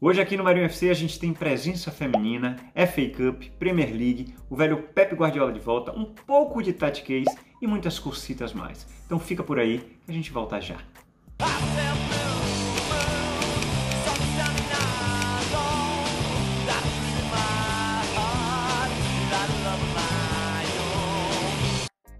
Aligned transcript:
Hoje 0.00 0.20
aqui 0.20 0.36
no 0.36 0.44
Marinho 0.44 0.66
FC 0.66 0.90
a 0.90 0.94
gente 0.94 1.18
tem 1.18 1.34
presença 1.34 1.90
feminina, 1.90 2.54
FA 2.72 3.08
Cup, 3.16 3.42
Premier 3.58 3.90
League, 3.90 4.32
o 4.48 4.54
velho 4.54 4.80
Pep 4.94 5.12
Guardiola 5.16 5.52
de 5.52 5.58
volta, 5.58 5.90
um 5.90 6.04
pouco 6.04 6.62
de 6.62 6.72
tactics 6.72 7.34
e 7.60 7.66
muitas 7.66 7.98
cursitas 7.98 8.52
mais. 8.52 8.86
Então 9.04 9.18
fica 9.18 9.42
por 9.42 9.58
aí 9.58 9.78
que 10.06 10.12
a 10.12 10.14
gente 10.14 10.30
volta 10.30 10.60
já. 10.60 10.76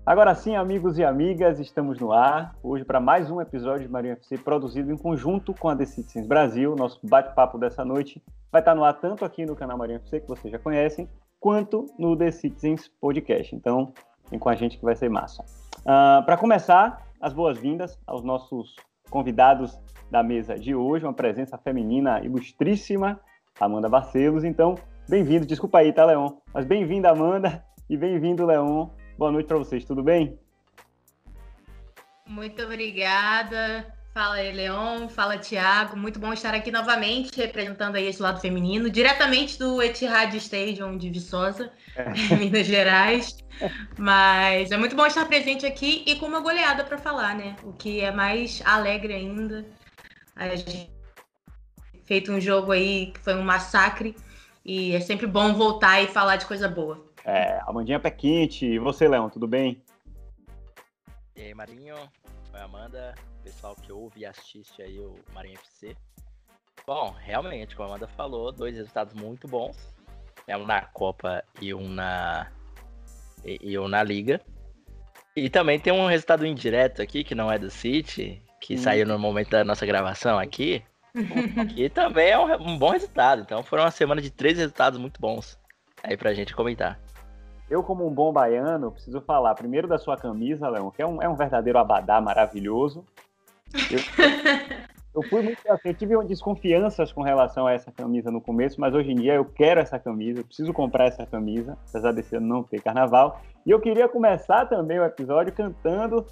Agora 0.09 0.35
sim, 0.35 0.57
amigos 0.57 0.97
e 0.97 1.05
amigas, 1.05 1.61
estamos 1.61 2.01
no 2.01 2.13
ar. 2.13 2.57
Hoje 2.63 2.83
para 2.83 2.99
mais 2.99 3.31
um 3.31 3.43
episódio 3.43 3.87
de 3.87 3.93
Marinho 3.93 4.15
FC 4.15 4.39
produzido 4.39 4.91
em 4.91 4.97
conjunto 4.97 5.53
com 5.53 5.69
a 5.69 5.77
The 5.77 5.85
Citizens 5.85 6.27
Brasil. 6.27 6.75
Nosso 6.75 6.99
bate-papo 7.07 7.59
dessa 7.59 7.85
noite 7.85 8.25
vai 8.51 8.63
estar 8.63 8.75
no 8.75 8.85
ar 8.85 8.95
tanto 8.95 9.23
aqui 9.23 9.45
no 9.45 9.55
canal 9.55 9.77
Marinho 9.77 9.99
FC, 9.99 10.21
que 10.21 10.27
vocês 10.27 10.51
já 10.51 10.59
conhecem, 10.59 11.07
quanto 11.39 11.85
no 11.99 12.17
The 12.17 12.31
Citizens 12.31 12.89
Podcast. 12.89 13.55
Então, 13.55 13.93
vem 14.31 14.39
com 14.39 14.49
a 14.49 14.55
gente 14.55 14.79
que 14.79 14.85
vai 14.87 14.97
ser 14.97 15.11
massa. 15.11 15.45
Uh, 15.81 16.25
para 16.25 16.39
começar, 16.39 17.07
as 17.21 17.35
boas-vindas 17.35 18.01
aos 18.07 18.25
nossos 18.25 18.77
convidados 19.11 19.79
da 20.11 20.23
mesa 20.23 20.55
de 20.55 20.75
hoje, 20.75 21.05
uma 21.05 21.13
presença 21.13 21.59
feminina 21.59 22.25
ilustríssima, 22.25 23.21
Amanda 23.61 23.91
Barcelos. 23.91 24.43
Então, 24.43 24.75
bem-vindo, 25.07 25.45
desculpa 25.45 25.81
aí, 25.81 25.93
tá, 25.93 26.07
Leon? 26.07 26.31
Mas 26.55 26.65
bem-vinda, 26.65 27.11
Amanda, 27.11 27.63
e 27.91 27.95
bem-vindo, 27.95 28.47
Leon 28.47 28.89
Boa 29.19 29.33
noite 29.33 29.47
para 29.47 29.59
vocês, 29.59 29.85
tudo 29.85 30.01
bem? 30.01 30.39
Muito 32.25 32.63
obrigada. 32.63 33.93
Fala 34.15 34.37
Leon. 34.37 35.09
Fala, 35.09 35.37
Tiago. 35.37 35.97
Muito 35.97 36.21
bom 36.21 36.33
estar 36.33 36.55
aqui 36.55 36.71
novamente, 36.71 37.37
representando 37.37 37.97
aí 37.97 38.07
esse 38.07 38.23
lado 38.23 38.41
feminino, 38.41 38.89
diretamente 38.89 39.59
do 39.59 39.83
Etihad 39.83 40.33
Stadium 40.37 40.97
de 40.97 41.11
Viçosa, 41.11 41.73
é. 41.97 42.13
Minas 42.39 42.65
Gerais. 42.65 43.37
Mas 43.99 44.71
é 44.71 44.77
muito 44.77 44.95
bom 44.95 45.05
estar 45.05 45.27
presente 45.27 45.67
aqui 45.67 46.05
e 46.07 46.15
com 46.15 46.27
uma 46.27 46.39
goleada 46.39 46.85
para 46.85 46.97
falar, 46.97 47.35
né? 47.35 47.57
O 47.65 47.73
que 47.73 48.01
é 48.01 48.13
mais 48.13 48.63
alegre 48.65 49.15
ainda. 49.15 49.67
A 50.37 50.55
gente 50.55 50.89
feito 52.05 52.31
um 52.31 52.41
jogo 52.41 52.71
aí 52.71 53.11
que 53.13 53.19
foi 53.19 53.35
um 53.35 53.43
massacre 53.43 54.15
e 54.65 54.95
é 54.95 55.01
sempre 55.01 55.27
bom 55.27 55.55
voltar 55.55 56.01
e 56.01 56.07
falar 56.07 56.37
de 56.37 56.47
coisa 56.47 56.69
boa. 56.69 57.08
É, 57.29 57.61
Amandinha 57.67 58.01
Pé 58.01 58.11
Quente. 58.11 58.65
E 58.65 58.79
você, 58.79 59.07
Leão, 59.07 59.29
tudo 59.29 59.47
bem? 59.47 59.83
E 61.37 61.43
aí, 61.43 61.53
Marinho? 61.53 61.95
Oi, 62.55 62.61
Amanda. 62.61 63.15
Pessoal 63.45 63.77
que 63.77 63.93
ouve 63.93 64.21
e 64.21 64.25
assiste 64.25 64.81
aí 64.81 64.99
o 64.99 65.15
Marinho 65.35 65.59
FC. 65.59 65.95
Bom, 66.87 67.15
realmente, 67.21 67.77
como 67.77 67.87
a 67.87 67.93
Amanda 67.93 68.09
falou, 68.09 68.51
dois 68.51 68.75
resultados 68.75 69.13
muito 69.13 69.47
bons. 69.47 69.95
É 70.47 70.57
um 70.57 70.65
na 70.65 70.81
Copa 70.81 71.45
e 71.61 71.75
um 71.75 71.87
na, 71.87 72.51
e, 73.45 73.73
e 73.73 73.79
um 73.79 73.89
na 73.89 74.03
Liga. 74.03 74.41
E 75.37 75.51
também 75.51 75.79
tem 75.79 75.93
um 75.93 76.07
resultado 76.07 76.47
indireto 76.47 77.03
aqui, 77.03 77.23
que 77.23 77.35
não 77.35 77.53
é 77.53 77.59
do 77.59 77.71
City, 77.71 78.43
que 78.59 78.73
hum. 78.73 78.79
saiu 78.79 79.07
no 79.07 79.19
momento 79.19 79.51
da 79.51 79.63
nossa 79.65 79.85
gravação 79.85 80.39
aqui. 80.39 80.83
que 81.77 81.91
também 81.91 82.31
é 82.31 82.39
um, 82.39 82.55
um, 82.55 82.79
bom 82.79 82.89
resultado. 82.89 83.43
Então 83.43 83.63
foram 83.63 83.83
uma 83.83 83.91
semana 83.91 84.23
de 84.23 84.31
três 84.31 84.57
resultados 84.57 84.99
muito 84.99 85.21
bons 85.21 85.61
aí 86.03 86.17
pra 86.17 86.33
gente 86.33 86.55
comentar. 86.55 86.99
Eu, 87.71 87.83
como 87.83 88.07
um 88.07 88.13
bom 88.13 88.33
baiano, 88.33 88.91
preciso 88.91 89.21
falar 89.21 89.55
primeiro 89.55 89.87
da 89.87 89.99
sua 89.99 90.17
camisa, 90.17 90.69
Leão, 90.69 90.91
que 90.91 91.03
é 91.03 91.07
um, 91.07 91.23
é 91.23 91.29
um 91.29 91.37
verdadeiro 91.37 91.79
abadá 91.79 92.21
maravilhoso. 92.21 93.05
Eu, 93.91 93.99
eu 95.15 95.23
fui 95.29 95.43
muito 95.43 95.61
assim, 95.71 95.89
eu 95.89 95.95
tive 95.95 96.25
desconfianças 96.25 97.13
com 97.13 97.23
relação 97.23 97.67
a 97.67 97.73
essa 97.73 97.93
camisa 97.93 98.31
no 98.31 98.41
começo, 98.41 98.81
mas 98.81 98.95
hoje 98.95 99.13
em 99.13 99.17
dia 99.17 99.35
eu 99.35 99.45
quero 99.45 99.81
essa 99.81 99.99
camisa, 99.99 100.41
eu 100.41 100.45
preciso 100.45 100.73
comprar 100.73 101.07
essa 101.07 101.27
camisa, 101.27 101.77
apesar 101.89 102.13
desse 102.13 102.37
ano 102.37 102.47
não 102.47 102.63
ter 102.63 102.81
carnaval. 102.81 103.41
E 103.67 103.71
eu 103.71 103.81
queria 103.81 104.09
começar 104.09 104.65
também 104.67 104.99
o 104.99 105.05
episódio 105.05 105.53
cantando 105.53 106.25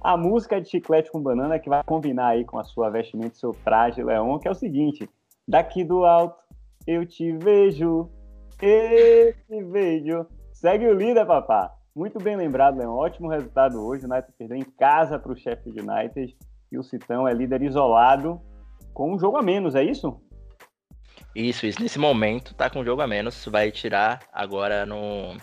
a 0.00 0.16
música 0.16 0.60
de 0.60 0.68
Chiclete 0.68 1.10
com 1.10 1.20
Banana, 1.20 1.58
que 1.58 1.68
vai 1.68 1.82
combinar 1.82 2.28
aí 2.28 2.44
com 2.44 2.58
a 2.58 2.64
sua 2.64 2.88
vestimenta 2.88 3.34
e 3.34 3.38
seu 3.38 3.52
traje, 3.64 4.02
Leão, 4.02 4.38
que 4.38 4.46
é 4.46 4.50
o 4.50 4.54
seguinte: 4.54 5.10
daqui 5.48 5.82
do 5.82 6.04
alto 6.04 6.38
eu 6.86 7.04
te 7.04 7.32
vejo, 7.32 8.08
eu 8.60 9.34
te 9.48 9.64
vejo. 9.64 10.26
Segue 10.64 10.86
o 10.86 10.94
líder, 10.94 11.26
papá. 11.26 11.74
Muito 11.94 12.18
bem 12.18 12.36
lembrado, 12.36 12.78
Leão. 12.78 12.96
Ótimo 12.96 13.28
resultado 13.28 13.84
hoje. 13.84 14.06
O 14.06 14.10
United 14.10 14.32
perdeu 14.38 14.56
em 14.56 14.64
casa 14.64 15.18
para 15.18 15.30
o 15.30 15.36
Sheffield 15.36 15.78
United. 15.78 16.34
E 16.72 16.78
o 16.78 16.82
Citão 16.82 17.28
é 17.28 17.34
líder 17.34 17.60
isolado 17.60 18.40
com 18.94 19.12
um 19.12 19.18
jogo 19.18 19.36
a 19.36 19.42
menos, 19.42 19.74
é 19.74 19.84
isso? 19.84 20.18
Isso, 21.36 21.66
isso. 21.66 21.82
Nesse 21.82 21.98
momento 21.98 22.54
tá 22.54 22.70
com 22.70 22.80
um 22.80 22.84
jogo 22.84 23.02
a 23.02 23.06
menos. 23.06 23.44
Vai 23.44 23.70
tirar 23.70 24.20
agora 24.32 24.86
no, 24.86 25.36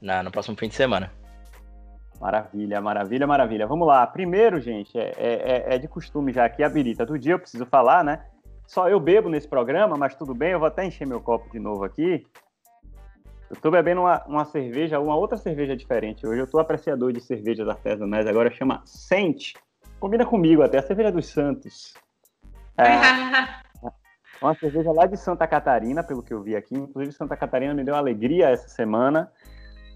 na, 0.00 0.22
no 0.22 0.30
próximo 0.30 0.56
fim 0.56 0.68
de 0.68 0.76
semana. 0.76 1.10
Maravilha, 2.20 2.80
maravilha, 2.80 3.26
maravilha. 3.26 3.66
Vamos 3.66 3.88
lá. 3.88 4.06
Primeiro, 4.06 4.60
gente, 4.60 4.96
é, 4.96 5.14
é, 5.16 5.32
é, 5.32 5.74
é 5.74 5.78
de 5.78 5.88
costume 5.88 6.32
já 6.32 6.44
aqui 6.44 6.62
a 6.62 6.68
birita 6.68 7.04
do 7.04 7.18
dia, 7.18 7.32
eu 7.32 7.40
preciso 7.40 7.66
falar, 7.66 8.04
né? 8.04 8.24
Só 8.68 8.88
eu 8.88 9.00
bebo 9.00 9.28
nesse 9.28 9.48
programa, 9.48 9.96
mas 9.96 10.14
tudo 10.14 10.32
bem, 10.32 10.52
eu 10.52 10.60
vou 10.60 10.68
até 10.68 10.86
encher 10.86 11.08
meu 11.08 11.20
copo 11.20 11.50
de 11.50 11.58
novo 11.58 11.82
aqui. 11.82 12.24
Eu 13.50 13.56
tô 13.56 13.70
bebendo 13.70 14.02
uma, 14.02 14.22
uma 14.26 14.44
cerveja, 14.44 15.00
uma 15.00 15.16
outra 15.16 15.38
cerveja 15.38 15.74
diferente. 15.74 16.26
Hoje 16.26 16.40
eu 16.40 16.46
tô 16.46 16.58
apreciador 16.58 17.12
de 17.12 17.20
cervejas 17.20 17.66
artesanais, 17.66 18.26
agora 18.26 18.50
chama 18.50 18.82
Sente. 18.84 19.54
Combina 19.98 20.26
comigo 20.26 20.62
até, 20.62 20.78
a 20.78 20.82
cerveja 20.82 21.10
dos 21.10 21.26
Santos. 21.26 21.94
É, 22.76 22.84
uma 24.42 24.54
cerveja 24.54 24.92
lá 24.92 25.06
de 25.06 25.16
Santa 25.16 25.46
Catarina, 25.46 26.04
pelo 26.04 26.22
que 26.22 26.34
eu 26.34 26.42
vi 26.42 26.54
aqui. 26.54 26.74
Inclusive, 26.74 27.12
Santa 27.12 27.36
Catarina 27.36 27.72
me 27.72 27.82
deu 27.82 27.94
alegria 27.94 28.50
essa 28.50 28.68
semana, 28.68 29.32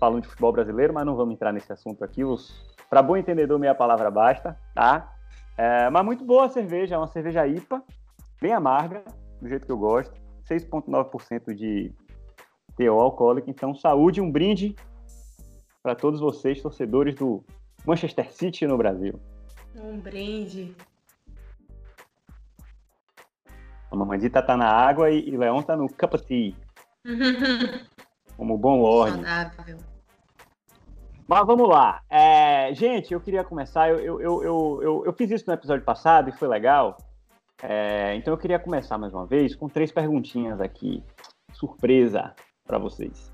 falando 0.00 0.22
de 0.22 0.28
futebol 0.28 0.52
brasileiro, 0.52 0.94
mas 0.94 1.04
não 1.04 1.14
vamos 1.14 1.34
entrar 1.34 1.52
nesse 1.52 1.70
assunto 1.70 2.02
aqui. 2.02 2.24
Os... 2.24 2.74
Para 2.88 3.02
bom 3.02 3.18
entendedor, 3.18 3.58
meia 3.58 3.74
palavra 3.74 4.10
basta, 4.10 4.58
tá? 4.74 5.12
É, 5.58 5.90
mas 5.90 6.04
muito 6.04 6.24
boa 6.24 6.46
a 6.46 6.48
cerveja, 6.48 6.94
é 6.94 6.98
uma 6.98 7.06
cerveja 7.06 7.46
IPA, 7.46 7.82
bem 8.40 8.54
amarga, 8.54 9.04
do 9.42 9.48
jeito 9.48 9.66
que 9.66 9.72
eu 9.72 9.78
gosto. 9.78 10.22
6,9% 10.48 11.54
de 11.54 11.94
teor 12.76 13.00
alcoólico. 13.00 13.50
Então, 13.50 13.74
saúde, 13.74 14.20
um 14.20 14.30
brinde 14.30 14.74
para 15.82 15.94
todos 15.94 16.20
vocês, 16.20 16.62
torcedores 16.62 17.14
do 17.14 17.44
Manchester 17.84 18.32
City 18.32 18.66
no 18.66 18.78
Brasil. 18.78 19.18
Um 19.76 19.98
brinde. 19.98 20.74
A 23.90 23.96
mamãedita 23.96 24.42
tá 24.42 24.56
na 24.56 24.68
água 24.68 25.10
e, 25.10 25.28
e 25.28 25.36
Leão 25.36 25.62
tá 25.62 25.76
no 25.76 25.88
cup 25.88 26.14
of 26.14 26.24
tea. 26.24 26.54
Como 28.36 28.56
bom 28.56 28.80
lord. 28.80 29.14
Saudável. 29.16 29.78
Mas 31.26 31.46
vamos 31.46 31.68
lá. 31.68 32.02
É, 32.08 32.74
gente, 32.74 33.12
eu 33.12 33.20
queria 33.20 33.44
começar. 33.44 33.88
Eu, 33.88 33.98
eu, 33.98 34.20
eu, 34.20 34.82
eu, 34.82 35.02
eu, 35.06 35.12
fiz 35.12 35.30
isso 35.30 35.44
no 35.46 35.54
episódio 35.54 35.84
passado 35.84 36.28
e 36.28 36.32
foi 36.32 36.48
legal. 36.48 36.96
É, 37.62 38.14
então 38.16 38.34
eu 38.34 38.38
queria 38.38 38.58
começar 38.58 38.98
mais 38.98 39.12
uma 39.12 39.26
vez 39.26 39.54
com 39.54 39.68
três 39.68 39.92
perguntinhas 39.92 40.60
aqui. 40.60 41.02
Surpresa 41.52 42.34
para 42.72 42.78
vocês, 42.78 43.30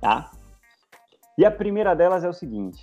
tá? 0.00 0.30
E 1.36 1.44
a 1.44 1.50
primeira 1.50 1.96
delas 1.96 2.22
é 2.22 2.28
o 2.28 2.32
seguinte: 2.32 2.80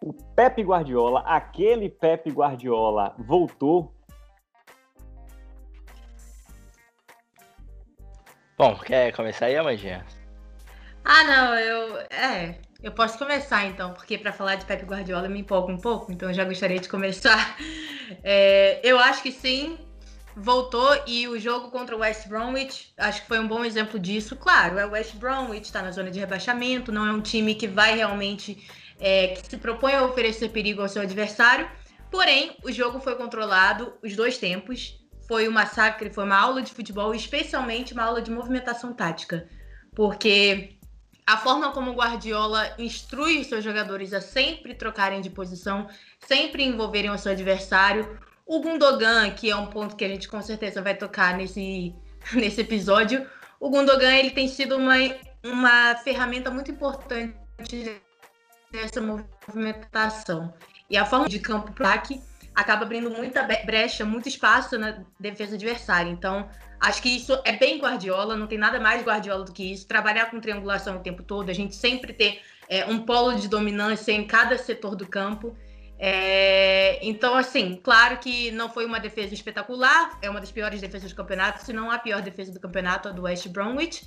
o 0.00 0.12
Pepe 0.36 0.62
Guardiola, 0.62 1.20
aquele 1.26 1.90
Pepe 1.90 2.30
Guardiola, 2.30 3.16
voltou? 3.18 3.92
Bom, 8.56 8.78
quer 8.78 9.12
começar 9.16 9.46
aí, 9.46 9.56
Amandinha? 9.56 10.06
Ah, 11.04 11.24
não, 11.24 11.54
eu. 11.56 11.98
É, 12.02 12.60
eu 12.80 12.92
posso 12.92 13.18
começar 13.18 13.66
então, 13.66 13.92
porque 13.94 14.16
para 14.16 14.32
falar 14.32 14.54
de 14.54 14.64
Pepe 14.64 14.84
Guardiola 14.84 15.26
eu 15.26 15.30
me 15.30 15.40
empolgo 15.40 15.72
um 15.72 15.78
pouco, 15.78 16.12
então 16.12 16.28
eu 16.28 16.34
já 16.34 16.44
gostaria 16.44 16.78
de 16.78 16.88
começar. 16.88 17.56
É, 18.22 18.78
eu 18.84 18.98
acho 18.98 19.22
que 19.22 19.32
sim, 19.32 19.78
voltou 20.36 20.88
e 21.06 21.28
o 21.28 21.38
jogo 21.38 21.70
contra 21.70 21.96
o 21.96 22.00
West 22.00 22.26
Bromwich, 22.26 22.92
acho 22.96 23.22
que 23.22 23.28
foi 23.28 23.38
um 23.38 23.48
bom 23.48 23.64
exemplo 23.64 23.98
disso. 23.98 24.36
Claro, 24.36 24.78
é 24.78 24.86
o 24.86 24.90
West 24.90 25.14
Bromwich, 25.16 25.66
está 25.66 25.82
na 25.82 25.90
zona 25.90 26.10
de 26.10 26.18
rebaixamento, 26.18 26.92
não 26.92 27.06
é 27.06 27.12
um 27.12 27.20
time 27.20 27.54
que 27.54 27.68
vai 27.68 27.94
realmente, 27.94 28.66
é, 28.98 29.28
que 29.28 29.48
se 29.48 29.56
propõe 29.56 29.94
a 29.94 30.04
oferecer 30.04 30.48
perigo 30.50 30.82
ao 30.82 30.88
seu 30.88 31.02
adversário. 31.02 31.68
Porém, 32.10 32.56
o 32.62 32.70
jogo 32.70 33.00
foi 33.00 33.14
controlado 33.16 33.94
os 34.02 34.14
dois 34.14 34.38
tempos. 34.38 34.98
Foi 35.26 35.48
um 35.48 35.52
massacre, 35.52 36.10
foi 36.10 36.24
uma 36.24 36.36
aula 36.36 36.60
de 36.60 36.72
futebol, 36.72 37.14
especialmente 37.14 37.94
uma 37.94 38.02
aula 38.02 38.20
de 38.20 38.30
movimentação 38.30 38.92
tática. 38.92 39.48
Porque 39.94 40.76
a 41.26 41.36
forma 41.36 41.70
como 41.70 41.92
o 41.92 41.94
Guardiola 41.94 42.74
instrui 42.78 43.40
os 43.40 43.46
seus 43.46 43.64
jogadores 43.64 44.12
a 44.12 44.20
sempre 44.20 44.74
trocarem 44.74 45.20
de 45.20 45.30
posição, 45.30 45.88
sempre 46.20 46.64
envolverem 46.64 47.10
o 47.10 47.18
seu 47.18 47.32
adversário, 47.32 48.18
o 48.46 48.60
Gundogan, 48.60 49.30
que 49.30 49.50
é 49.50 49.56
um 49.56 49.66
ponto 49.66 49.96
que 49.96 50.04
a 50.04 50.08
gente 50.08 50.28
com 50.28 50.40
certeza 50.42 50.82
vai 50.82 50.94
tocar 50.96 51.36
nesse, 51.36 51.94
nesse 52.34 52.60
episódio, 52.60 53.26
o 53.60 53.70
Gundogan 53.70 54.14
ele 54.14 54.30
tem 54.30 54.48
sido 54.48 54.76
uma, 54.76 54.94
uma 55.44 55.94
ferramenta 55.96 56.50
muito 56.50 56.70
importante 56.70 57.34
nessa 58.72 59.00
movimentação. 59.00 60.52
E 60.90 60.96
a 60.96 61.04
forma 61.04 61.28
de 61.28 61.38
campo 61.38 61.72
plaque 61.72 62.20
acaba 62.54 62.84
abrindo 62.84 63.10
muita 63.10 63.42
brecha, 63.42 64.04
muito 64.04 64.28
espaço 64.28 64.78
na 64.78 65.02
defesa 65.18 65.54
adversária. 65.54 66.10
Então, 66.10 66.48
acho 66.80 67.00
que 67.00 67.08
isso 67.08 67.40
é 67.44 67.52
bem 67.52 67.78
Guardiola, 67.78 68.36
não 68.36 68.46
tem 68.46 68.58
nada 68.58 68.78
mais 68.78 69.02
Guardiola 69.02 69.44
do 69.44 69.52
que 69.52 69.72
isso. 69.72 69.86
Trabalhar 69.86 70.30
com 70.30 70.40
triangulação 70.40 70.96
o 70.96 71.00
tempo 71.00 71.22
todo, 71.22 71.50
a 71.50 71.54
gente 71.54 71.74
sempre 71.74 72.12
ter 72.12 72.40
é, 72.68 72.84
um 72.86 73.00
polo 73.00 73.34
de 73.34 73.48
dominância 73.48 74.12
em 74.12 74.26
cada 74.26 74.58
setor 74.58 74.96
do 74.96 75.06
campo. 75.06 75.56
É, 76.04 76.98
então, 77.00 77.36
assim, 77.36 77.78
claro 77.80 78.18
que 78.18 78.50
não 78.50 78.68
foi 78.68 78.84
uma 78.84 78.98
defesa 78.98 79.32
espetacular, 79.32 80.18
é 80.20 80.28
uma 80.28 80.40
das 80.40 80.50
piores 80.50 80.80
defesas 80.80 81.12
do 81.12 81.16
campeonato, 81.16 81.64
se 81.64 81.72
não 81.72 81.92
a 81.92 81.96
pior 81.96 82.20
defesa 82.20 82.50
do 82.50 82.58
campeonato, 82.58 83.08
a 83.08 83.12
do 83.12 83.22
West 83.22 83.46
Bromwich. 83.46 84.02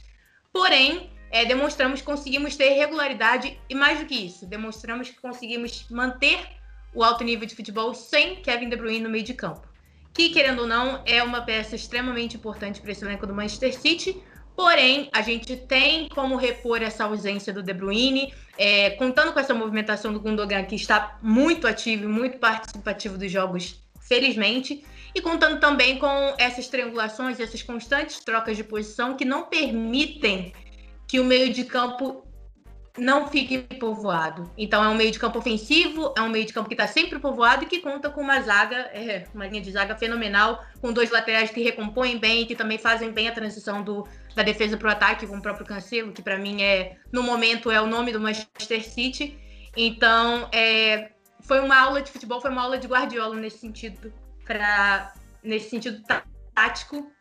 Porém, 0.52 1.10
é, 1.32 1.46
demonstramos 1.46 2.02
que 2.02 2.06
conseguimos 2.06 2.58
ter 2.58 2.72
regularidade 2.72 3.58
e 3.70 3.74
mais 3.74 3.98
do 3.98 4.06
que 4.06 4.14
isso, 4.14 4.46
demonstramos 4.46 5.10
que 5.10 5.22
conseguimos 5.22 5.88
manter 5.90 6.38
o 6.94 7.02
alto 7.02 7.24
nível 7.24 7.48
de 7.48 7.56
futebol 7.56 7.94
sem 7.94 8.42
Kevin 8.42 8.68
De 8.68 8.76
Bruyne 8.76 9.00
no 9.00 9.10
meio 9.10 9.24
de 9.24 9.34
campo. 9.34 9.66
Que, 10.14 10.32
querendo 10.32 10.64
ou 10.64 10.68
não, 10.68 11.02
é 11.06 11.24
uma 11.24 11.44
peça 11.44 11.78
extremamente 11.78 12.36
importante 12.36 12.82
para 12.82 12.92
esse 12.92 13.06
elenco 13.06 13.26
do 13.26 13.34
Manchester 13.34 13.74
City. 13.74 14.22
Porém, 14.56 15.10
a 15.12 15.22
gente 15.22 15.58
tem 15.58 16.08
como 16.10 16.38
repor 16.38 16.82
essa 16.82 17.04
ausência 17.04 17.52
do 17.52 17.62
De 17.62 17.74
Bruyne, 17.74 18.34
é, 18.58 18.92
contando 18.92 19.34
com 19.34 19.40
essa 19.40 19.54
movimentação 19.54 20.14
do 20.14 20.20
Gundogan, 20.20 20.64
que 20.64 20.76
está 20.76 21.18
muito 21.22 21.68
ativo 21.68 22.06
e 22.06 22.08
muito 22.08 22.38
participativo 22.38 23.18
dos 23.18 23.32
jogos, 23.32 23.82
felizmente, 24.00 24.84
e 25.14 25.22
contando 25.22 25.60
também 25.60 25.98
com 25.98 26.34
essas 26.38 26.68
triangulações, 26.68 27.40
essas 27.40 27.62
constantes 27.62 28.20
trocas 28.20 28.56
de 28.56 28.64
posição 28.64 29.16
que 29.16 29.26
não 29.26 29.44
permitem 29.44 30.54
que 31.08 31.20
o 31.20 31.26
meio 31.26 31.54
de 31.54 31.66
campo 31.66 32.25
não 32.98 33.28
fique 33.28 33.60
povoado. 33.80 34.50
Então 34.58 34.84
é 34.84 34.88
um 34.88 34.96
meio 34.96 35.12
de 35.12 35.20
campo 35.20 35.40
ofensivo, 35.40 36.14
é 36.18 36.22
um 36.22 36.30
meio 36.30 36.46
de 36.46 36.54
campo 36.54 36.68
que 36.68 36.74
está 36.74 36.88
sempre 36.88 37.20
povoado 37.20 37.64
e 37.64 37.68
que 37.68 37.80
conta 37.80 38.10
com 38.10 38.22
uma 38.22 38.42
zaga, 38.42 38.78
é, 38.94 39.26
uma 39.34 39.48
linha 39.48 39.62
de 39.62 39.72
zaga 39.72 39.96
fenomenal, 39.96 40.64
com 40.82 40.94
dois 40.94 41.12
laterais 41.12 41.50
que 41.50 41.62
recompõem 41.62 42.18
bem 42.18 42.46
que 42.46 42.56
também 42.56 42.78
fazem 42.78 43.12
bem 43.12 43.28
a 43.28 43.32
transição 43.32 43.84
do, 43.84 44.08
da 44.36 44.44
defesa 44.44 44.78
para 44.78 44.88
o 44.88 44.92
ataque, 44.92 45.28
com 45.28 45.38
o 45.38 45.42
próprio 45.42 45.66
Cancelo, 45.66 46.12
que 46.12 46.22
para 46.22 46.38
mim 46.38 46.62
é, 46.62 46.98
no 47.12 47.24
momento, 47.24 47.72
é 47.72 47.82
o 47.82 47.88
nome 47.88 48.12
do 48.12 48.20
Manchester 48.20 48.84
City. 48.84 49.38
Então, 49.76 50.50
é, 50.52 51.12
foi 51.42 51.60
uma 51.60 51.78
aula 51.80 52.02
de 52.02 52.12
futebol, 52.12 52.42
foi 52.42 52.52
uma 52.52 52.64
aula 52.64 52.78
de 52.78 52.88
Guardiola 52.88 53.36
nesse 53.36 53.60
sentido, 53.60 54.14
pra, 54.46 55.14
nesse 55.44 55.70
sentido 55.70 56.02
tático, 56.54 57.12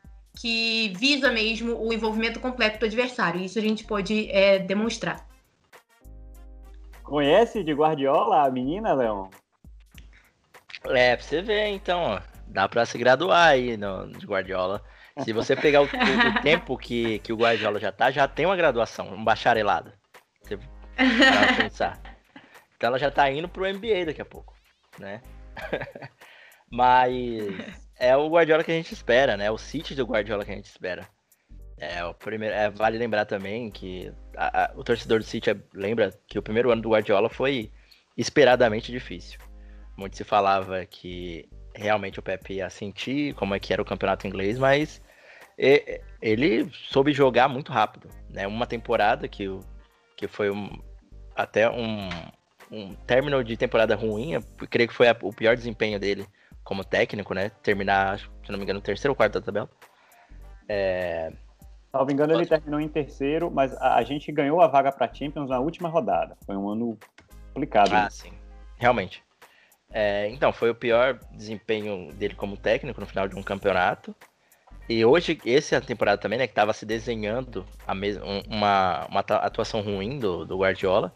que 0.41 0.93
visa 0.97 1.31
mesmo 1.31 1.77
o 1.81 1.93
envolvimento 1.93 2.41
completo 2.41 2.79
do 2.81 2.87
adversário. 2.87 3.41
Isso 3.41 3.59
a 3.59 3.63
gente 3.63 3.85
pode 3.85 4.29
é, 4.31 4.59
demonstrar. 4.59 5.34
Conhece 7.05 7.63
de 7.63 7.73
Guardiola 7.73 8.45
a 8.45 8.51
menina, 8.51 8.95
Leon? 8.95 9.29
É, 10.87 11.15
pra 11.15 11.25
você 11.25 11.43
ver, 11.43 11.69
então, 11.69 12.03
ó, 12.03 12.21
dá 12.47 12.69
pra 12.69 12.85
se 12.87 12.99
graduar 12.99 13.49
aí 13.49 13.77
no, 13.77 14.11
de 14.11 14.27
Guardiola. 14.27 14.83
Se 15.21 15.33
você 15.33 15.55
pegar 15.55 15.83
o, 15.83 15.85
o, 15.85 15.87
o, 15.87 16.43
tempo 16.43 16.77
que, 16.77 17.21
que 17.21 17.33
o 17.33 17.37
Guardiola 17.37 17.79
já 17.79 17.93
tá, 17.93 18.11
já 18.11 18.27
tem 18.27 18.47
uma 18.47 18.57
graduação, 18.57 19.09
um 19.15 19.23
bacharelado. 19.23 19.93
Você 20.43 20.59
pensar. 21.57 22.01
Então 22.77 22.89
ela 22.89 22.99
já 22.99 23.11
tá 23.11 23.31
indo 23.31 23.49
pro 23.49 23.69
MBA 23.73 24.07
daqui 24.07 24.21
a 24.21 24.25
pouco, 24.25 24.55
né? 24.99 25.21
Mas 26.71 27.55
é 27.99 28.17
o 28.17 28.29
Guardiola 28.29 28.65
que 28.65 28.73
a 28.73 28.75
gente 28.75 28.93
espera, 28.93 29.37
né? 29.37 29.51
O 29.51 29.59
City 29.59 29.95
do 29.95 30.05
Guardiola 30.07 30.45
que 30.45 30.51
a 30.51 30.57
gente 30.57 30.67
espera. 30.67 31.09
É, 31.85 32.05
o 32.05 32.15
primeiro, 32.15 32.55
é, 32.55 32.71
vale 32.71 32.97
lembrar 32.97 33.27
também 33.27 33.71
que 33.71 34.11
a, 34.37 34.65
a, 34.65 34.73
o 34.75 34.83
torcedor 34.83 35.19
do 35.19 35.25
City 35.25 35.51
é, 35.51 35.57
lembra 35.75 36.13
que 36.27 36.39
o 36.39 36.43
primeiro 36.43 36.71
ano 36.71 36.81
do 36.81 36.91
Guardiola 36.91 37.29
foi 37.29 37.71
esperadamente 38.17 38.91
difícil. 38.91 39.39
Muito 39.97 40.17
se 40.17 40.25
falava 40.25 40.85
que 40.87 41.49
realmente 41.75 42.19
o 42.19 42.23
Pepe 42.23 42.55
ia 42.55 42.71
sentir 42.71 43.35
como 43.35 43.55
é 43.55 43.61
que 43.61 43.73
era 43.73 43.83
o 43.83 43.85
campeonato 43.85 44.27
inglês, 44.27 44.59
mas 44.59 45.03
ele 46.21 46.69
soube 46.73 47.13
jogar 47.13 47.49
muito 47.49 47.71
rápido. 47.71 48.09
Né? 48.31 48.47
Uma 48.47 48.67
temporada 48.67 49.29
que, 49.29 49.47
que 50.17 50.27
foi 50.27 50.51
um, 50.51 50.71
até 51.37 51.71
um, 51.71 52.09
um 52.71 52.95
término 52.95 53.43
de 53.45 53.57
temporada 53.57 53.95
ruim, 53.95 54.41
creio 54.71 54.89
que 54.89 54.95
foi 54.95 55.09
a, 55.09 55.17
o 55.23 55.33
pior 55.33 55.57
desempenho 55.57 56.01
dele 56.01 56.27
como 56.65 56.83
técnico, 56.83 57.35
né? 57.35 57.51
Terminar, 57.63 58.19
se 58.19 58.51
não 58.51 58.57
me 58.57 58.65
engano, 58.65 58.79
no 58.79 58.85
terceiro 58.85 59.13
ou 59.13 59.17
quarto 59.17 59.35
da 59.35 59.41
tabela. 59.43 59.71
É, 60.69 61.31
Salvo 61.95 62.11
engano, 62.11 62.33
ele 62.33 62.45
terminou 62.45 62.81
em 62.81 62.89
terceiro, 62.89 63.53
mas 63.53 63.73
a, 63.77 63.95
a 63.95 64.03
gente 64.03 64.33
ganhou 64.33 64.61
a 64.61 64.67
vaga 64.67 64.91
para 64.91 65.15
Champions 65.15 65.49
na 65.49 65.61
última 65.61 65.89
rodada. 65.89 66.37
Foi 66.45 66.57
um 66.57 66.69
ano 66.69 66.99
complicado. 67.53 67.93
Ah, 67.93 68.03
né? 68.03 68.11
sim. 68.11 68.33
Realmente. 68.77 69.23
É, 69.93 70.29
então, 70.31 70.53
foi 70.53 70.71
o 70.71 70.75
pior 70.75 71.21
desempenho 71.31 72.13
dele 72.15 72.35
como 72.35 72.57
técnico 72.57 73.01
no 73.01 73.07
final 73.07 73.29
de 73.29 73.37
um 73.37 73.45
campeonato. 73.45 74.13
E 74.89 75.05
hoje, 75.05 75.41
essa 75.47 75.81
temporada 75.81 76.19
também, 76.19 76.37
né, 76.37 76.49
que 76.49 76.51
estava 76.51 76.73
se 76.73 76.85
desenhando 76.85 77.65
a 77.87 77.95
mesma, 77.95 78.25
uma, 78.49 79.07
uma 79.07 79.21
atuação 79.21 79.81
ruim 79.81 80.19
do, 80.19 80.45
do 80.45 80.59
Guardiola, 80.59 81.15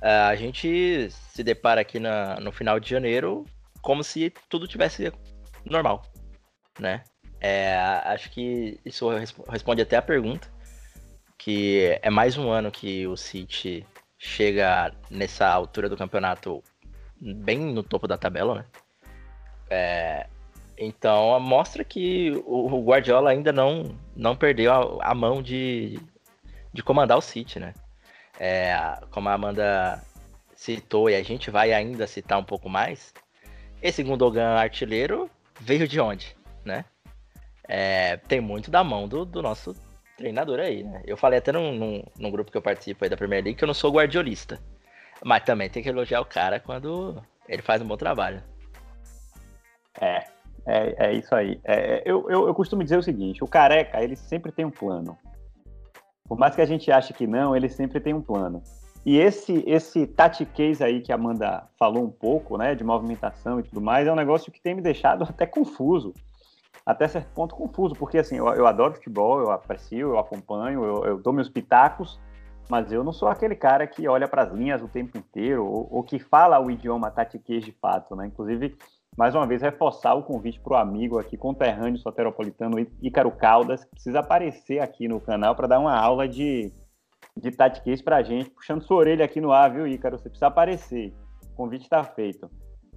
é, 0.00 0.10
a 0.10 0.34
gente 0.34 1.10
se 1.10 1.44
depara 1.44 1.82
aqui 1.82 2.00
na, 2.00 2.40
no 2.40 2.50
final 2.50 2.80
de 2.80 2.88
janeiro 2.88 3.44
como 3.82 4.02
se 4.02 4.32
tudo 4.48 4.66
tivesse 4.66 5.12
normal, 5.66 6.00
né? 6.80 7.04
É, 7.40 7.76
acho 8.04 8.30
que 8.30 8.80
isso 8.84 9.08
responde 9.48 9.82
até 9.82 9.96
a 9.96 10.02
pergunta, 10.02 10.48
que 11.36 11.98
é 12.02 12.10
mais 12.10 12.36
um 12.36 12.50
ano 12.50 12.70
que 12.70 13.06
o 13.06 13.16
City 13.16 13.86
chega 14.18 14.92
nessa 15.10 15.46
altura 15.48 15.88
do 15.88 15.96
campeonato 15.96 16.62
bem 17.20 17.58
no 17.58 17.82
topo 17.82 18.08
da 18.08 18.18
tabela, 18.18 18.56
né? 18.56 18.64
É, 19.70 20.26
então 20.76 21.38
mostra 21.38 21.84
que 21.84 22.32
o 22.46 22.82
Guardiola 22.82 23.30
ainda 23.30 23.52
não, 23.52 23.96
não 24.16 24.36
perdeu 24.36 24.72
a, 24.72 25.10
a 25.10 25.14
mão 25.14 25.42
de, 25.42 26.00
de 26.72 26.82
comandar 26.82 27.18
o 27.18 27.22
City, 27.22 27.60
né? 27.60 27.74
É, 28.38 28.74
como 29.10 29.28
a 29.28 29.34
Amanda 29.34 30.02
citou 30.54 31.08
e 31.08 31.14
a 31.14 31.22
gente 31.22 31.50
vai 31.50 31.72
ainda 31.72 32.06
citar 32.06 32.38
um 32.38 32.44
pouco 32.44 32.68
mais, 32.68 33.12
esse 33.80 34.02
Gundogan 34.02 34.56
artilheiro 34.56 35.30
veio 35.60 35.86
de 35.86 36.00
onde, 36.00 36.36
né? 36.64 36.84
É, 37.68 38.16
tem 38.16 38.40
muito 38.40 38.70
da 38.70 38.82
mão 38.82 39.06
do, 39.06 39.26
do, 39.26 39.42
nosso 39.42 39.74
treinador 40.16 40.58
aí, 40.58 40.82
né? 40.82 41.02
Eu 41.06 41.16
falei 41.16 41.38
até 41.38 41.52
num, 41.52 41.72
num, 41.72 42.02
num, 42.18 42.30
grupo 42.30 42.50
que 42.50 42.56
eu 42.56 42.62
participo 42.62 43.04
aí 43.04 43.10
da 43.10 43.16
Premier 43.16 43.44
League 43.44 43.58
que 43.58 43.62
eu 43.62 43.66
não 43.66 43.74
sou 43.74 43.92
guardiolista. 43.92 44.58
Mas 45.22 45.44
também 45.44 45.68
tem 45.68 45.82
que 45.82 45.88
elogiar 45.88 46.20
o 46.20 46.24
cara 46.24 46.58
quando 46.58 47.22
ele 47.46 47.60
faz 47.60 47.82
um 47.82 47.86
bom 47.86 47.96
trabalho. 47.96 48.42
É, 50.00 50.24
é, 50.66 51.08
é 51.08 51.12
isso 51.12 51.34
aí. 51.34 51.60
É, 51.64 52.02
eu, 52.06 52.28
eu, 52.30 52.46
eu 52.46 52.54
costumo 52.54 52.82
dizer 52.82 52.96
o 52.96 53.02
seguinte: 53.02 53.44
o 53.44 53.48
careca, 53.48 54.02
ele 54.02 54.16
sempre 54.16 54.50
tem 54.50 54.64
um 54.64 54.70
plano. 54.70 55.18
Por 56.26 56.38
mais 56.38 56.54
que 56.54 56.62
a 56.62 56.66
gente 56.66 56.90
ache 56.90 57.12
que 57.12 57.26
não, 57.26 57.54
ele 57.54 57.68
sempre 57.68 58.00
tem 58.00 58.14
um 58.14 58.22
plano. 58.22 58.62
E 59.04 59.18
esse 59.18 59.64
esse 59.66 60.06
tatiquês 60.06 60.80
aí 60.80 61.00
que 61.00 61.12
a 61.12 61.16
Amanda 61.16 61.66
falou 61.78 62.04
um 62.04 62.10
pouco, 62.10 62.56
né, 62.56 62.74
de 62.74 62.84
movimentação 62.84 63.58
e 63.60 63.62
tudo 63.62 63.80
mais, 63.80 64.06
é 64.06 64.12
um 64.12 64.16
negócio 64.16 64.52
que 64.52 64.60
tem 64.60 64.74
me 64.74 64.82
deixado 64.82 65.24
até 65.24 65.46
confuso 65.46 66.14
até 66.88 67.06
certo 67.06 67.30
ponto 67.34 67.54
confuso, 67.54 67.94
porque 67.94 68.16
assim, 68.16 68.36
eu, 68.36 68.46
eu 68.54 68.66
adoro 68.66 68.94
futebol, 68.94 69.40
eu 69.40 69.50
aprecio, 69.50 70.12
eu 70.12 70.18
acompanho, 70.18 70.82
eu, 70.82 71.04
eu, 71.04 71.18
dou 71.18 71.34
meus 71.34 71.50
pitacos, 71.50 72.18
mas 72.66 72.90
eu 72.90 73.04
não 73.04 73.12
sou 73.12 73.28
aquele 73.28 73.54
cara 73.54 73.86
que 73.86 74.08
olha 74.08 74.26
para 74.26 74.44
as 74.44 74.52
linhas 74.54 74.80
o 74.80 74.88
tempo 74.88 75.18
inteiro 75.18 75.66
ou, 75.66 75.86
ou, 75.90 76.02
que 76.02 76.18
fala 76.18 76.58
o 76.58 76.70
idioma 76.70 77.10
tatiquês 77.10 77.62
de 77.62 77.72
fato, 77.72 78.16
né? 78.16 78.26
Inclusive, 78.28 78.74
mais 79.14 79.34
uma 79.34 79.46
vez, 79.46 79.60
reforçar 79.60 80.14
o 80.14 80.22
convite 80.22 80.58
para 80.60 80.72
o 80.72 80.76
amigo 80.76 81.18
aqui, 81.18 81.36
conterrâneo 81.36 81.98
soteropolitano 81.98 82.78
Ícaro 83.02 83.32
Caldas, 83.32 83.84
que 83.84 83.90
precisa 83.90 84.20
aparecer 84.20 84.80
aqui 84.80 85.06
no 85.06 85.20
canal 85.20 85.54
para 85.54 85.66
dar 85.66 85.80
uma 85.80 85.94
aula 85.94 86.26
de, 86.26 86.72
de 87.36 87.50
tatiquês 87.50 88.00
para 88.00 88.16
a 88.16 88.22
gente, 88.22 88.48
puxando 88.48 88.80
sua 88.80 88.96
orelha 88.96 89.26
aqui 89.26 89.42
no 89.42 89.52
ar, 89.52 89.70
viu, 89.70 89.86
Ícaro? 89.86 90.16
Você 90.16 90.30
precisa 90.30 90.46
aparecer. 90.46 91.12
O 91.52 91.54
convite 91.54 91.82
está 91.82 92.02
feito. 92.02 92.50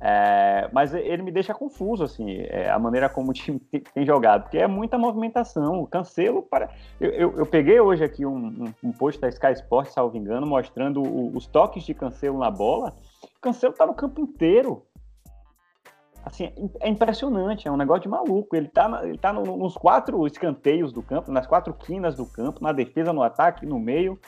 É, 0.03 0.67
mas 0.73 0.95
ele 0.95 1.21
me 1.21 1.31
deixa 1.31 1.53
confuso, 1.53 2.03
assim, 2.03 2.37
é, 2.49 2.71
a 2.71 2.79
maneira 2.79 3.07
como 3.07 3.29
o 3.29 3.33
time 3.33 3.59
tem 3.93 4.03
jogado, 4.03 4.43
porque 4.43 4.57
é 4.57 4.65
muita 4.65 4.97
movimentação. 4.97 5.79
O 5.79 5.85
Cancelo, 5.85 6.41
para... 6.41 6.71
eu, 6.99 7.11
eu, 7.11 7.37
eu 7.37 7.45
peguei 7.45 7.79
hoje 7.79 8.03
aqui 8.03 8.25
um, 8.25 8.35
um, 8.35 8.73
um, 8.83 8.91
post 8.91 9.21
da 9.21 9.29
Sky 9.29 9.51
Sports, 9.53 9.93
salvo 9.93 10.17
engano, 10.17 10.47
mostrando 10.47 11.03
o, 11.03 11.37
os 11.37 11.45
toques 11.45 11.83
de 11.83 11.93
Cancelo 11.93 12.39
na 12.39 12.49
bola. 12.49 12.95
Cancelo 13.39 13.73
tá 13.73 13.85
no 13.85 13.93
campo 13.93 14.19
inteiro. 14.19 14.83
Assim, 16.25 16.51
é 16.79 16.89
impressionante, 16.89 17.67
é 17.67 17.71
um 17.71 17.77
negócio 17.77 18.03
de 18.03 18.09
maluco. 18.09 18.55
Ele 18.55 18.69
tá, 18.69 19.01
ele 19.03 19.19
tá 19.19 19.31
no, 19.31 19.55
nos 19.55 19.75
quatro 19.75 20.25
escanteios 20.25 20.91
do 20.91 21.03
campo, 21.03 21.31
nas 21.31 21.45
quatro 21.45 21.75
quinas 21.75 22.15
do 22.15 22.25
campo, 22.25 22.63
na 22.63 22.71
defesa, 22.71 23.13
no 23.13 23.21
ataque, 23.21 23.67
no 23.67 23.79
meio. 23.79 24.19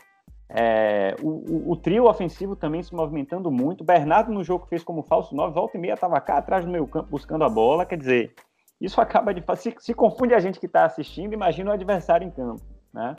É, 0.55 1.15
o, 1.19 1.71
o, 1.71 1.75
trio 1.75 2.05
ofensivo 2.05 2.55
também 2.55 2.83
se 2.83 2.93
movimentando 2.93 3.49
muito. 3.49 3.83
Bernardo, 3.83 4.31
no 4.31 4.43
jogo 4.43 4.67
fez 4.67 4.83
como 4.83 5.01
falso 5.01 5.35
9, 5.35 5.51
volta 5.51 5.77
e 5.77 5.81
meia, 5.81 5.93
estava 5.93 6.21
cá 6.21 6.37
atrás 6.37 6.63
do 6.63 6.69
meio 6.69 6.85
campo 6.85 7.09
buscando 7.09 7.43
a 7.43 7.49
bola. 7.49 7.87
Quer 7.87 7.97
dizer, 7.97 8.35
isso 8.79 8.99
acaba 9.01 9.33
de. 9.33 9.43
Se, 9.57 9.73
se 9.79 9.93
confunde 9.95 10.35
a 10.35 10.39
gente 10.39 10.59
que 10.59 10.67
está 10.67 10.85
assistindo, 10.85 11.33
imagina 11.33 11.71
o 11.71 11.73
adversário 11.73 12.27
em 12.27 12.29
campo. 12.29 12.61
Né? 12.93 13.15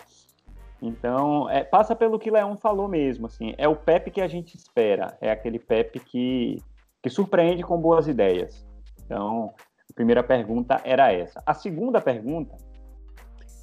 Então, 0.81 1.51
é, 1.51 1.65
passa 1.65 1.97
pelo 1.97 2.21
que 2.21 2.31
Leão 2.31 2.57
falou 2.57 2.87
mesmo. 2.87 3.27
Assim, 3.27 3.53
é 3.59 3.67
o 3.67 3.75
Pepe 3.75 4.13
que 4.13 4.21
a 4.21 4.29
gente 4.29 4.57
espera. 4.57 5.19
É 5.21 5.33
aquele 5.33 5.59
Pepe 5.59 5.99
que, 5.99 6.63
que 7.03 7.11
surpreende 7.11 7.65
com 7.65 7.77
boas 7.81 8.07
ideias. 8.07 8.65
Então, 9.05 9.53
a 9.91 9.95
primeira 9.95 10.23
pergunta 10.23 10.81
era 10.85 11.13
essa. 11.13 11.43
A 11.45 11.53
segunda 11.53 12.01
pergunta 12.01 12.57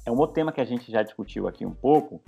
é 0.04 0.10
um 0.10 0.18
outro 0.18 0.34
tema 0.34 0.52
que 0.52 0.60
a 0.60 0.64
gente 0.64 0.92
já 0.92 1.02
discutiu 1.02 1.48
aqui 1.48 1.64
um 1.64 1.74
pouco, 1.74 2.20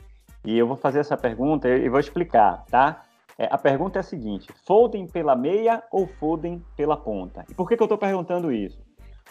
e 0.45 0.59
eu 0.59 0.67
vou 0.67 0.77
fazer 0.77 1.01
essa 1.01 1.17
pergunta 1.17 1.69
e 1.69 1.89
vou 1.89 2.01
explicar, 2.01 2.65
tá? 2.71 3.03
É, 3.39 3.49
a 3.51 3.59
pergunta 3.59 3.99
é 3.99 4.01
a 4.01 4.03
seguinte: 4.03 4.49
Foden 4.67 5.07
pela 5.07 5.35
meia 5.35 5.83
ou 5.91 6.07
Foden 6.07 6.63
pela 6.77 6.97
ponta? 6.97 7.45
E 7.49 7.55
por 7.55 7.69
que, 7.69 7.77
que 7.77 7.83
eu 7.83 7.87
estou 7.87 7.99
perguntando 7.99 8.53
isso? 8.53 8.83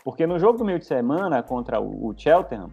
Porque 0.04 0.28
no 0.28 0.38
jogo 0.38 0.58
do 0.58 0.66
meio 0.66 0.80
de 0.80 0.86
semana 0.86 1.42
contra 1.42 1.80
o, 1.80 2.08
o 2.08 2.14
Cheltenham, 2.18 2.70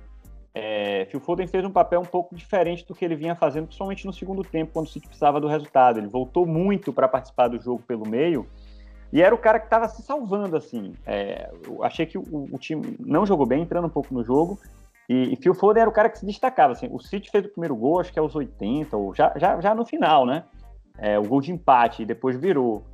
é, 0.52 1.06
Phil 1.10 1.20
Foden 1.20 1.46
fez 1.46 1.64
um 1.64 1.70
papel 1.70 2.00
um 2.00 2.04
pouco 2.04 2.34
diferente 2.34 2.84
do 2.86 2.94
que 2.94 3.04
ele 3.04 3.14
vinha 3.14 3.36
fazendo, 3.36 3.66
principalmente 3.66 4.04
no 4.06 4.12
segundo 4.12 4.42
tempo, 4.42 4.72
quando 4.72 4.88
o 4.88 5.00
precisava 5.00 5.40
do 5.40 5.46
resultado. 5.46 5.98
Ele 5.98 6.08
voltou 6.08 6.44
muito 6.44 6.92
para 6.92 7.06
participar 7.06 7.48
do 7.48 7.60
jogo 7.60 7.82
pelo 7.86 8.08
meio 8.08 8.46
e 9.12 9.22
era 9.22 9.34
o 9.34 9.38
cara 9.38 9.58
que 9.58 9.66
estava 9.66 9.88
se 9.88 10.02
salvando, 10.02 10.56
assim. 10.56 10.94
É, 11.04 11.50
achei 11.82 12.06
que 12.06 12.16
o, 12.16 12.48
o, 12.52 12.58
time 12.58 12.96
não 13.00 13.26
jogou 13.26 13.44
bem, 13.44 13.62
entrando 13.62 13.86
um 13.86 13.90
pouco 13.90 14.14
no 14.14 14.24
jogo. 14.24 14.58
E, 15.10 15.32
e 15.32 15.36
Phil 15.36 15.54
Foden 15.54 15.80
era 15.80 15.90
o 15.90 15.92
cara 15.92 16.08
que 16.08 16.20
se 16.20 16.24
destacava. 16.24 16.72
Assim. 16.72 16.88
O 16.88 17.00
City 17.00 17.28
fez 17.32 17.44
o 17.44 17.48
primeiro 17.48 17.74
gol, 17.74 17.98
acho 17.98 18.12
que 18.12 18.18
aos 18.20 18.36
80, 18.36 18.96
ou 18.96 19.12
já, 19.12 19.32
já, 19.36 19.60
já 19.60 19.74
no 19.74 19.84
final, 19.84 20.24
né? 20.24 20.44
É, 20.96 21.18
o 21.18 21.24
gol 21.24 21.40
de 21.40 21.50
empate, 21.50 22.02
e 22.02 22.06
depois 22.06 22.36
virou. 22.36 22.84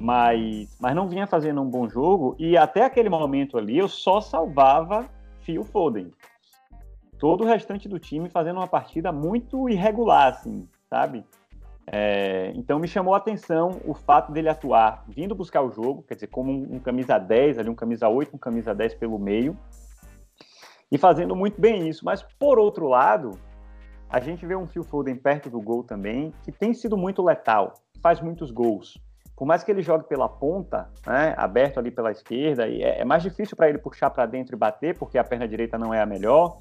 Mas, 0.00 0.74
mas 0.80 0.94
não 0.94 1.06
vinha 1.06 1.26
fazendo 1.26 1.60
um 1.60 1.68
bom 1.68 1.86
jogo. 1.86 2.34
E 2.38 2.56
até 2.56 2.84
aquele 2.84 3.10
momento 3.10 3.58
ali, 3.58 3.76
eu 3.76 3.86
só 3.86 4.18
salvava 4.18 5.06
Phil 5.42 5.62
Foden 5.62 6.10
todo 7.18 7.42
o 7.42 7.46
restante 7.46 7.88
do 7.88 7.98
time 7.98 8.30
fazendo 8.30 8.58
uma 8.58 8.66
partida 8.68 9.12
muito 9.12 9.68
irregular, 9.68 10.28
assim, 10.28 10.66
sabe? 10.88 11.24
É, 11.90 12.52
então 12.54 12.78
me 12.78 12.86
chamou 12.86 13.14
a 13.14 13.16
atenção 13.16 13.80
o 13.84 13.92
fato 13.94 14.30
dele 14.30 14.48
atuar 14.48 15.04
vindo 15.08 15.34
buscar 15.34 15.62
o 15.62 15.70
jogo, 15.70 16.04
quer 16.06 16.14
dizer, 16.14 16.28
como 16.28 16.52
um, 16.52 16.76
um, 16.76 16.78
camisa 16.78 17.18
10, 17.18 17.58
ali 17.58 17.68
um 17.68 17.74
camisa 17.74 18.08
8, 18.08 18.36
um 18.36 18.38
camisa 18.38 18.74
10 18.74 18.94
pelo 18.94 19.18
meio, 19.18 19.56
e 20.90 20.98
fazendo 20.98 21.34
muito 21.36 21.60
bem 21.60 21.88
isso. 21.88 22.04
Mas 22.04 22.22
por 22.38 22.58
outro 22.58 22.88
lado, 22.88 23.38
a 24.08 24.20
gente 24.20 24.46
vê 24.46 24.56
um 24.56 24.66
Phil 24.66 24.84
Foden 24.84 25.16
perto 25.16 25.50
do 25.50 25.60
gol 25.60 25.84
também, 25.84 26.32
que 26.42 26.50
tem 26.50 26.72
sido 26.72 26.96
muito 26.96 27.22
letal, 27.22 27.74
faz 28.02 28.20
muitos 28.20 28.50
gols. 28.50 28.98
Por 29.36 29.46
mais 29.46 29.62
que 29.62 29.70
ele 29.70 29.82
jogue 29.82 30.08
pela 30.08 30.28
ponta, 30.28 30.90
né, 31.06 31.34
aberto 31.36 31.78
ali 31.78 31.92
pela 31.92 32.10
esquerda, 32.10 32.68
é, 32.68 33.00
é 33.00 33.04
mais 33.04 33.22
difícil 33.22 33.56
para 33.56 33.68
ele 33.68 33.78
puxar 33.78 34.10
para 34.10 34.26
dentro 34.26 34.56
e 34.56 34.58
bater, 34.58 34.98
porque 34.98 35.16
a 35.16 35.22
perna 35.22 35.46
direita 35.46 35.78
não 35.78 35.94
é 35.94 36.00
a 36.00 36.06
melhor. 36.06 36.56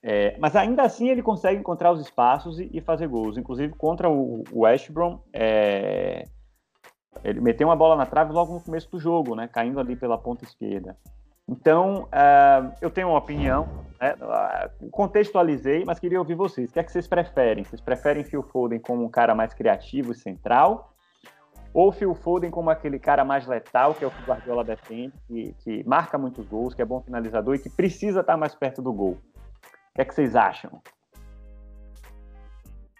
É, 0.00 0.36
mas 0.38 0.54
ainda 0.54 0.84
assim 0.84 1.08
ele 1.08 1.22
consegue 1.22 1.58
encontrar 1.58 1.90
os 1.90 2.00
espaços 2.00 2.60
e, 2.60 2.70
e 2.72 2.80
fazer 2.80 3.08
gols. 3.08 3.36
Inclusive 3.36 3.74
contra 3.74 4.08
o, 4.08 4.44
o 4.52 4.60
West 4.60 4.92
Brom, 4.92 5.18
é, 5.32 6.24
ele 7.24 7.40
meteu 7.40 7.66
uma 7.66 7.74
bola 7.74 7.96
na 7.96 8.06
trave 8.06 8.32
logo 8.32 8.54
no 8.54 8.60
começo 8.60 8.88
do 8.90 9.00
jogo, 9.00 9.34
né, 9.34 9.48
caindo 9.48 9.80
ali 9.80 9.96
pela 9.96 10.16
ponta 10.16 10.44
esquerda. 10.44 10.96
Então, 11.48 12.04
uh, 12.04 12.74
eu 12.80 12.90
tenho 12.90 13.08
uma 13.08 13.18
opinião, 13.18 13.86
né, 14.00 14.14
contextualizei, 14.90 15.84
mas 15.84 15.98
queria 15.98 16.18
ouvir 16.18 16.34
vocês. 16.34 16.70
O 16.70 16.72
que 16.72 16.78
é 16.78 16.84
que 16.84 16.92
vocês 16.92 17.06
preferem? 17.06 17.64
Vocês 17.64 17.80
preferem 17.80 18.24
Phil 18.24 18.42
Foden 18.42 18.78
como 18.78 19.04
um 19.04 19.08
cara 19.08 19.34
mais 19.34 19.54
criativo 19.54 20.12
e 20.12 20.14
central? 20.14 20.92
Ou 21.72 21.90
Phil 21.92 22.14
Foden 22.14 22.50
como 22.50 22.70
aquele 22.70 22.98
cara 22.98 23.24
mais 23.24 23.46
letal, 23.46 23.94
que 23.94 24.04
é 24.04 24.06
o 24.06 24.10
que 24.10 24.22
o 24.22 24.26
Guardiola 24.26 24.64
defende, 24.64 25.12
que, 25.26 25.54
que 25.64 25.88
marca 25.88 26.18
muitos 26.18 26.46
gols, 26.46 26.74
que 26.74 26.82
é 26.82 26.84
bom 26.84 27.00
finalizador 27.00 27.54
e 27.54 27.58
que 27.58 27.70
precisa 27.70 28.20
estar 28.20 28.36
mais 28.36 28.54
perto 28.54 28.82
do 28.82 28.92
gol? 28.92 29.18
que 29.98 30.02
é 30.02 30.04
que 30.04 30.14
vocês 30.14 30.36
acham? 30.36 30.80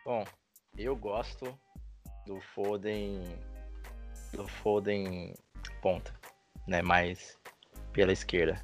Bom, 0.04 0.24
eu 0.76 0.96
gosto 0.96 1.56
do 2.26 2.40
Foden 2.40 3.22
do 4.32 4.48
Foden 4.48 5.32
ponta, 5.80 6.12
né, 6.66 6.82
mais 6.82 7.38
pela 7.98 8.12
esquerda. 8.12 8.60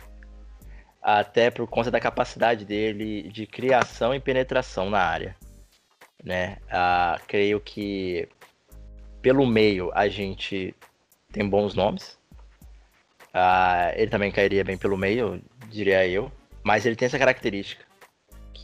Até 1.03 1.51
por 1.51 1.67
conta 1.67 1.91
da 1.91 1.99
capacidade 1.99 2.65
dele 2.65 3.29
de 3.29 3.49
criação 3.49 4.15
e 4.15 4.21
penetração 4.21 4.89
na 4.89 5.01
área, 5.01 5.35
né? 6.23 6.59
Ah, 6.71 7.21
creio 7.27 7.61
que 7.61 8.29
pelo 9.21 9.45
meio 9.45 9.91
a 9.93 10.07
gente 10.07 10.73
tem 11.33 11.49
bons 11.49 11.75
nomes. 11.75 12.17
Ah, 13.33 13.93
ele 13.97 14.09
também 14.09 14.31
cairia 14.31 14.63
bem 14.63 14.79
pelo 14.79 14.97
meio, 14.97 15.43
diria 15.69 16.07
eu. 16.07 16.31
Mas 16.63 16.87
ele 16.87 16.95
tem 16.95 17.07
essa 17.07 17.19
característica 17.19 17.85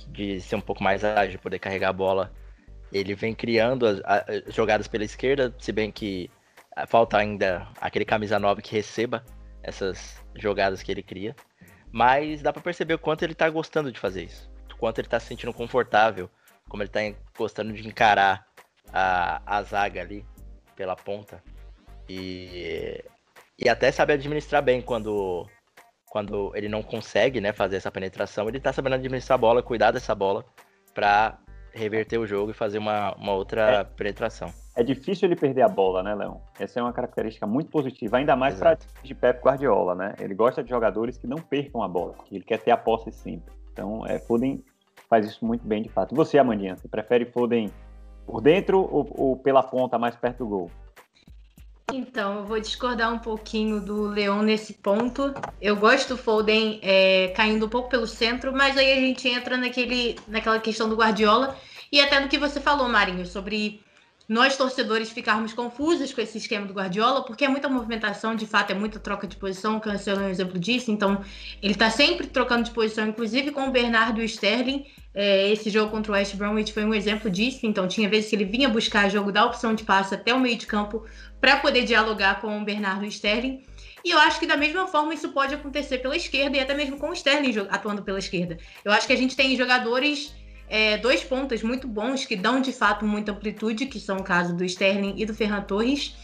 de 0.07 0.41
ser 0.41 0.55
um 0.55 0.61
pouco 0.61 0.85
mais 0.85 1.03
ágil, 1.03 1.41
poder 1.41 1.59
carregar 1.59 1.89
a 1.89 1.93
bola. 1.93 2.33
Ele 2.93 3.17
vem 3.17 3.35
criando 3.35 3.87
as, 3.87 4.01
as 4.05 4.55
jogadas 4.55 4.87
pela 4.87 5.05
esquerda, 5.05 5.53
se 5.59 5.73
bem 5.73 5.91
que 5.91 6.31
ah, 6.77 6.87
falta 6.87 7.19
ainda 7.19 7.67
aquele 7.81 8.05
camisa 8.05 8.39
9 8.39 8.63
que 8.63 8.73
receba 8.73 9.25
essas 9.63 10.23
jogadas 10.35 10.83
que 10.83 10.91
ele 10.91 11.03
cria. 11.03 11.35
Mas 11.93 12.43
dá 12.43 12.53
para 12.53 12.63
perceber 12.63 12.95
o 12.95 12.99
quanto 12.99 13.23
ele 13.23 13.35
tá 13.35 13.49
gostando 13.51 13.91
de 13.91 13.99
fazer 13.99 14.25
isso. 14.25 14.51
O 14.73 14.77
quanto 14.77 14.99
ele 14.99 15.09
tá 15.09 15.19
se 15.19 15.27
sentindo 15.27 15.53
confortável, 15.53 16.31
como 16.69 16.83
ele 16.83 16.91
tá 16.91 17.01
gostando 17.37 17.73
de 17.73 17.87
encarar 17.87 18.47
a, 18.93 19.43
a 19.45 19.63
zaga 19.63 20.01
ali 20.01 20.25
pela 20.77 20.97
ponta. 20.97 21.43
E, 22.09 23.03
e 23.59 23.69
até 23.69 23.91
sabe 23.93 24.13
administrar 24.13 24.63
bem 24.63 24.81
quando 24.81 25.49
quando 26.11 26.51
ele 26.57 26.69
não 26.69 26.83
consegue 26.83 27.41
né, 27.41 27.53
fazer 27.53 27.77
essa 27.77 27.91
penetração, 27.91 28.49
ele 28.49 28.59
tá 28.59 28.73
sabendo 28.73 28.97
administrar 28.97 29.37
a 29.37 29.39
bola, 29.39 29.63
cuidar 29.63 29.93
dessa 29.93 30.13
bola 30.13 30.45
para 30.93 31.39
reverter 31.73 32.19
o 32.19 32.27
jogo 32.27 32.51
e 32.51 32.55
fazer 32.55 32.79
uma, 32.79 33.15
uma 33.15 33.33
outra 33.33 33.81
é, 33.81 33.85
penetração. 33.85 34.53
É 34.77 34.83
difícil 34.83 35.29
ele 35.29 35.37
perder 35.37 35.63
a 35.63 35.69
bola, 35.69 36.03
né, 36.03 36.15
Leão? 36.15 36.41
Essa 36.59 36.81
é 36.81 36.83
uma 36.83 36.93
característica 36.93 37.47
muito 37.47 37.71
positiva, 37.71 38.17
ainda 38.17 38.37
mais 38.37 38.59
para 38.59 38.79
de 39.03 39.15
Pep 39.15 39.43
Guardiola, 39.43 39.95
né? 39.95 40.15
Ele 40.19 40.35
gosta 40.35 40.63
de 40.63 40.71
jogadores 40.71 41.19
que 41.19 41.27
não 41.27 41.39
percam 41.39 41.83
a 41.83 41.89
bola, 41.89 42.13
porque 42.13 42.35
ele 42.37 42.45
quer 42.45 42.59
ter 42.59 42.71
a 42.71 42.77
posse 42.77 43.11
sempre. 43.13 43.53
Então, 43.73 44.07
é, 44.07 44.19
Foden 44.19 44.63
faz 45.09 45.27
isso 45.27 45.45
muito 45.45 45.67
bem, 45.67 45.83
de 45.83 45.89
fato. 45.89 46.15
E 46.15 46.17
você, 46.17 46.39
Amandinha, 46.39 46.77
você 46.77 46.89
prefere 46.89 47.27
Foden 47.27 47.71
por 48.27 48.41
dentro 48.41 48.81
ou, 48.81 49.07
ou 49.11 49.37
pela 49.37 49.63
ponta, 49.63 49.99
mais 49.99 50.17
perto 50.17 50.39
do 50.39 50.47
gol? 50.47 50.71
Então, 51.91 52.39
eu 52.39 52.47
vou 52.47 52.61
discordar 52.61 53.13
um 53.13 53.19
pouquinho 53.19 53.81
do 53.81 54.03
Leon 54.03 54.43
nesse 54.43 54.75
ponto. 54.75 55.35
Eu 55.61 55.77
gosto 55.77 56.11
do 56.11 56.17
Foden 56.17 56.79
é, 56.83 57.33
caindo 57.37 57.67
um 57.67 57.69
pouco 57.69 57.89
pelo 57.89 58.07
centro, 58.07 58.53
mas 58.53 58.77
aí 58.77 58.93
a 58.93 59.01
gente 59.01 59.29
entra 59.29 59.57
naquele, 59.57 60.17
naquela 60.29 60.61
questão 60.61 60.89
do 60.89 60.97
Guardiola 60.97 61.57
e 61.91 62.01
até 62.01 62.21
no 62.21 62.29
que 62.29 62.39
você 62.39 62.61
falou, 62.61 62.89
Marinho, 62.89 63.27
sobre 63.27 63.83
nós 64.31 64.57
torcedores 64.57 65.11
ficarmos 65.11 65.53
confusos 65.53 66.13
com 66.13 66.21
esse 66.21 66.39
esquema 66.39 66.65
do 66.65 66.73
Guardiola, 66.73 67.25
porque 67.25 67.45
é 67.45 67.49
muita 67.49 67.69
movimentação, 67.69 68.37
de 68.37 68.47
fato, 68.47 68.71
é 68.71 68.75
muita 68.75 69.01
troca 69.01 69.27
de 69.27 69.35
posição, 69.35 69.77
o 69.77 69.81
Cancelo 69.81 70.21
é 70.21 70.27
um 70.27 70.29
exemplo 70.29 70.57
disso, 70.57 70.93
então 70.93 71.21
ele 71.61 71.73
está 71.73 71.91
sempre 71.91 72.29
trocando 72.29 72.63
de 72.63 72.71
posição, 72.71 73.09
inclusive 73.09 73.51
com 73.51 73.67
o 73.67 73.73
Bernardo 73.73 74.21
e 74.21 74.23
o 74.23 74.25
Sterling. 74.25 74.87
É, 75.13 75.51
esse 75.51 75.69
jogo 75.69 75.91
contra 75.91 76.13
o 76.13 76.15
West 76.15 76.37
Bromwich 76.37 76.73
foi 76.73 76.85
um 76.85 76.95
exemplo 76.95 77.29
disso, 77.29 77.67
então 77.67 77.89
tinha 77.89 78.09
vezes 78.09 78.31
que 78.31 78.37
ele 78.37 78.45
vinha 78.45 78.69
buscar 78.69 79.11
jogo 79.11 79.33
da 79.33 79.45
opção 79.45 79.75
de 79.75 79.83
passe 79.83 80.15
até 80.15 80.33
o 80.33 80.39
meio 80.39 80.57
de 80.57 80.67
campo 80.67 81.05
para 81.41 81.57
poder 81.57 81.85
dialogar 81.85 82.41
com 82.41 82.57
o 82.57 82.65
Bernardo 82.65 83.05
Sterling. 83.07 83.65
E 84.05 84.11
eu 84.11 84.19
acho 84.21 84.39
que 84.39 84.47
da 84.47 84.57
mesma 84.57 84.87
forma 84.87 85.13
isso 85.13 85.31
pode 85.31 85.55
acontecer 85.55 85.99
pela 85.99 86.17
esquerda 86.17 86.57
e 86.57 86.61
até 86.61 86.73
mesmo 86.73 86.99
com 86.99 87.11
o 87.11 87.13
Sterling 87.13 87.67
atuando 87.69 88.03
pela 88.03 88.21
esquerda. 88.21 88.59
Eu 88.85 88.93
acho 88.93 89.09
que 89.09 89.13
a 89.13 89.17
gente 89.17 89.35
tem 89.35 89.57
jogadores, 89.57 90.33
é, 90.71 90.97
dois 90.97 91.25
pontas 91.25 91.65
muito 91.65 91.89
bons 91.89 92.25
que 92.25 92.37
dão 92.37 92.61
de 92.61 92.73
fato 92.73 93.05
muita 93.05 93.33
amplitude, 93.33 93.87
que 93.87 93.99
são 93.99 94.19
o 94.19 94.23
caso 94.23 94.55
do 94.55 94.65
Sterling 94.65 95.15
e 95.17 95.27
do 95.27 95.35
Ferran 95.35 95.63
Torres. 95.63 96.15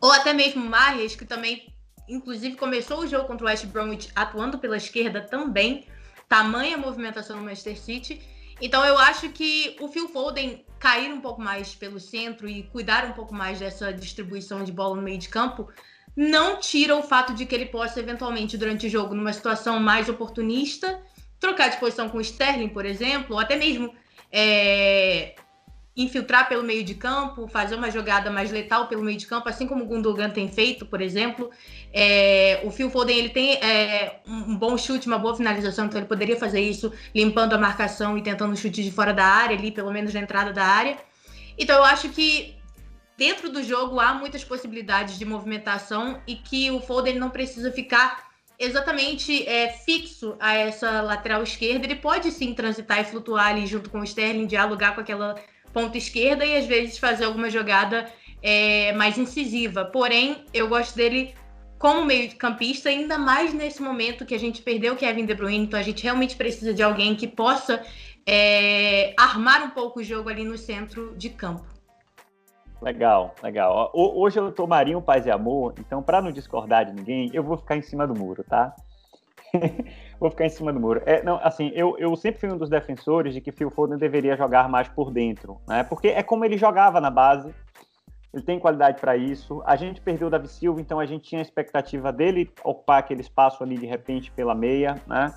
Ou 0.00 0.10
até 0.10 0.32
mesmo 0.32 0.64
Marres, 0.64 1.14
que 1.14 1.24
também, 1.24 1.72
inclusive, 2.08 2.56
começou 2.56 2.98
o 2.98 3.06
jogo 3.06 3.28
contra 3.28 3.46
o 3.46 3.48
West 3.48 3.66
Bromwich 3.66 4.10
atuando 4.16 4.58
pela 4.58 4.76
esquerda 4.76 5.20
também. 5.20 5.86
Tamanha 6.28 6.76
movimentação 6.76 7.36
no 7.36 7.44
Manchester 7.44 7.78
City. 7.78 8.20
Então 8.60 8.84
eu 8.84 8.98
acho 8.98 9.28
que 9.28 9.76
o 9.80 9.86
Phil 9.86 10.08
Foden 10.08 10.64
cair 10.80 11.12
um 11.12 11.20
pouco 11.20 11.40
mais 11.40 11.72
pelo 11.72 12.00
centro 12.00 12.48
e 12.48 12.64
cuidar 12.64 13.04
um 13.04 13.12
pouco 13.12 13.32
mais 13.32 13.60
dessa 13.60 13.92
distribuição 13.92 14.64
de 14.64 14.72
bola 14.72 14.96
no 14.96 15.02
meio 15.02 15.18
de 15.18 15.28
campo 15.28 15.68
não 16.16 16.58
tira 16.58 16.96
o 16.96 17.02
fato 17.02 17.32
de 17.34 17.46
que 17.46 17.54
ele 17.54 17.66
possa 17.66 18.00
eventualmente 18.00 18.58
durante 18.58 18.86
o 18.86 18.90
jogo 18.90 19.14
numa 19.14 19.32
situação 19.32 19.78
mais 19.78 20.08
oportunista 20.08 21.00
trocar 21.40 21.70
de 21.70 21.78
posição 21.78 22.08
com 22.08 22.18
o 22.18 22.20
Sterling, 22.20 22.68
por 22.68 22.84
exemplo, 22.84 23.34
ou 23.34 23.40
até 23.40 23.56
mesmo 23.56 23.92
é, 24.30 25.34
infiltrar 25.96 26.48
pelo 26.48 26.62
meio 26.62 26.84
de 26.84 26.94
campo, 26.94 27.48
fazer 27.48 27.74
uma 27.74 27.90
jogada 27.90 28.30
mais 28.30 28.50
letal 28.50 28.86
pelo 28.86 29.02
meio 29.02 29.18
de 29.18 29.26
campo, 29.26 29.48
assim 29.48 29.66
como 29.66 29.84
o 29.84 29.86
Gundogan 29.86 30.30
tem 30.30 30.48
feito, 30.48 30.86
por 30.86 31.00
exemplo. 31.00 31.50
É, 31.92 32.60
o 32.62 32.70
Phil 32.70 32.90
Foden 32.90 33.16
ele 33.16 33.30
tem 33.30 33.54
é, 33.54 34.20
um 34.26 34.56
bom 34.56 34.76
chute, 34.76 35.06
uma 35.06 35.18
boa 35.18 35.34
finalização, 35.34 35.86
então 35.86 35.98
ele 35.98 36.06
poderia 36.06 36.36
fazer 36.36 36.60
isso 36.60 36.92
limpando 37.14 37.54
a 37.54 37.58
marcação 37.58 38.16
e 38.16 38.22
tentando 38.22 38.56
chute 38.56 38.82
de 38.82 38.90
fora 38.90 39.12
da 39.12 39.24
área, 39.24 39.56
ali 39.56 39.72
pelo 39.72 39.90
menos 39.90 40.14
na 40.14 40.20
entrada 40.20 40.52
da 40.52 40.64
área. 40.64 40.98
Então 41.58 41.76
eu 41.76 41.84
acho 41.84 42.10
que 42.10 42.56
dentro 43.16 43.50
do 43.50 43.62
jogo 43.62 43.98
há 43.98 44.14
muitas 44.14 44.44
possibilidades 44.44 45.18
de 45.18 45.24
movimentação 45.24 46.20
e 46.26 46.36
que 46.36 46.70
o 46.70 46.80
Foden 46.80 47.18
não 47.18 47.30
precisa 47.30 47.72
ficar 47.72 48.29
exatamente 48.60 49.48
é, 49.48 49.70
fixo 49.70 50.36
a 50.38 50.54
essa 50.54 51.00
lateral 51.00 51.42
esquerda. 51.42 51.86
Ele 51.86 51.96
pode 51.96 52.30
sim 52.30 52.52
transitar 52.52 53.00
e 53.00 53.04
flutuar 53.04 53.46
ali 53.46 53.66
junto 53.66 53.88
com 53.88 54.00
o 54.00 54.04
Sterling, 54.04 54.46
dialogar 54.46 54.94
com 54.94 55.00
aquela 55.00 55.34
ponta 55.72 55.96
esquerda 55.96 56.44
e 56.44 56.56
às 56.56 56.66
vezes 56.66 56.98
fazer 56.98 57.24
alguma 57.24 57.48
jogada 57.48 58.12
é, 58.42 58.92
mais 58.92 59.16
incisiva. 59.16 59.86
Porém, 59.86 60.44
eu 60.52 60.68
gosto 60.68 60.94
dele 60.94 61.34
como 61.78 62.04
meio-campista, 62.04 62.90
ainda 62.90 63.16
mais 63.16 63.54
nesse 63.54 63.80
momento 63.80 64.26
que 64.26 64.34
a 64.34 64.38
gente 64.38 64.60
perdeu 64.60 64.92
o 64.92 64.96
Kevin 64.96 65.24
De 65.24 65.32
Bruyne, 65.32 65.64
então 65.64 65.80
a 65.80 65.82
gente 65.82 66.02
realmente 66.02 66.36
precisa 66.36 66.74
de 66.74 66.82
alguém 66.82 67.16
que 67.16 67.26
possa 67.26 67.82
é, 68.26 69.14
armar 69.16 69.64
um 69.64 69.70
pouco 69.70 70.00
o 70.00 70.04
jogo 70.04 70.28
ali 70.28 70.44
no 70.44 70.58
centro 70.58 71.14
de 71.16 71.30
campo. 71.30 71.79
Legal, 72.82 73.34
legal. 73.42 73.90
Hoje 73.94 74.40
eu 74.40 74.50
tô 74.50 74.66
Marinho 74.66 75.02
Paz 75.02 75.26
e 75.26 75.30
Amor, 75.30 75.74
então 75.78 76.02
para 76.02 76.22
não 76.22 76.32
discordar 76.32 76.86
de 76.86 76.94
ninguém, 76.94 77.30
eu 77.34 77.42
vou 77.42 77.58
ficar 77.58 77.76
em 77.76 77.82
cima 77.82 78.06
do 78.06 78.18
muro, 78.18 78.42
tá? 78.42 78.74
vou 80.18 80.30
ficar 80.30 80.46
em 80.46 80.50
cima 80.50 80.72
do 80.72 80.80
muro. 80.80 81.02
É, 81.04 81.22
não, 81.22 81.38
assim, 81.42 81.70
eu, 81.74 81.98
eu 81.98 82.16
sempre 82.16 82.40
fui 82.40 82.50
um 82.50 82.56
dos 82.56 82.70
defensores 82.70 83.34
de 83.34 83.40
que 83.42 83.52
Phil 83.52 83.70
Foden 83.70 83.98
deveria 83.98 84.34
jogar 84.34 84.66
mais 84.66 84.88
por 84.88 85.10
dentro, 85.10 85.60
né? 85.68 85.84
Porque 85.84 86.08
é 86.08 86.22
como 86.22 86.42
ele 86.42 86.56
jogava 86.56 87.02
na 87.02 87.10
base, 87.10 87.54
ele 88.32 88.44
tem 88.44 88.58
qualidade 88.58 88.98
para 88.98 89.14
isso. 89.14 89.62
A 89.66 89.76
gente 89.76 90.00
perdeu 90.00 90.28
o 90.28 90.30
Davi 90.30 90.48
Silva, 90.48 90.80
então 90.80 90.98
a 90.98 91.04
gente 91.04 91.28
tinha 91.28 91.40
a 91.40 91.42
expectativa 91.42 92.10
dele 92.10 92.50
ocupar 92.64 93.00
aquele 93.00 93.20
espaço 93.20 93.62
ali 93.62 93.76
de 93.76 93.86
repente 93.86 94.32
pela 94.32 94.54
meia, 94.54 94.94
né? 95.06 95.34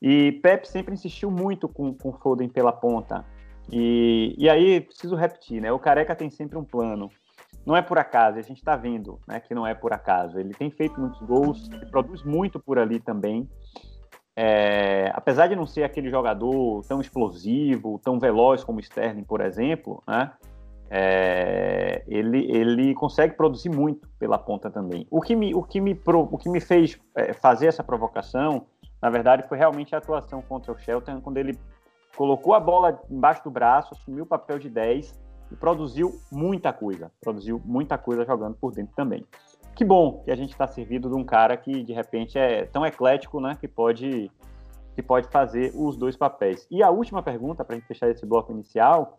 E 0.00 0.32
Pep 0.42 0.66
sempre 0.66 0.94
insistiu 0.94 1.30
muito 1.30 1.68
com 1.68 1.96
o 2.02 2.12
Foden 2.12 2.48
pela 2.48 2.72
ponta. 2.72 3.24
E, 3.72 4.34
e 4.36 4.50
aí, 4.50 4.82
preciso 4.82 5.16
repetir, 5.16 5.62
né? 5.62 5.72
O 5.72 5.78
Careca 5.78 6.14
tem 6.14 6.28
sempre 6.28 6.58
um 6.58 6.64
plano. 6.64 7.10
Não 7.64 7.74
é 7.74 7.80
por 7.80 7.98
acaso, 7.98 8.38
a 8.38 8.42
gente 8.42 8.58
está 8.58 8.76
vendo 8.76 9.18
né, 9.26 9.40
que 9.40 9.54
não 9.54 9.66
é 9.66 9.72
por 9.72 9.92
acaso. 9.92 10.38
Ele 10.38 10.52
tem 10.52 10.70
feito 10.70 11.00
muitos 11.00 11.20
gols, 11.22 11.68
produz 11.90 12.22
muito 12.22 12.60
por 12.60 12.78
ali 12.78 13.00
também. 13.00 13.48
É, 14.36 15.10
apesar 15.14 15.46
de 15.46 15.56
não 15.56 15.66
ser 15.66 15.84
aquele 15.84 16.10
jogador 16.10 16.84
tão 16.86 17.00
explosivo, 17.00 18.00
tão 18.02 18.18
veloz 18.18 18.64
como 18.64 18.78
o 18.78 18.80
Sterling, 18.80 19.24
por 19.24 19.40
exemplo, 19.40 20.02
né, 20.08 20.32
é, 20.90 22.02
ele, 22.06 22.50
ele 22.50 22.94
consegue 22.94 23.34
produzir 23.34 23.70
muito 23.70 24.08
pela 24.18 24.38
ponta 24.38 24.70
também. 24.70 25.06
O 25.10 25.20
que 25.20 25.36
me, 25.36 25.54
o 25.54 25.62
que 25.62 25.80
me, 25.80 25.98
o 26.04 26.38
que 26.38 26.48
me 26.48 26.60
fez 26.60 26.98
é, 27.14 27.32
fazer 27.32 27.66
essa 27.66 27.84
provocação, 27.84 28.66
na 29.00 29.08
verdade, 29.08 29.46
foi 29.48 29.56
realmente 29.56 29.94
a 29.94 29.98
atuação 29.98 30.42
contra 30.42 30.72
o 30.72 30.78
Shelton, 30.78 31.20
quando 31.20 31.38
ele 31.38 31.58
colocou 32.16 32.54
a 32.54 32.60
bola 32.60 33.00
embaixo 33.10 33.44
do 33.44 33.50
braço, 33.50 33.94
assumiu 33.94 34.24
o 34.24 34.26
papel 34.26 34.58
de 34.58 34.68
10 34.68 35.20
e 35.50 35.56
produziu 35.56 36.20
muita 36.30 36.72
coisa. 36.72 37.10
Produziu 37.20 37.60
muita 37.64 37.98
coisa 37.98 38.24
jogando 38.24 38.56
por 38.56 38.72
dentro 38.72 38.94
também. 38.94 39.24
Que 39.74 39.84
bom 39.84 40.22
que 40.24 40.30
a 40.30 40.36
gente 40.36 40.50
está 40.50 40.66
servido 40.66 41.08
de 41.08 41.14
um 41.14 41.24
cara 41.24 41.56
que 41.56 41.82
de 41.82 41.92
repente 41.92 42.38
é 42.38 42.66
tão 42.66 42.84
eclético, 42.84 43.40
né, 43.40 43.56
que 43.58 43.68
pode 43.68 44.30
que 44.94 45.02
pode 45.02 45.28
fazer 45.28 45.72
os 45.74 45.96
dois 45.96 46.16
papéis. 46.16 46.66
E 46.70 46.82
a 46.82 46.90
última 46.90 47.22
pergunta 47.22 47.64
para 47.64 47.74
a 47.74 47.78
gente 47.78 47.88
fechar 47.88 48.10
esse 48.10 48.26
bloco 48.26 48.52
inicial 48.52 49.18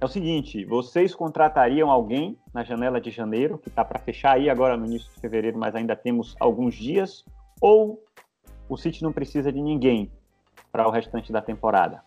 é 0.00 0.04
o 0.04 0.08
seguinte: 0.08 0.64
vocês 0.64 1.14
contratariam 1.14 1.90
alguém 1.90 2.38
na 2.54 2.64
janela 2.64 2.98
de 2.98 3.10
janeiro, 3.10 3.58
que 3.58 3.68
está 3.68 3.84
para 3.84 3.98
fechar 3.98 4.36
aí 4.36 4.48
agora 4.48 4.76
no 4.76 4.86
início 4.86 5.12
de 5.12 5.20
fevereiro, 5.20 5.58
mas 5.58 5.74
ainda 5.74 5.94
temos 5.94 6.34
alguns 6.40 6.74
dias, 6.74 7.22
ou 7.60 8.02
o 8.68 8.76
City 8.76 9.02
não 9.02 9.12
precisa 9.12 9.52
de 9.52 9.60
ninguém 9.60 10.10
para 10.76 10.86
o 10.86 10.90
restante 10.90 11.32
da 11.32 11.40
temporada? 11.40 12.02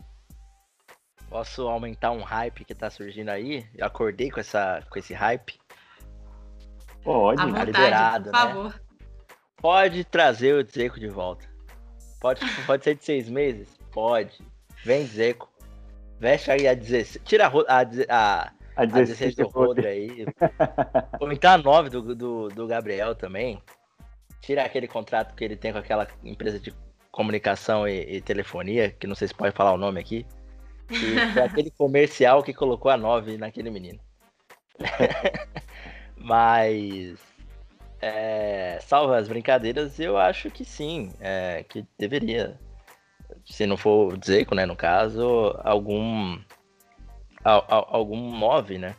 Posso 1.27 1.67
aumentar 1.67 2.11
um 2.11 2.21
hype 2.21 2.63
que 2.63 2.73
está 2.73 2.87
surgindo 2.89 3.29
aí? 3.29 3.65
Eu 3.75 3.87
acordei 3.87 4.29
com, 4.29 4.39
essa, 4.39 4.83
com 4.87 4.99
esse 4.99 5.11
hype. 5.11 5.59
Pode, 7.03 7.41
vontade, 7.41 7.65
liberado, 7.65 8.25
por 8.25 8.31
né? 8.31 8.39
favor. 8.39 8.65
Né? 8.65 8.79
Pode 9.57 10.03
trazer 10.05 10.53
o 10.53 10.63
Zeco 10.63 10.99
de 10.99 11.07
volta. 11.07 11.47
Pode, 12.21 12.41
pode 12.67 12.83
ser 12.83 12.95
de 12.95 13.03
seis 13.03 13.27
meses? 13.27 13.75
Pode. 13.91 14.37
Vem, 14.83 15.03
Zeco. 15.05 15.51
Veste 16.19 16.51
aí 16.51 16.67
a 16.67 16.75
16. 16.75 17.23
Tira 17.23 17.47
a, 17.47 17.49
a, 17.49 17.81
a, 18.09 18.51
a 18.75 18.85
16, 18.85 19.35
do 19.35 19.47
Rodri 19.47 19.87
aí. 19.87 20.25
Ou 21.19 21.31
então 21.31 21.53
a 21.53 21.57
9 21.57 21.89
do, 21.89 22.15
do, 22.15 22.47
do 22.49 22.67
Gabriel 22.67 23.15
também. 23.15 23.63
Tira 24.41 24.63
aquele 24.63 24.87
contrato 24.87 25.33
que 25.33 25.43
ele 25.43 25.55
tem 25.55 25.71
com 25.71 25.79
aquela 25.79 26.07
empresa 26.23 26.59
de 26.59 26.71
comunicação 27.11 27.87
e, 27.87 28.17
e, 28.17 28.21
telefonia, 28.21 28.91
que 28.91 29.07
não 29.07 29.15
sei 29.15 29.27
se 29.27 29.33
pode 29.33 29.55
falar 29.55 29.73
o 29.73 29.77
nome 29.77 29.99
aqui, 29.99 30.25
que 30.87 30.95
foi 31.33 31.41
aquele 31.41 31.71
comercial 31.71 32.43
que 32.43 32.53
colocou 32.53 32.91
a 32.91 32.97
9 32.97 33.37
naquele 33.37 33.69
menino. 33.69 33.99
Mas, 36.15 37.17
é, 38.01 38.79
salvo 38.81 39.13
as 39.13 39.27
brincadeiras, 39.27 39.99
eu 39.99 40.17
acho 40.17 40.49
que 40.51 40.63
sim, 40.63 41.11
é, 41.19 41.65
que 41.67 41.85
deveria, 41.97 42.59
se 43.45 43.65
não 43.65 43.77
for 43.77 44.13
o 44.13 44.19
Zeco, 44.23 44.53
né, 44.53 44.65
no 44.65 44.75
caso, 44.75 45.55
algum, 45.63 46.39
algum 47.43 48.37
9, 48.37 48.77
né? 48.77 48.95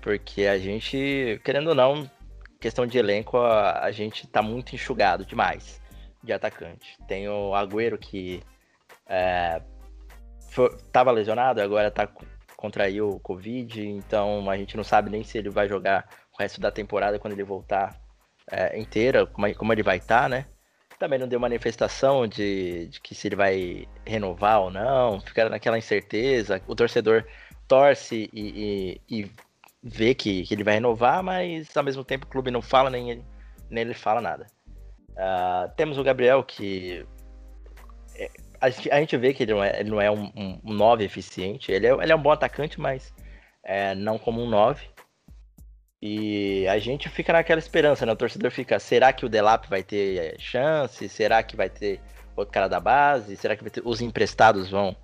Porque 0.00 0.46
a 0.46 0.58
gente, 0.58 1.40
querendo 1.44 1.68
ou 1.68 1.74
não, 1.74 2.10
questão 2.58 2.86
de 2.86 2.98
elenco, 2.98 3.38
a, 3.38 3.84
a 3.84 3.90
gente 3.90 4.26
tá 4.26 4.40
muito 4.40 4.74
enxugado 4.74 5.24
demais 5.24 5.79
de 6.22 6.32
atacante. 6.32 6.98
Tem 7.06 7.28
o 7.28 7.54
Agüero 7.54 7.98
que 7.98 8.42
é, 9.06 9.62
foi, 10.50 10.76
tava 10.92 11.10
lesionado, 11.10 11.60
agora 11.60 11.90
tá 11.90 12.08
contraiu 12.56 13.08
o 13.08 13.20
Covid, 13.20 13.88
então 13.88 14.50
a 14.50 14.56
gente 14.56 14.76
não 14.76 14.84
sabe 14.84 15.08
nem 15.08 15.24
se 15.24 15.38
ele 15.38 15.48
vai 15.48 15.66
jogar 15.66 16.06
o 16.34 16.42
resto 16.42 16.60
da 16.60 16.70
temporada 16.70 17.18
quando 17.18 17.32
ele 17.32 17.42
voltar 17.42 17.98
é, 18.50 18.78
inteira, 18.78 19.26
como, 19.26 19.54
como 19.54 19.72
ele 19.72 19.82
vai 19.82 19.96
estar, 19.96 20.22
tá, 20.24 20.28
né? 20.28 20.44
Também 20.98 21.18
não 21.18 21.26
deu 21.26 21.40
manifestação 21.40 22.26
de, 22.26 22.88
de, 22.88 23.00
que 23.00 23.14
se 23.14 23.28
ele 23.28 23.36
vai 23.36 23.88
renovar 24.06 24.60
ou 24.60 24.70
não, 24.70 25.20
fica 25.22 25.48
naquela 25.48 25.78
incerteza. 25.78 26.60
O 26.66 26.74
torcedor 26.74 27.24
torce 27.66 28.28
e, 28.34 29.00
e, 29.08 29.22
e 29.22 29.30
vê 29.82 30.14
que, 30.14 30.42
que, 30.44 30.52
ele 30.52 30.64
vai 30.64 30.74
renovar, 30.74 31.22
mas 31.22 31.74
ao 31.74 31.82
mesmo 31.82 32.04
tempo 32.04 32.26
o 32.26 32.28
clube 32.28 32.50
não 32.50 32.60
fala, 32.60 32.90
nem 32.90 33.10
ele, 33.10 33.24
nem 33.70 33.82
ele 33.82 33.94
fala 33.94 34.20
nada. 34.20 34.46
Uh, 35.12 35.70
temos 35.76 35.98
o 35.98 36.04
Gabriel, 36.04 36.42
que 36.42 37.06
é, 38.16 38.30
a 38.60 38.70
gente, 38.70 38.90
a 38.90 39.00
gente 39.00 39.16
vê 39.16 39.32
que 39.32 39.42
ele 39.42 39.52
não 39.52 39.64
é, 39.64 39.80
ele 39.80 39.90
não 39.90 40.00
é 40.00 40.10
um, 40.10 40.24
um, 40.36 40.60
um 40.64 40.72
9 40.72 41.04
eficiente. 41.04 41.72
Ele 41.72 41.86
é, 41.86 41.92
ele 41.92 42.12
é 42.12 42.16
um 42.16 42.22
bom 42.22 42.30
atacante, 42.30 42.80
mas 42.80 43.12
é, 43.64 43.94
não 43.94 44.18
como 44.18 44.42
um 44.42 44.48
9. 44.48 44.86
E 46.02 46.66
a 46.68 46.78
gente 46.78 47.08
fica 47.08 47.32
naquela 47.32 47.58
esperança, 47.58 48.06
né? 48.06 48.12
O 48.12 48.16
torcedor 48.16 48.50
fica, 48.50 48.78
será 48.78 49.12
que 49.12 49.26
o 49.26 49.28
Delap 49.28 49.68
vai 49.68 49.82
ter 49.82 50.18
é, 50.18 50.38
chance? 50.38 51.08
Será 51.08 51.42
que 51.42 51.56
vai 51.56 51.68
ter 51.68 52.00
outro 52.36 52.52
cara 52.52 52.68
da 52.68 52.80
base? 52.80 53.36
Será 53.36 53.54
que 53.54 53.68
ter... 53.68 53.82
os 53.84 54.00
emprestados 54.00 54.70
vão, 54.70 54.96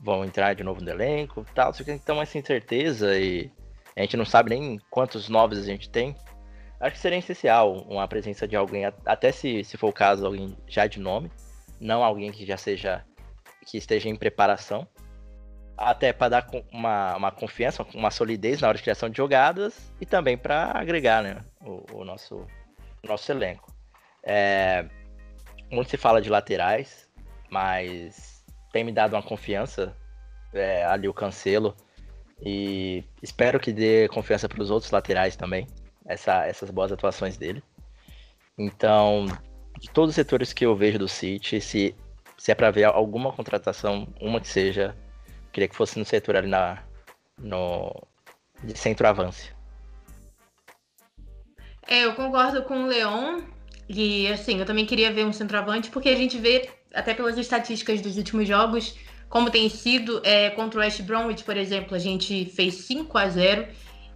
vão 0.00 0.24
entrar 0.24 0.54
de 0.54 0.64
novo 0.64 0.80
no 0.80 0.90
elenco? 0.90 1.46
Tal. 1.54 1.72
Então 1.88 2.20
essa 2.20 2.38
incerteza 2.38 3.18
e 3.18 3.50
a 3.96 4.00
gente 4.00 4.16
não 4.16 4.24
sabe 4.24 4.50
nem 4.50 4.80
quantos 4.90 5.28
novos 5.28 5.58
a 5.58 5.62
gente 5.62 5.88
tem. 5.88 6.16
Acho 6.80 6.94
que 6.94 7.00
seria 7.00 7.18
essencial 7.18 7.74
uma 7.82 8.08
presença 8.08 8.48
de 8.48 8.56
alguém, 8.56 8.86
até 9.04 9.30
se, 9.30 9.62
se 9.62 9.76
for 9.76 9.88
o 9.88 9.92
caso, 9.92 10.24
alguém 10.24 10.56
já 10.66 10.86
de 10.86 10.98
nome, 10.98 11.30
não 11.78 12.02
alguém 12.02 12.32
que 12.32 12.46
já 12.46 12.56
seja, 12.56 13.04
que 13.66 13.76
esteja 13.76 14.08
em 14.08 14.16
preparação, 14.16 14.88
até 15.76 16.10
para 16.10 16.40
dar 16.40 16.46
uma, 16.72 17.16
uma 17.16 17.30
confiança, 17.30 17.86
uma 17.94 18.10
solidez 18.10 18.62
na 18.62 18.68
hora 18.68 18.78
de 18.78 18.82
criação 18.82 19.10
de 19.10 19.16
jogadas 19.18 19.92
e 20.00 20.06
também 20.06 20.38
para 20.38 20.72
agregar 20.72 21.22
né, 21.22 21.42
o, 21.60 21.98
o, 21.98 22.04
nosso, 22.04 22.46
nosso 23.06 23.30
elenco. 23.30 23.70
É, 24.22 24.86
muito 25.70 25.90
se 25.90 25.98
fala 25.98 26.20
de 26.20 26.30
laterais, 26.30 27.10
mas 27.50 28.42
tem 28.72 28.84
me 28.84 28.92
dado 28.92 29.14
uma 29.14 29.22
confiança 29.22 29.94
é, 30.54 30.82
ali 30.84 31.08
o 31.08 31.14
Cancelo 31.14 31.76
e 32.42 33.04
espero 33.22 33.60
que 33.60 33.70
dê 33.70 34.08
confiança 34.08 34.48
para 34.48 34.62
os 34.62 34.70
outros 34.70 34.90
laterais 34.90 35.36
também 35.36 35.66
essa, 36.10 36.44
essas 36.46 36.70
boas 36.70 36.90
atuações 36.90 37.36
dele. 37.36 37.62
Então, 38.58 39.26
de 39.78 39.88
todos 39.90 40.10
os 40.10 40.14
setores 40.14 40.52
que 40.52 40.66
eu 40.66 40.74
vejo 40.74 40.98
do 40.98 41.08
City, 41.08 41.60
se, 41.60 41.94
se 42.36 42.50
é 42.52 42.54
para 42.54 42.70
ver 42.70 42.84
alguma 42.84 43.32
contratação, 43.32 44.08
uma 44.20 44.40
que 44.40 44.48
seja, 44.48 44.96
queria 45.52 45.68
que 45.68 45.76
fosse 45.76 45.98
no 45.98 46.04
setor 46.04 46.36
ali 46.36 46.48
na, 46.48 46.82
no, 47.38 47.94
de 48.62 48.76
centroavance. 48.76 49.52
É, 51.86 52.04
eu 52.04 52.14
concordo 52.14 52.62
com 52.64 52.84
o 52.84 52.86
Leon. 52.86 53.40
E 53.88 54.28
assim, 54.28 54.58
eu 54.58 54.66
também 54.66 54.86
queria 54.86 55.12
ver 55.12 55.24
um 55.24 55.32
centroavante, 55.32 55.90
porque 55.90 56.08
a 56.08 56.14
gente 56.14 56.38
vê, 56.38 56.70
até 56.94 57.12
pelas 57.12 57.36
estatísticas 57.36 58.00
dos 58.00 58.16
últimos 58.16 58.46
jogos, 58.46 58.96
como 59.28 59.50
tem 59.50 59.68
sido 59.68 60.20
é, 60.24 60.50
contra 60.50 60.78
o 60.78 60.82
West 60.82 61.02
Bromwich, 61.02 61.42
por 61.42 61.56
exemplo, 61.56 61.96
a 61.96 61.98
gente 61.98 62.44
fez 62.46 62.74
5 62.74 63.18
a 63.18 63.28
0 63.28 63.66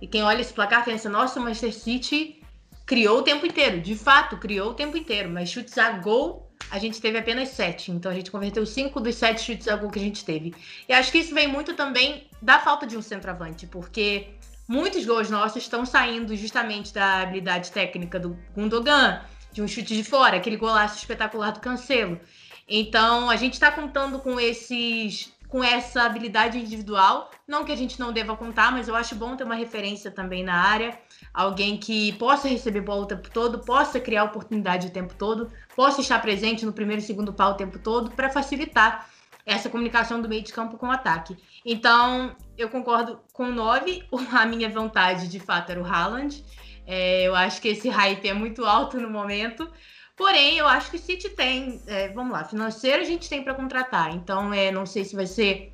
e 0.05 0.07
quem 0.07 0.23
olha 0.23 0.43
esse 0.43 0.53
placar 0.53 0.85
pensa, 0.85 1.09
nossa, 1.09 1.41
o 1.41 1.43
Manchester 1.43 1.73
City 1.73 2.43
criou 2.85 3.21
o 3.21 3.23
tempo 3.23 3.47
inteiro. 3.47 3.81
De 3.81 3.97
fato, 3.97 4.37
criou 4.37 4.73
o 4.73 4.75
tempo 4.75 4.99
inteiro, 4.99 5.31
mas 5.31 5.49
chutes 5.49 5.79
a 5.79 5.93
gol 5.93 6.53
a 6.71 6.79
gente 6.79 7.01
teve 7.01 7.17
apenas 7.17 7.49
sete. 7.49 7.91
Então 7.91 8.13
a 8.13 8.15
gente 8.15 8.31
converteu 8.31 8.67
cinco 8.67 9.01
dos 9.01 9.15
sete 9.15 9.41
chutes 9.41 9.67
a 9.67 9.77
gol 9.77 9.89
que 9.91 9.99
a 9.99 10.03
gente 10.03 10.23
teve. 10.23 10.55
E 10.87 10.93
acho 10.93 11.11
que 11.11 11.17
isso 11.17 11.35
vem 11.35 11.49
muito 11.49 11.73
também 11.73 12.29
da 12.43 12.59
falta 12.59 12.87
de 12.87 12.99
um 12.99 13.01
centroavante, 13.01 13.67
porque 13.67 14.35
muitos 14.69 15.07
gols 15.07 15.31
nossos 15.31 15.63
estão 15.63 15.87
saindo 15.87 16.37
justamente 16.37 16.93
da 16.93 17.23
habilidade 17.23 17.73
técnica 17.73 18.21
do 18.21 18.39
Gundogan, 18.55 19.23
de 19.53 19.63
um 19.63 19.67
chute 19.67 19.97
de 19.97 20.05
fora, 20.05 20.37
aquele 20.37 20.59
golaço 20.59 20.99
espetacular 20.99 21.51
do 21.51 21.61
Cancelo. 21.61 22.21
Então 22.69 23.31
a 23.31 23.37
gente 23.37 23.55
está 23.55 23.73
contando 23.73 24.19
com 24.19 24.39
esses 24.39 25.33
com 25.55 25.63
essa 25.63 26.03
habilidade 26.03 26.59
individual. 26.59 27.31
Não 27.47 27.65
que 27.65 27.71
a 27.71 27.77
gente 27.77 28.01
não 28.01 28.13
deva 28.13 28.37
contar, 28.37 28.73
mas 28.73 28.89
eu 28.89 28.97
acho 28.97 29.15
bom 29.15 29.37
ter 29.37 29.45
uma 29.45 29.55
referência 29.55 30.11
também 30.11 30.43
na 30.43 30.57
área. 30.57 30.99
Alguém 31.33 31.77
que 31.77 32.13
possa 32.15 32.49
receber 32.49 32.81
bola 32.81 33.03
o 33.03 33.07
tempo 33.07 33.31
todo, 33.31 33.61
possa 33.61 34.01
criar 34.01 34.25
oportunidade 34.25 34.89
o 34.89 34.91
tempo 34.91 35.15
todo, 35.15 35.49
possa 35.77 36.01
estar 36.01 36.21
presente 36.21 36.67
no 36.67 36.73
primeiro 36.73 37.01
e 37.01 37.05
segundo 37.05 37.33
pau 37.33 37.53
o 37.53 37.55
tempo 37.55 37.79
todo, 37.79 38.11
para 38.11 38.29
facilitar 38.31 39.09
essa 39.47 39.71
comunicação 39.71 40.21
do 40.21 40.29
meio 40.29 40.43
de 40.43 40.53
campo 40.53 40.77
com 40.77 40.89
o 40.89 40.91
ataque. 40.91 41.37
Então, 41.65 42.35
eu 42.59 42.69
concordo 42.69 43.21
com 43.33 43.45
o 43.45 43.53
9. 43.53 44.09
A 44.33 44.45
minha 44.47 44.69
vontade, 44.69 45.29
de 45.29 45.39
fato, 45.39 45.71
era 45.71 45.81
o 45.81 45.87
Haaland. 45.87 46.45
É, 46.85 47.29
eu 47.29 47.35
acho 47.37 47.63
que 47.63 47.69
esse 47.69 47.89
hype 47.89 48.29
é 48.29 48.35
muito 48.35 48.65
alto 48.65 49.01
no 49.01 49.09
momento. 49.09 49.71
Porém, 50.17 50.59
eu 50.59 50.69
acho 50.69 50.91
que 50.91 50.97
o 50.97 51.01
City 51.01 51.29
tem, 51.31 51.83
é, 51.87 52.09
vamos 52.09 52.33
lá, 52.33 52.45
financeiro 52.45 53.03
a 53.03 53.05
gente 53.05 53.29
tem 53.29 53.43
para 53.43 53.55
contratar. 53.55 54.15
Então, 54.15 54.55
é, 54.55 54.71
não 54.71 54.87
sei 54.87 55.05
se 55.05 55.17
vai 55.17 55.27
ser 55.27 55.73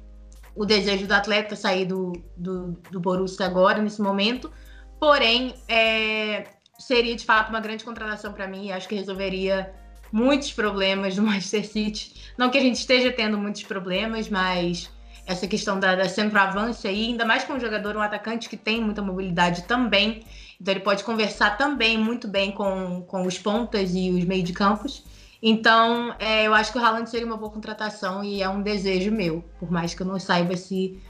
o 0.55 0.64
desejo 0.64 1.07
do 1.07 1.12
atleta 1.12 1.55
sair 1.55 1.85
do, 1.85 2.12
do, 2.37 2.72
do 2.90 3.00
Borussia 3.00 3.46
agora, 3.46 3.83
nesse 3.83 4.00
momento. 4.00 4.50
Porém, 4.98 5.55
é, 5.68 6.46
seria 6.79 7.14
de 7.14 7.24
fato 7.24 7.50
uma 7.50 7.61
grande 7.61 7.85
contratação 7.85 8.33
para 8.33 8.48
mim. 8.48 8.72
Acho 8.72 8.88
que 8.88 8.94
resolveria 8.94 9.72
muitos 10.11 10.53
problemas 10.53 11.16
do 11.16 11.22
Manchester 11.22 11.66
City. 11.66 12.33
Não 12.37 12.50
que 12.50 12.59
a 12.59 12.62
gente 12.62 12.76
esteja 12.76 13.12
tendo 13.12 13.38
muitos 13.38 13.62
problemas, 13.62 14.29
mas 14.29 14.90
essa 15.26 15.46
questão 15.46 15.79
da, 15.79 15.94
da 15.94 16.09
centroavância 16.09 16.90
aí, 16.90 17.07
ainda 17.07 17.24
mais 17.24 17.44
com 17.44 17.53
um 17.55 17.61
jogador, 17.61 17.96
um 17.96 18.03
atacante 18.03 18.48
que 18.48 18.57
tem 18.57 18.81
muita 18.81 19.03
mobilidade 19.03 19.62
também. 19.64 20.24
Então 20.60 20.74
ele 20.74 20.80
pode 20.80 21.02
conversar 21.04 21.56
também 21.56 21.96
muito 21.96 22.28
bem 22.28 22.52
com, 22.52 23.02
com 23.02 23.26
os 23.26 23.38
pontas 23.38 23.94
e 23.94 24.10
os 24.10 24.24
meio 24.24 24.42
de 24.42 24.52
campos. 24.52 25.04
Então, 25.42 26.14
é, 26.18 26.46
eu 26.46 26.52
acho 26.52 26.70
que 26.70 26.78
o 26.78 26.84
Haaland 26.84 27.08
seria 27.08 27.26
uma 27.26 27.36
boa 27.36 27.50
contratação 27.50 28.22
e 28.22 28.42
é 28.42 28.48
um 28.48 28.60
desejo 28.60 29.10
meu, 29.10 29.42
por 29.58 29.70
mais 29.70 29.94
que 29.94 30.02
eu 30.02 30.06
não 30.06 30.18
saiba 30.18 30.54
se 30.56 31.02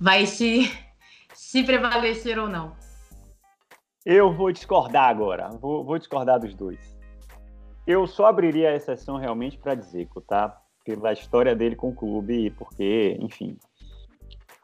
vai 0.00 0.26
se, 0.26 0.68
se 1.32 1.62
prevalecer 1.62 2.36
ou 2.36 2.48
não. 2.48 2.72
Eu 4.04 4.32
vou 4.32 4.50
discordar 4.50 5.08
agora, 5.08 5.50
vou, 5.50 5.84
vou 5.84 5.98
discordar 5.98 6.40
dos 6.40 6.54
dois. 6.54 6.96
Eu 7.86 8.08
só 8.08 8.26
abriria 8.26 8.70
a 8.70 8.74
exceção 8.74 9.16
realmente 9.16 9.56
para 9.56 9.76
dizer, 9.76 10.08
tá? 10.26 10.60
Pela 10.84 11.12
história 11.12 11.54
dele 11.54 11.76
com 11.76 11.90
o 11.90 11.94
clube, 11.94 12.50
porque, 12.50 13.16
enfim, 13.20 13.56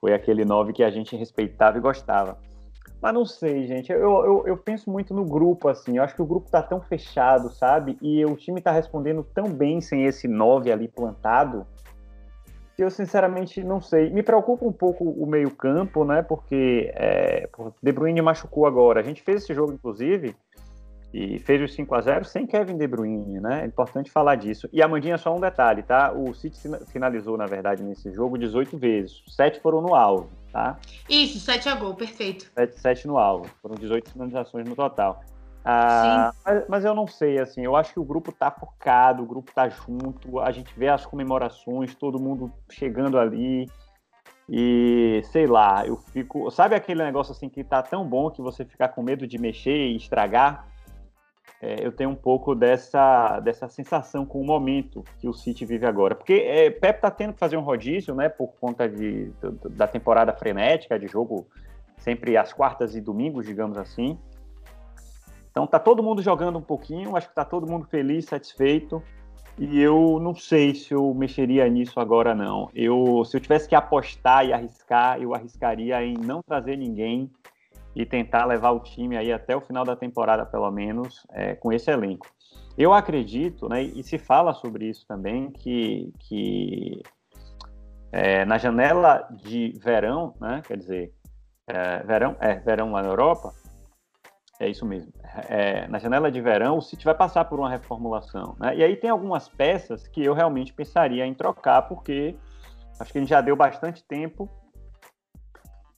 foi 0.00 0.12
aquele 0.12 0.44
nove 0.44 0.72
que 0.72 0.82
a 0.82 0.90
gente 0.90 1.14
respeitava 1.14 1.78
e 1.78 1.80
gostava. 1.80 2.38
Mas 3.02 3.12
não 3.12 3.26
sei, 3.26 3.66
gente. 3.66 3.90
Eu, 3.90 3.98
eu, 4.00 4.44
eu, 4.46 4.56
penso 4.56 4.88
muito 4.88 5.12
no 5.12 5.24
grupo, 5.24 5.68
assim. 5.68 5.96
Eu 5.96 6.04
acho 6.04 6.14
que 6.14 6.22
o 6.22 6.26
grupo 6.26 6.48
tá 6.48 6.62
tão 6.62 6.80
fechado, 6.80 7.50
sabe? 7.50 7.98
E 8.00 8.24
o 8.24 8.36
time 8.36 8.60
tá 8.60 8.70
respondendo 8.70 9.26
tão 9.34 9.52
bem 9.52 9.80
sem 9.80 10.04
esse 10.04 10.28
9 10.28 10.70
ali 10.70 10.86
plantado. 10.86 11.66
Que 12.76 12.84
eu, 12.84 12.90
sinceramente, 12.90 13.64
não 13.64 13.80
sei. 13.80 14.08
Me 14.08 14.22
preocupa 14.22 14.64
um 14.64 14.72
pouco 14.72 15.02
o 15.02 15.26
meio-campo, 15.26 16.04
né? 16.04 16.22
Porque 16.22 16.92
é, 16.94 17.48
De 17.82 17.90
Bruyne 17.90 18.22
machucou 18.22 18.66
agora. 18.66 19.00
A 19.00 19.02
gente 19.02 19.20
fez 19.20 19.42
esse 19.42 19.52
jogo, 19.52 19.72
inclusive, 19.72 20.36
e 21.12 21.38
fez 21.38 21.62
o 21.62 21.72
5 21.72 21.94
a 21.94 22.00
0 22.00 22.24
sem 22.24 22.46
Kevin 22.46 22.76
De 22.76 22.86
Bruyne, 22.86 23.40
né? 23.40 23.62
É 23.62 23.66
importante 23.66 24.10
falar 24.10 24.36
disso. 24.36 24.68
E 24.72 24.82
Amandinha, 24.82 25.18
só 25.18 25.36
um 25.36 25.40
detalhe, 25.40 25.82
tá? 25.82 26.12
O 26.12 26.32
City 26.34 26.58
finalizou, 26.86 27.36
na 27.36 27.46
verdade, 27.46 27.82
nesse 27.82 28.12
jogo 28.12 28.38
18 28.38 28.78
vezes. 28.78 29.22
Sete 29.28 29.60
foram 29.60 29.80
no 29.80 29.94
alvo 29.94 30.30
tá? 30.52 30.78
Isso, 31.08 31.40
7 31.40 31.68
a 31.68 31.74
gol, 31.74 31.94
perfeito. 31.94 32.50
7, 32.54 32.78
7 32.78 33.06
no 33.06 33.18
alvo, 33.18 33.46
foram 33.60 33.74
18 33.74 34.12
finalizações 34.12 34.68
no 34.68 34.76
total. 34.76 35.24
Ah, 35.64 36.32
mas, 36.44 36.68
mas, 36.68 36.84
eu 36.84 36.94
não 36.94 37.06
sei, 37.06 37.38
assim, 37.38 37.64
eu 37.64 37.74
acho 37.74 37.92
que 37.92 38.00
o 38.00 38.04
grupo 38.04 38.32
tá 38.32 38.50
focado, 38.50 39.22
o 39.22 39.26
grupo 39.26 39.52
tá 39.54 39.68
junto, 39.68 40.40
a 40.40 40.50
gente 40.50 40.72
vê 40.76 40.88
as 40.88 41.06
comemorações, 41.06 41.94
todo 41.94 42.20
mundo 42.20 42.52
chegando 42.70 43.18
ali, 43.18 43.70
e 44.48 45.22
sei 45.30 45.46
lá, 45.46 45.86
eu 45.86 45.96
fico. 45.96 46.50
Sabe 46.50 46.74
aquele 46.74 47.02
negócio 47.02 47.32
assim 47.32 47.48
que 47.48 47.62
tá 47.62 47.80
tão 47.80 48.04
bom 48.04 48.28
que 48.30 48.42
você 48.42 48.64
fica 48.64 48.88
com 48.88 49.02
medo 49.02 49.26
de 49.26 49.38
mexer 49.38 49.86
e 49.86 49.96
estragar? 49.96 50.66
É, 51.62 51.86
eu 51.86 51.92
tenho 51.92 52.10
um 52.10 52.16
pouco 52.16 52.56
dessa, 52.56 53.38
dessa 53.38 53.68
sensação 53.68 54.26
com 54.26 54.40
o 54.40 54.44
momento 54.44 55.04
que 55.20 55.28
o 55.28 55.32
City 55.32 55.64
vive 55.64 55.86
agora. 55.86 56.12
Porque 56.12 56.32
é, 56.32 56.68
Pep 56.68 56.96
está 56.96 57.08
tendo 57.08 57.34
que 57.34 57.38
fazer 57.38 57.56
um 57.56 57.60
rodízio, 57.60 58.16
né, 58.16 58.28
por 58.28 58.48
conta 58.60 58.88
de, 58.88 59.30
da 59.70 59.86
temporada 59.86 60.32
frenética 60.32 60.98
de 60.98 61.06
jogo 61.06 61.46
sempre 61.96 62.36
às 62.36 62.52
quartas 62.52 62.96
e 62.96 63.00
domingos, 63.00 63.46
digamos 63.46 63.78
assim. 63.78 64.18
Então 65.52 65.64
tá 65.64 65.78
todo 65.78 66.02
mundo 66.02 66.20
jogando 66.20 66.58
um 66.58 66.62
pouquinho, 66.62 67.16
acho 67.16 67.28
que 67.28 67.34
tá 67.34 67.44
todo 67.44 67.70
mundo 67.70 67.86
feliz, 67.86 68.24
satisfeito. 68.24 69.00
E 69.56 69.80
eu 69.80 70.18
não 70.20 70.34
sei 70.34 70.74
se 70.74 70.92
eu 70.92 71.14
mexeria 71.14 71.68
nisso 71.68 72.00
agora 72.00 72.34
não. 72.34 72.70
Eu, 72.74 73.24
se 73.24 73.36
eu 73.36 73.40
tivesse 73.40 73.68
que 73.68 73.76
apostar 73.76 74.44
e 74.44 74.52
arriscar, 74.52 75.22
eu 75.22 75.32
arriscaria 75.32 76.02
em 76.02 76.14
não 76.14 76.42
trazer 76.42 76.76
ninguém 76.76 77.30
e 77.94 78.06
tentar 78.06 78.44
levar 78.44 78.70
o 78.70 78.80
time 78.80 79.16
aí 79.16 79.32
até 79.32 79.56
o 79.56 79.60
final 79.60 79.84
da 79.84 79.94
temporada, 79.94 80.46
pelo 80.46 80.70
menos, 80.70 81.26
é, 81.30 81.54
com 81.54 81.72
esse 81.72 81.90
elenco. 81.90 82.26
Eu 82.76 82.92
acredito, 82.92 83.68
né, 83.68 83.82
e 83.82 84.02
se 84.02 84.18
fala 84.18 84.54
sobre 84.54 84.86
isso 84.86 85.06
também, 85.06 85.50
que, 85.50 86.12
que 86.20 87.02
é, 88.10 88.44
na 88.44 88.56
janela 88.56 89.28
de 89.30 89.78
verão, 89.82 90.34
né, 90.40 90.62
quer 90.66 90.78
dizer, 90.78 91.12
é, 91.66 92.02
verão, 92.02 92.36
é, 92.40 92.54
verão 92.54 92.92
lá 92.92 93.02
na 93.02 93.08
Europa, 93.08 93.52
é 94.58 94.68
isso 94.68 94.86
mesmo. 94.86 95.12
É, 95.48 95.88
na 95.88 95.98
janela 95.98 96.30
de 96.30 96.40
verão, 96.40 96.78
o 96.78 96.82
City 96.82 97.04
vai 97.04 97.14
passar 97.14 97.44
por 97.46 97.58
uma 97.58 97.68
reformulação. 97.68 98.54
Né? 98.58 98.76
E 98.76 98.84
aí 98.84 98.96
tem 98.96 99.10
algumas 99.10 99.48
peças 99.48 100.06
que 100.06 100.22
eu 100.22 100.34
realmente 100.34 100.72
pensaria 100.72 101.26
em 101.26 101.34
trocar, 101.34 101.82
porque 101.82 102.36
acho 103.00 103.12
que 103.12 103.18
a 103.18 103.20
gente 103.20 103.30
já 103.30 103.40
deu 103.40 103.56
bastante 103.56 104.04
tempo 104.04 104.48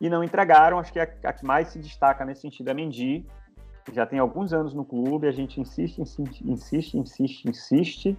e 0.05 0.11
não 0.11 0.23
entregaram. 0.23 0.79
Acho 0.79 0.93
que 0.93 1.01
a, 1.01 1.09
a 1.25 1.33
que 1.33 1.45
mais 1.45 1.69
se 1.69 1.79
destaca 1.79 2.25
nesse 2.25 2.43
sentido 2.43 2.69
é 2.69 2.75
Mendy, 2.75 3.27
que 3.87 3.95
já 3.95 4.05
tem 4.05 4.19
alguns 4.19 4.53
anos 4.53 4.75
no 4.75 4.85
clube, 4.85 5.27
a 5.27 5.33
gente 5.33 5.61
insiste, 5.61 6.01
insiste, 6.01 6.43
insiste, 6.47 6.99
insiste, 6.99 7.49
insiste, 7.49 8.19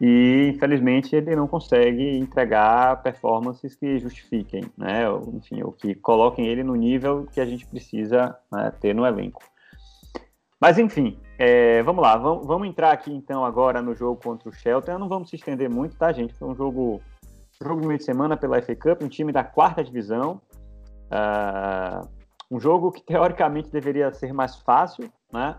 e 0.00 0.52
infelizmente 0.54 1.14
ele 1.14 1.36
não 1.36 1.46
consegue 1.46 2.16
entregar 2.18 3.02
performances 3.02 3.74
que 3.74 3.98
justifiquem, 3.98 4.64
né? 4.76 5.04
Enfim, 5.34 5.62
ou 5.62 5.72
que 5.72 5.94
coloquem 5.94 6.46
ele 6.46 6.62
no 6.62 6.74
nível 6.74 7.26
que 7.30 7.40
a 7.40 7.44
gente 7.44 7.66
precisa 7.66 8.34
né, 8.50 8.72
ter 8.80 8.94
no 8.94 9.04
elenco. 9.04 9.42
Mas 10.58 10.78
enfim, 10.78 11.18
é, 11.38 11.82
vamos 11.82 12.02
lá, 12.02 12.16
vamos, 12.16 12.46
vamos, 12.46 12.68
entrar 12.68 12.92
aqui 12.92 13.12
então 13.12 13.44
agora 13.44 13.82
no 13.82 13.94
jogo 13.94 14.20
contra 14.22 14.48
o 14.48 14.52
Shelton. 14.52 14.98
Não 14.98 15.08
vamos 15.08 15.28
se 15.28 15.36
estender 15.36 15.68
muito, 15.68 15.96
tá, 15.96 16.12
gente? 16.12 16.34
Foi 16.34 16.48
um 16.48 16.54
jogo, 16.54 17.00
jogo 17.62 17.82
de 17.82 17.86
meio 17.86 17.98
de 17.98 18.04
semana 18.04 18.38
pela 18.38 18.60
FA 18.62 18.74
Cup, 18.74 19.02
um 19.02 19.08
time 19.08 19.32
da 19.32 19.44
quarta 19.44 19.84
divisão, 19.84 20.40
Uh, 21.10 22.08
um 22.50 22.58
jogo 22.58 22.90
que 22.90 23.02
teoricamente 23.02 23.70
deveria 23.70 24.12
ser 24.12 24.32
mais 24.32 24.56
fácil, 24.56 25.10
né? 25.32 25.56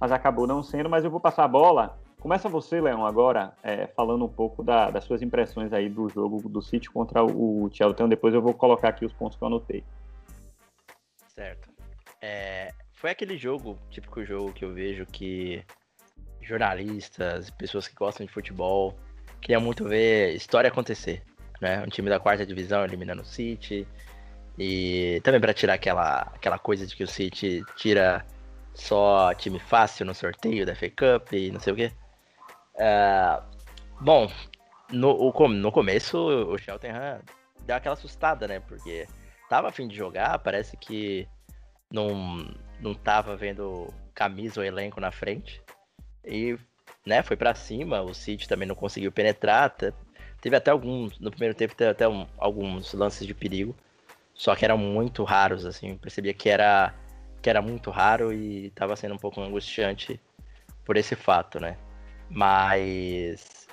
Mas 0.00 0.12
acabou 0.12 0.46
não 0.46 0.62
sendo. 0.62 0.88
Mas 0.88 1.04
eu 1.04 1.10
vou 1.10 1.20
passar 1.20 1.44
a 1.44 1.48
bola. 1.48 1.98
Começa 2.20 2.48
você, 2.48 2.80
Leão, 2.80 3.06
agora, 3.06 3.52
é, 3.62 3.86
falando 3.86 4.24
um 4.24 4.28
pouco 4.28 4.62
da, 4.62 4.90
das 4.90 5.04
suas 5.04 5.22
impressões 5.22 5.72
aí 5.72 5.88
do 5.88 6.08
jogo 6.08 6.48
do 6.48 6.60
City 6.60 6.90
contra 6.90 7.24
o, 7.24 7.70
Chelsea. 7.72 8.08
Depois 8.08 8.34
eu 8.34 8.42
vou 8.42 8.52
colocar 8.52 8.88
aqui 8.88 9.04
os 9.04 9.12
pontos 9.12 9.38
que 9.38 9.44
eu 9.44 9.46
anotei. 9.46 9.84
Certo. 11.28 11.70
É, 12.20 12.72
foi 12.94 13.10
aquele 13.10 13.36
jogo, 13.36 13.78
típico 13.90 14.24
jogo 14.24 14.52
que 14.52 14.64
eu 14.64 14.72
vejo 14.72 15.06
que 15.06 15.62
jornalistas, 16.40 17.50
pessoas 17.50 17.86
que 17.86 17.94
gostam 17.94 18.26
de 18.26 18.32
futebol, 18.32 18.94
queriam 19.40 19.60
muito 19.60 19.84
ver 19.84 20.34
história 20.34 20.68
acontecer. 20.68 21.22
Né? 21.60 21.80
Um 21.82 21.88
time 21.88 22.08
da 22.08 22.18
quarta 22.18 22.44
divisão 22.44 22.84
eliminando 22.84 23.22
o 23.22 23.24
City, 23.24 23.86
e 24.58 25.20
também 25.22 25.40
para 25.40 25.52
tirar 25.52 25.74
aquela, 25.74 26.22
aquela 26.34 26.58
coisa 26.58 26.86
de 26.86 26.96
que 26.96 27.04
o 27.04 27.08
City 27.08 27.62
tira 27.76 28.24
só 28.74 29.32
time 29.34 29.58
fácil 29.58 30.06
no 30.06 30.14
sorteio 30.14 30.64
da 30.64 30.74
FA 30.74 30.88
Cup 30.90 31.32
e 31.32 31.50
não 31.50 31.60
sei 31.60 31.72
o 31.72 31.76
quê. 31.76 31.92
Uh, 32.74 33.42
bom, 34.00 34.30
no, 34.90 35.32
no 35.48 35.72
começo 35.72 36.18
o 36.18 36.58
Cheltenham 36.58 37.20
deu 37.60 37.76
aquela 37.76 37.94
assustada, 37.94 38.46
né? 38.46 38.60
Porque 38.60 39.06
tava 39.48 39.68
afim 39.68 39.88
de 39.88 39.96
jogar, 39.96 40.38
parece 40.38 40.76
que 40.76 41.26
não, 41.90 42.46
não 42.80 42.94
tava 42.94 43.36
vendo 43.36 43.92
camisa 44.14 44.60
ou 44.60 44.66
elenco 44.66 45.00
na 45.00 45.10
frente. 45.10 45.62
E 46.24 46.58
né, 47.04 47.22
foi 47.22 47.36
para 47.36 47.54
cima, 47.54 48.02
o 48.02 48.12
City 48.14 48.48
também 48.48 48.66
não 48.66 48.74
conseguiu 48.74 49.12
penetrar. 49.12 49.74
Teve 50.40 50.56
até 50.56 50.70
alguns, 50.70 51.18
no 51.18 51.30
primeiro 51.30 51.54
tempo 51.54 51.74
teve 51.74 51.90
até 51.90 52.08
um, 52.08 52.26
alguns 52.38 52.92
lances 52.92 53.26
de 53.26 53.34
perigo. 53.34 53.74
Só 54.36 54.54
que 54.54 54.64
eram 54.64 54.76
muito 54.76 55.24
raros, 55.24 55.64
assim, 55.64 55.96
percebia 55.96 56.34
que 56.34 56.48
era 56.48 56.94
que 57.42 57.50
era 57.50 57.62
muito 57.62 57.90
raro 57.90 58.32
e 58.32 58.66
estava 58.66 58.96
sendo 58.96 59.14
um 59.14 59.18
pouco 59.18 59.40
angustiante 59.40 60.20
por 60.84 60.96
esse 60.96 61.14
fato, 61.14 61.60
né? 61.60 61.76
Mas 62.28 63.68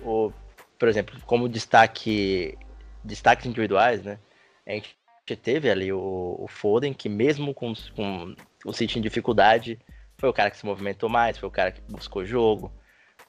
o, 0.00 0.30
por 0.78 0.88
exemplo, 0.88 1.18
como 1.26 1.48
destaque 1.48 2.58
destaques 3.02 3.46
individuais, 3.46 4.02
né? 4.02 4.18
A 4.66 4.72
gente 4.72 4.96
teve 5.42 5.70
ali 5.70 5.92
o, 5.92 6.36
o 6.38 6.46
Foden, 6.48 6.92
que 6.92 7.08
mesmo 7.08 7.54
com, 7.54 7.72
com 7.94 8.34
o 8.64 8.72
City 8.72 8.98
em 8.98 9.02
dificuldade, 9.02 9.78
foi 10.18 10.28
o 10.28 10.32
cara 10.32 10.50
que 10.50 10.56
se 10.56 10.66
movimentou 10.66 11.08
mais, 11.08 11.38
foi 11.38 11.48
o 11.48 11.52
cara 11.52 11.72
que 11.72 11.80
buscou 11.90 12.24
jogo, 12.24 12.72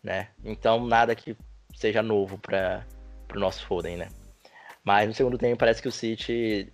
né? 0.04 0.30
Então 0.44 0.86
nada 0.86 1.16
que 1.16 1.36
seja 1.76 2.02
novo 2.04 2.38
para 2.38 2.86
o 3.36 3.40
nosso 3.40 3.66
Foden, 3.66 3.98
né? 3.98 4.10
Mas 4.88 5.06
no 5.06 5.13
segundo 5.13 5.38
tempo 5.38 5.58
parece 5.58 5.82
que 5.82 5.89
o 5.89 5.91
City 5.91 6.71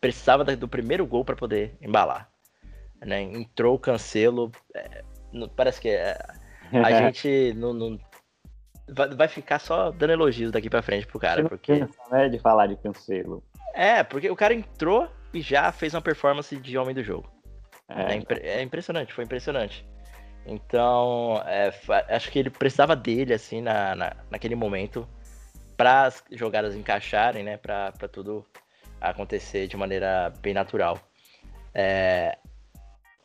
precisava 0.00 0.42
do 0.42 0.66
primeiro 0.66 1.04
gol 1.04 1.22
para 1.22 1.36
poder 1.36 1.76
embalar. 1.82 2.30
Né? 3.04 3.20
Entrou 3.20 3.74
o 3.74 3.78
Cancelo, 3.78 4.50
é, 4.74 5.04
parece 5.54 5.78
que 5.78 5.90
é, 5.90 6.16
a 6.72 6.92
gente 7.04 7.52
não, 7.52 7.74
não 7.74 7.98
vai, 8.88 9.08
vai, 9.10 9.28
ficar 9.28 9.58
só 9.58 9.90
dando 9.90 10.14
elogios 10.14 10.50
daqui 10.50 10.70
para 10.70 10.80
frente 10.80 11.06
pro 11.06 11.20
cara, 11.20 11.46
porque 11.46 11.86
né, 12.10 12.30
de 12.30 12.38
falar 12.38 12.68
de 12.68 12.76
Cancelo. 12.76 13.44
É, 13.74 14.02
porque 14.02 14.30
o 14.30 14.36
cara 14.36 14.54
entrou 14.54 15.06
e 15.34 15.42
já 15.42 15.70
fez 15.72 15.92
uma 15.92 16.00
performance 16.00 16.56
de 16.56 16.78
homem 16.78 16.94
do 16.94 17.04
jogo. 17.04 17.30
É, 17.86 18.14
é, 18.14 18.16
impre 18.16 18.40
é 18.40 18.62
impressionante, 18.62 19.12
foi 19.12 19.24
impressionante. 19.24 19.86
Então, 20.46 21.42
é, 21.44 21.70
acho 22.08 22.30
que 22.30 22.38
ele 22.38 22.48
precisava 22.48 22.96
dele, 22.96 23.34
assim, 23.34 23.60
na, 23.60 23.94
na, 23.94 24.16
naquele 24.30 24.54
momento, 24.54 25.06
para 25.82 26.04
as 26.04 26.22
jogadas 26.30 26.76
encaixarem, 26.76 27.42
né? 27.42 27.56
Para 27.56 27.90
tudo 28.08 28.46
acontecer 29.00 29.66
de 29.66 29.76
maneira 29.76 30.32
bem 30.40 30.54
natural. 30.54 30.96
É, 31.74 32.38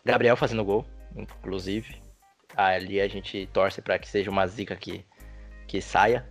Gabriel 0.03 0.35
fazendo 0.35 0.65
gol, 0.65 0.83
inclusive. 1.15 2.01
Ali 2.55 2.99
a 2.99 3.07
gente 3.07 3.47
torce 3.53 3.79
para 3.79 3.99
que 3.99 4.07
seja 4.07 4.31
uma 4.31 4.47
zica 4.47 4.75
que, 4.75 5.05
que 5.67 5.79
saia. 5.79 6.27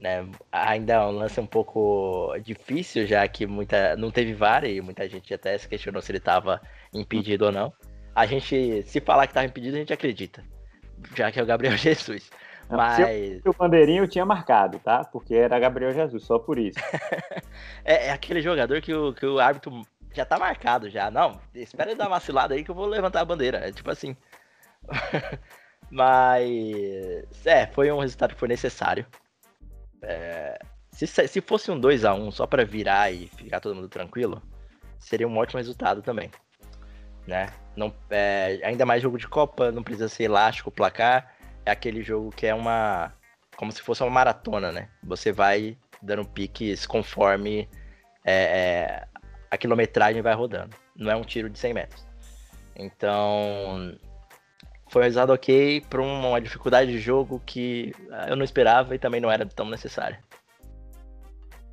Né? 0.00 0.26
Ainda 0.50 0.94
é 0.94 1.00
um 1.00 1.10
lance 1.10 1.38
um 1.38 1.46
pouco 1.46 2.34
difícil, 2.42 3.06
já 3.06 3.28
que 3.28 3.46
muita, 3.46 3.94
não 3.96 4.10
teve 4.10 4.32
VAR 4.32 4.64
e 4.64 4.80
muita 4.80 5.06
gente 5.10 5.34
até 5.34 5.58
se 5.58 5.68
questionou 5.68 6.00
se 6.00 6.10
ele 6.10 6.18
estava 6.18 6.58
impedido 6.94 7.44
ou 7.44 7.52
não 7.52 7.70
a 8.14 8.24
gente, 8.24 8.82
se 8.84 8.98
falar 9.00 9.26
que 9.26 9.34
tava 9.34 9.46
impedido, 9.46 9.76
a 9.76 9.80
gente 9.80 9.92
acredita. 9.92 10.42
Já 11.14 11.30
que 11.30 11.38
é 11.38 11.42
o 11.42 11.46
Gabriel 11.46 11.76
Jesus. 11.78 12.30
Mas. 12.70 13.40
O 13.44 13.52
bandeirinho 13.52 14.06
tinha 14.06 14.24
marcado, 14.24 14.78
tá? 14.78 15.04
Porque 15.04 15.34
era 15.34 15.58
Gabriel 15.58 15.92
Jesus, 15.92 16.24
só 16.24 16.38
por 16.38 16.58
isso. 16.58 16.78
é, 17.84 18.06
é, 18.06 18.10
aquele 18.12 18.40
jogador 18.40 18.80
que 18.80 18.94
o, 18.94 19.12
que 19.12 19.26
o 19.26 19.40
árbitro 19.40 19.82
já 20.12 20.24
tá 20.24 20.38
marcado 20.38 20.88
já. 20.88 21.10
Não, 21.10 21.40
espera 21.54 21.90
ele 21.90 21.98
dar 21.98 22.04
uma 22.04 22.16
vacilada 22.16 22.54
aí 22.54 22.62
que 22.62 22.70
eu 22.70 22.74
vou 22.74 22.86
levantar 22.86 23.20
a 23.20 23.24
bandeira. 23.24 23.58
É 23.58 23.72
tipo 23.72 23.90
assim. 23.90 24.16
Mas. 25.90 27.44
É, 27.44 27.66
foi 27.66 27.90
um 27.90 27.98
resultado 27.98 28.34
que 28.34 28.40
foi 28.40 28.48
necessário. 28.48 29.04
É, 30.02 30.58
se, 30.92 31.06
se 31.06 31.40
fosse 31.40 31.70
um 31.70 31.78
2 31.78 32.04
a 32.04 32.14
1 32.14 32.30
só 32.30 32.46
para 32.46 32.64
virar 32.64 33.12
e 33.12 33.26
ficar 33.26 33.60
todo 33.60 33.74
mundo 33.74 33.88
tranquilo, 33.88 34.42
seria 34.98 35.26
um 35.26 35.36
ótimo 35.36 35.58
resultado 35.58 36.02
também. 36.02 36.30
Né? 37.26 37.48
Não, 37.76 37.92
é, 38.08 38.60
ainda 38.62 38.86
mais 38.86 39.02
jogo 39.02 39.18
de 39.18 39.28
Copa, 39.28 39.70
não 39.70 39.82
precisa 39.82 40.08
ser 40.08 40.24
elástico 40.24 40.68
o 40.68 40.72
placar. 40.72 41.34
É 41.70 41.72
aquele 41.72 42.02
jogo 42.02 42.30
que 42.30 42.48
é 42.48 42.54
uma. 42.54 43.12
como 43.56 43.70
se 43.70 43.80
fosse 43.80 44.02
uma 44.02 44.10
maratona, 44.10 44.72
né? 44.72 44.88
Você 45.04 45.30
vai 45.30 45.78
dando 46.02 46.24
piques 46.24 46.84
conforme 46.84 47.68
é, 48.24 48.34
é, 48.34 49.08
a 49.48 49.56
quilometragem 49.56 50.20
vai 50.20 50.34
rodando. 50.34 50.74
Não 50.96 51.12
é 51.12 51.14
um 51.14 51.22
tiro 51.22 51.48
de 51.48 51.56
100 51.56 51.74
metros. 51.74 52.04
Então. 52.74 53.96
Foi 54.88 55.02
um 55.02 55.04
resultado 55.04 55.32
ok 55.32 55.82
para 55.82 56.02
uma 56.02 56.40
dificuldade 56.40 56.90
de 56.90 56.98
jogo 56.98 57.40
que 57.46 57.94
eu 58.26 58.34
não 58.34 58.42
esperava 58.42 58.92
e 58.96 58.98
também 58.98 59.20
não 59.20 59.30
era 59.30 59.46
tão 59.46 59.70
necessária. 59.70 60.18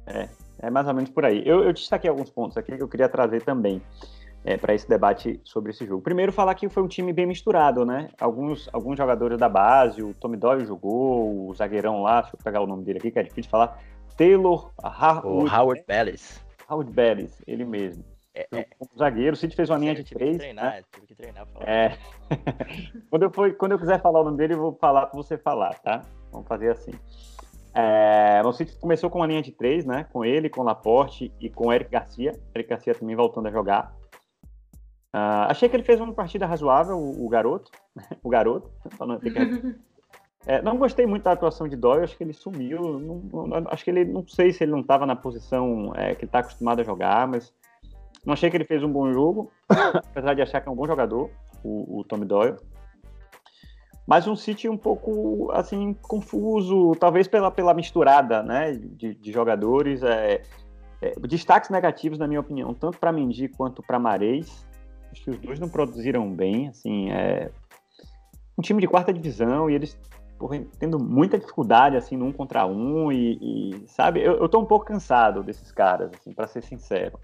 É, 0.06 0.30
é 0.60 0.70
mais 0.70 0.88
ou 0.88 0.94
menos 0.94 1.10
por 1.10 1.26
aí. 1.26 1.42
Eu, 1.44 1.64
eu 1.64 1.74
destaquei 1.74 2.08
alguns 2.08 2.30
pontos 2.30 2.56
aqui 2.56 2.78
que 2.78 2.84
eu 2.84 2.88
queria 2.88 3.10
trazer 3.10 3.42
também 3.42 3.82
é, 4.48 4.56
para 4.56 4.74
esse 4.74 4.88
debate 4.88 5.42
sobre 5.44 5.72
esse 5.72 5.86
jogo. 5.86 6.02
Primeiro, 6.02 6.32
falar 6.32 6.56
que 6.56 6.70
foi 6.70 6.82
um 6.82 6.88
time 6.88 7.12
bem 7.12 7.26
misturado, 7.26 7.86
né? 7.86 8.10
Alguns, 8.18 8.70
alguns 8.72 8.98
jogadores 8.98 9.38
da 9.38 9.50
base, 9.50 10.02
o 10.02 10.14
Tommy 10.14 10.38
Doyle 10.38 10.66
jogou, 10.66 11.50
o 11.50 11.54
zagueirão 11.54 12.02
lá, 12.02 12.22
deixa 12.22 12.38
eu 12.38 12.40
pegar 12.42 12.62
o 12.62 12.66
nome 12.66 12.86
dele 12.86 13.00
aqui, 13.00 13.12
que 13.12 13.20
é 13.20 13.24
difícil 13.24 13.44
de 13.44 13.50
falar, 13.50 13.78
Taylor 14.16 14.72
Howard, 14.82 15.28
o 15.28 15.54
Howard 15.54 15.84
Bellis. 15.86 16.42
Howard 16.70 16.90
Bellis, 16.94 17.42
ele 17.46 17.66
mesmo. 17.66 18.06
É, 18.34 18.48
é. 18.54 18.68
O 18.80 18.98
zagueiro, 18.98 19.34
o 19.34 19.36
Cid 19.36 19.54
fez 19.54 19.70
uma 19.70 19.80
linha 19.80 19.94
de 19.94 20.06
três. 20.06 20.38
Que 20.38 20.38
treinar, 20.38 20.66
né? 20.66 20.84
Tive 20.94 21.08
que 21.08 21.16
treinar. 21.16 21.46
É. 21.60 21.98
quando, 23.12 23.24
eu 23.24 23.32
for, 23.32 23.54
quando 23.56 23.74
eu 23.74 23.80
quiser 23.80 24.02
falar 24.02 24.22
o 24.22 24.24
nome 24.24 24.38
dele, 24.38 24.54
eu 24.54 24.60
vou 24.60 24.74
falar 24.76 25.08
para 25.08 25.18
você 25.18 25.38
falar, 25.38 25.78
tá? 25.80 26.04
Vamos 26.32 26.48
fazer 26.48 26.72
assim. 26.72 26.92
É, 27.74 28.42
o 28.46 28.54
City 28.54 28.80
começou 28.80 29.10
com 29.10 29.20
uma 29.20 29.28
linha 29.28 29.42
de 29.42 29.52
três, 29.52 29.86
né? 29.86 30.06
Com 30.14 30.24
ele, 30.24 30.50
com 30.50 30.62
o 30.62 30.64
Laporte 30.64 31.34
e 31.38 31.50
com 31.50 31.68
o 31.68 31.74
Eric 31.74 31.92
Garcia. 31.92 32.32
Eric 32.56 32.70
Garcia 32.70 32.96
também 32.96 33.16
voltando 33.16 33.48
a 33.48 33.52
jogar. 33.52 33.94
Uh, 35.18 35.50
achei 35.50 35.68
que 35.68 35.76
ele 35.76 35.84
fez 35.84 36.00
uma 36.00 36.14
partida 36.14 36.46
razoável, 36.46 36.96
o, 36.96 37.26
o 37.26 37.30
garoto. 37.30 37.72
o 38.24 38.30
garoto. 38.30 38.70
Não, 39.00 39.20
que... 39.20 39.30
é, 40.46 40.62
não, 40.62 40.78
gostei 40.78 41.08
muito 41.08 41.24
da 41.24 41.32
atuação 41.32 41.68
de 41.68 41.76
Doyle, 41.76 42.04
acho 42.04 42.16
que 42.16 42.24
ele 42.24 42.34
sumiu. 42.34 43.00
Não, 43.00 43.48
não, 43.48 43.64
acho 43.72 43.84
que 43.84 43.90
ele, 43.90 44.06
não 44.06 44.28
sei 44.28 44.52
se 44.52 44.64
ele 44.64 44.72
não 44.72 44.82
estava 44.82 45.08
na 45.08 45.16
posição 45.16 45.92
é, 45.96 46.14
que 46.14 46.22
ele 46.22 46.30
está 46.30 46.40
acostumado 46.40 46.82
a 46.82 46.84
jogar, 46.84 47.28
mas 47.28 47.52
não 48.24 48.34
achei 48.34 48.50
que 48.50 48.58
ele 48.58 48.66
fez 48.66 48.84
um 48.84 48.92
bom 48.92 49.12
jogo, 49.12 49.52
apesar 49.70 50.36
de 50.36 50.42
achar 50.44 50.62
que 50.62 50.70
é 50.70 50.72
um 50.72 50.76
bom 50.76 50.86
jogador, 50.86 51.32
o, 51.64 52.00
o 52.00 52.04
Tommy 52.04 52.26
Doyle. 52.26 52.58
Mas 54.06 54.28
um 54.28 54.36
City 54.36 54.70
um 54.70 54.78
pouco, 54.78 55.52
assim, 55.52 55.94
confuso, 55.94 56.94
talvez 56.98 57.28
pela, 57.28 57.52
pela 57.52 57.74
misturada, 57.74 58.42
né, 58.44 58.72
de, 58.74 59.16
de 59.16 59.32
jogadores. 59.34 60.02
É, 60.04 60.44
é, 61.02 61.14
destaques 61.28 61.70
negativos, 61.70 62.18
na 62.18 62.28
minha 62.28 62.40
opinião, 62.40 62.74
tanto 62.74 62.98
para 63.00 63.12
Mendy 63.12 63.48
quanto 63.50 63.84
para 63.84 64.00
Mares. 64.00 64.66
Acho 65.12 65.24
que 65.24 65.30
os 65.32 65.40
dois 65.40 65.60
não 65.60 65.70
produziram 65.70 66.30
bem, 66.32 66.68
assim, 66.68 67.10
é 67.12 67.50
um 68.58 68.62
time 68.62 68.82
de 68.82 68.88
quarta 68.88 69.14
divisão 69.14 69.70
e 69.70 69.76
eles 69.76 69.98
porra, 70.38 70.64
tendo 70.80 71.00
muita 71.00 71.38
dificuldade, 71.38 71.98
assim, 71.98 72.16
no 72.16 72.26
um 72.26 72.32
contra 72.32 72.66
um 72.66 73.12
e, 73.12 73.38
e 73.42 73.88
sabe, 73.88 74.22
eu, 74.22 74.38
eu 74.38 74.50
tô 74.50 74.60
um 74.60 74.66
pouco 74.66 74.86
cansado 74.86 75.44
desses 75.44 75.72
caras, 75.72 76.12
assim, 76.14 76.34
para 76.34 76.48
ser 76.48 76.62
sincero. 76.64 77.20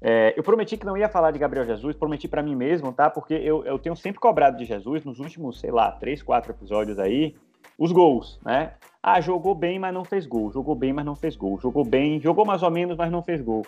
É, 0.00 0.32
eu 0.36 0.44
prometi 0.44 0.76
que 0.76 0.86
não 0.86 0.96
ia 0.96 1.08
falar 1.08 1.32
de 1.32 1.38
Gabriel 1.38 1.66
Jesus, 1.66 1.96
prometi 1.96 2.28
para 2.28 2.42
mim 2.42 2.54
mesmo, 2.54 2.92
tá? 2.92 3.10
Porque 3.10 3.34
eu, 3.34 3.64
eu 3.64 3.78
tenho 3.78 3.96
sempre 3.96 4.20
cobrado 4.20 4.56
de 4.56 4.64
Jesus 4.64 5.04
nos 5.04 5.18
últimos, 5.18 5.58
sei 5.58 5.72
lá, 5.72 5.90
três, 5.90 6.22
quatro 6.22 6.52
episódios 6.52 6.98
aí, 6.98 7.34
os 7.76 7.90
gols, 7.90 8.38
né? 8.44 8.74
Ah, 9.02 9.20
jogou 9.20 9.54
bem, 9.54 9.78
mas 9.78 9.92
não 9.92 10.04
fez 10.04 10.26
gol. 10.26 10.52
Jogou 10.52 10.74
bem, 10.74 10.92
mas 10.92 11.04
não 11.04 11.16
fez 11.16 11.34
gol. 11.34 11.58
Jogou 11.58 11.84
bem, 11.84 12.20
jogou 12.20 12.44
mais 12.44 12.62
ou 12.62 12.70
menos, 12.70 12.96
mas 12.96 13.10
não 13.10 13.22
fez 13.22 13.40
gol. 13.40 13.64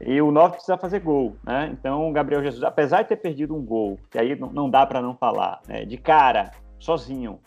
E 0.00 0.22
o 0.22 0.30
9 0.30 0.54
precisa 0.54 0.78
fazer 0.78 1.00
gol, 1.00 1.36
né? 1.44 1.70
Então, 1.72 2.08
o 2.08 2.12
Gabriel 2.12 2.42
Jesus, 2.42 2.62
apesar 2.62 3.02
de 3.02 3.08
ter 3.08 3.16
perdido 3.16 3.56
um 3.56 3.64
gol, 3.64 3.98
que 4.10 4.18
aí 4.18 4.36
não, 4.36 4.70
dá 4.70 4.86
para 4.86 5.02
não 5.02 5.14
falar, 5.14 5.60
né? 5.66 5.84
de 5.84 5.96
cara, 5.96 6.52
sozinho, 6.78 7.40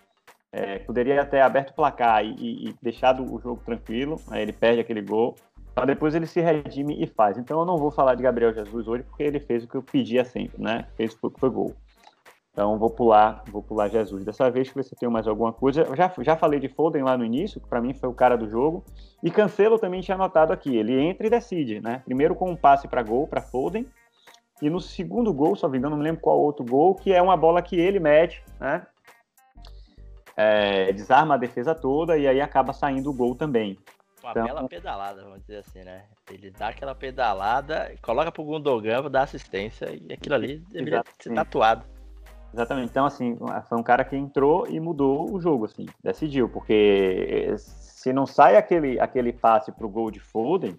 é, 0.52 0.80
poderia 0.80 1.26
ter 1.26 1.40
aberto 1.40 1.70
o 1.70 1.74
placar 1.74 2.26
e, 2.26 2.70
e, 2.70 2.76
deixado 2.82 3.24
o 3.24 3.40
jogo 3.40 3.62
tranquilo, 3.64 4.20
né? 4.28 4.42
ele 4.42 4.52
perde 4.52 4.82
aquele 4.82 5.02
gol, 5.02 5.36
para 5.74 5.86
depois 5.86 6.14
ele 6.14 6.28
se 6.28 6.42
redime 6.42 7.02
e 7.02 7.08
faz. 7.08 7.38
Então, 7.38 7.60
eu 7.60 7.66
não 7.66 7.78
vou 7.78 7.90
falar 7.90 8.16
de 8.16 8.24
Gabriel 8.24 8.54
Jesus 8.54 8.86
hoje, 8.86 9.04
porque 9.04 9.24
ele 9.24 9.40
fez 9.40 9.64
o 9.64 9.68
que 9.68 9.76
eu 9.76 9.84
pedia 9.84 10.26
sempre, 10.26 10.62
né? 10.62 10.86
Fez 10.98 11.18
o 11.22 11.32
que 11.32 11.40
foi 11.40 11.50
gol. 11.50 11.74
Então 12.52 12.78
vou 12.78 12.90
pular, 12.90 13.44
vou 13.48 13.64
pular 13.64 13.88
Jesus 13.88 14.26
dessa 14.26 14.52
vez, 14.52 14.70
que 14.70 14.76
você 14.76 14.94
tem 14.96 15.10
mais 15.10 15.26
alguma 15.26 15.54
coisa. 15.54 15.84
Eu 15.84 15.96
já, 15.96 16.12
já 16.20 16.36
falei 16.36 16.60
de 16.60 16.68
Foden 16.68 17.04
lá 17.04 17.18
no 17.18 17.24
início, 17.24 17.62
que 17.62 17.68
para 17.68 17.82
mim 17.82 17.94
foi 17.94 18.10
o 18.10 18.14
cara 18.14 18.36
do 18.36 18.50
jogo. 18.50 18.84
E 19.24 19.32
Cancelo 19.32 19.80
também 19.80 20.02
tinha 20.02 20.16
anotado 20.16 20.52
aqui. 20.52 20.76
Ele 20.76 21.00
entra 21.00 21.28
e 21.28 21.30
decide, 21.30 21.80
né? 21.80 22.02
Primeiro 22.04 22.36
com 22.36 22.52
um 22.52 22.56
passe 22.56 22.88
para 22.88 23.02
gol, 23.02 23.26
para 23.26 23.42
Foden. 23.42 23.86
E 24.62 24.70
no 24.70 24.82
segundo 24.82 25.34
gol, 25.34 25.56
só 25.56 25.68
me 25.68 25.78
engano, 25.78 25.96
não 25.96 26.04
lembro 26.04 26.22
qual 26.22 26.40
outro 26.40 26.66
gol, 26.66 26.94
que 26.94 27.14
é 27.14 27.22
uma 27.22 27.38
bola 27.38 27.62
que 27.62 27.80
ele 27.80 28.00
mete, 28.00 28.44
né? 28.60 28.86
É, 30.36 30.92
desarma 30.92 31.36
a 31.36 31.38
defesa 31.38 31.74
toda 31.74 32.18
e 32.18 32.28
aí 32.28 32.40
acaba 32.42 32.74
saindo 32.74 33.10
o 33.10 33.14
gol 33.14 33.34
também. 33.34 33.78
Uma 34.22 34.32
então, 34.32 34.46
bela 34.46 34.68
pedalada, 34.68 35.24
vamos 35.24 35.42
dizer 35.42 35.58
assim, 35.58 35.84
né? 35.84 36.04
Ele 36.30 36.52
dá 36.52 36.68
aquela 36.68 36.94
pedalada, 36.94 37.92
coloca 38.02 38.32
pro 38.32 38.44
Gundogan, 38.44 39.10
dá 39.10 39.24
assistência 39.24 39.90
e 39.90 40.14
aquilo 40.14 40.36
ali 40.36 40.60
deveria 40.70 41.04
ser 41.18 41.34
tatuado. 41.34 41.84
Exatamente. 42.54 42.90
Então, 42.90 43.06
assim, 43.06 43.38
foi 43.68 43.78
um 43.78 43.84
cara 43.84 44.04
que 44.04 44.16
entrou 44.16 44.68
e 44.68 44.80
mudou 44.80 45.34
o 45.34 45.40
jogo, 45.40 45.66
assim, 45.66 45.86
decidiu, 46.04 46.50
porque 46.50 47.56
se 47.58 48.12
não 48.12 48.26
sai 48.26 48.58
aquele, 48.58 49.00
aquele 49.00 49.32
passe 49.32 49.72
pro 49.72 49.90
gol 49.90 50.12
de 50.12 50.20
Foden, 50.20 50.76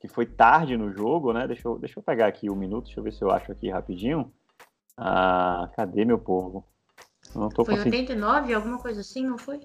que 0.00 0.08
foi 0.08 0.26
tarde 0.26 0.76
no 0.76 0.92
jogo, 0.92 1.32
né? 1.32 1.46
Deixa 1.46 1.66
eu, 1.66 1.78
deixa 1.78 1.98
eu 1.98 2.02
pegar 2.02 2.26
aqui 2.26 2.50
um 2.50 2.54
minuto, 2.54 2.84
deixa 2.84 3.00
eu 3.00 3.04
ver 3.04 3.12
se 3.12 3.22
eu 3.22 3.30
acho 3.30 3.50
aqui 3.50 3.70
rapidinho. 3.70 4.30
Ah, 4.96 5.70
cadê 5.74 6.04
meu 6.04 6.18
povo? 6.18 6.64
Não 7.34 7.48
tô 7.48 7.64
foi 7.64 7.76
conseguindo... 7.76 7.96
89, 7.96 8.54
alguma 8.54 8.78
coisa 8.78 9.00
assim, 9.00 9.26
não 9.26 9.38
foi? 9.38 9.60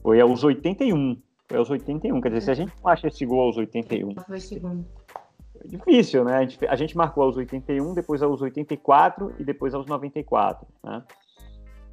Foi 0.00 0.20
aos 0.20 0.44
81. 0.44 1.20
Foi 1.48 1.58
aos 1.58 1.70
81. 1.70 2.20
Quer 2.20 2.28
dizer, 2.28 2.40
se 2.42 2.50
a 2.50 2.54
gente 2.54 2.72
não 2.82 2.90
acha 2.90 3.08
esse 3.08 3.24
gol 3.26 3.40
aos 3.40 3.56
81. 3.56 4.14
Foi 4.26 4.40
segundo 4.40 4.86
difícil, 5.66 6.24
né? 6.24 6.36
A 6.36 6.40
gente, 6.42 6.66
a 6.66 6.76
gente 6.76 6.96
marcou 6.96 7.24
aos 7.24 7.36
81, 7.36 7.94
depois 7.94 8.22
aos 8.22 8.40
84 8.40 9.34
e 9.38 9.44
depois 9.44 9.74
aos 9.74 9.86
94, 9.86 10.66
né? 10.82 11.02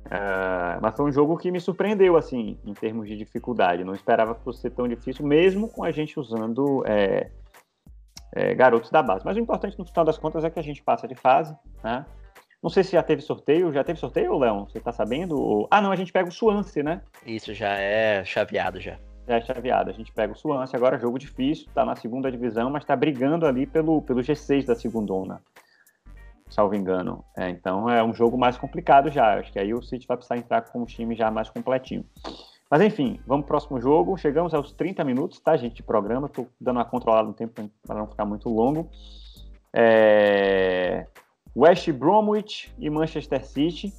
Uh, 0.05 0.79
mas 0.81 0.95
foi 0.95 1.05
um 1.05 1.11
jogo 1.11 1.37
que 1.37 1.49
me 1.49 1.61
surpreendeu, 1.61 2.17
assim, 2.17 2.57
em 2.65 2.73
termos 2.73 3.07
de 3.07 3.17
dificuldade. 3.17 3.83
Não 3.83 3.93
esperava 3.93 4.35
que 4.35 4.43
fosse 4.43 4.69
tão 4.69 4.87
difícil, 4.87 5.25
mesmo 5.25 5.69
com 5.69 5.83
a 5.83 5.91
gente 5.91 6.19
usando 6.19 6.83
é, 6.85 7.31
é, 8.33 8.53
garotos 8.53 8.91
da 8.91 9.01
base. 9.01 9.25
Mas 9.25 9.37
o 9.37 9.39
importante, 9.39 9.79
no 9.79 9.85
final 9.85 10.03
das 10.03 10.17
contas, 10.17 10.43
é 10.43 10.49
que 10.49 10.59
a 10.59 10.63
gente 10.63 10.83
passa 10.83 11.07
de 11.07 11.15
fase, 11.15 11.55
né? 11.83 12.05
Não 12.61 12.69
sei 12.69 12.83
se 12.83 12.93
já 12.93 13.03
teve 13.03 13.21
sorteio. 13.21 13.73
Já 13.73 13.83
teve 13.83 13.99
sorteio, 13.99 14.37
Léo? 14.37 14.65
Você 14.69 14.79
tá 14.79 14.91
sabendo? 14.91 15.67
Ah, 15.69 15.81
não, 15.81 15.91
a 15.91 15.95
gente 15.95 16.13
pega 16.13 16.29
o 16.29 16.31
Swansea, 16.31 16.83
né? 16.83 17.01
Isso, 17.25 17.53
já 17.53 17.73
é 17.73 18.23
chaveado 18.23 18.79
já. 18.79 18.97
Já 19.27 19.37
é. 19.37 19.89
A 19.89 19.91
gente 19.91 20.11
pega 20.11 20.33
o 20.33 20.35
Swansea, 20.35 20.77
agora 20.77 20.99
jogo 20.99 21.17
difícil, 21.17 21.67
tá 21.73 21.85
na 21.85 21.95
segunda 21.95 22.31
divisão, 22.31 22.69
mas 22.69 22.85
tá 22.85 22.95
brigando 22.95 23.45
ali 23.45 23.65
pelo, 23.65 24.01
pelo 24.01 24.21
G6 24.21 24.65
da 24.65 24.75
segundona, 24.75 25.41
salvo 26.49 26.75
engano. 26.75 27.23
É, 27.37 27.49
então 27.49 27.89
é 27.89 28.03
um 28.03 28.13
jogo 28.13 28.37
mais 28.37 28.57
complicado 28.57 29.09
já. 29.09 29.39
Acho 29.39 29.51
que 29.51 29.59
aí 29.59 29.73
o 29.73 29.81
City 29.81 30.05
vai 30.07 30.17
precisar 30.17 30.37
entrar 30.37 30.61
com 30.61 30.81
um 30.81 30.85
time 30.85 31.15
já 31.15 31.31
mais 31.31 31.49
completinho. 31.49 32.05
Mas 32.69 32.81
enfim, 32.81 33.19
vamos 33.25 33.45
pro 33.45 33.55
próximo 33.55 33.79
jogo. 33.79 34.17
Chegamos 34.17 34.53
aos 34.53 34.73
30 34.73 35.03
minutos, 35.03 35.39
tá, 35.39 35.55
gente, 35.55 35.75
de 35.75 35.83
programa. 35.83 36.27
Tô 36.27 36.47
dando 36.59 36.77
uma 36.77 36.85
controlada 36.85 37.27
no 37.27 37.33
tempo 37.33 37.69
para 37.85 37.99
não 37.99 38.07
ficar 38.07 38.25
muito 38.25 38.49
longo. 38.49 38.89
É... 39.71 41.07
West 41.55 41.89
Bromwich 41.91 42.73
e 42.79 42.89
Manchester 42.89 43.45
City. 43.45 43.93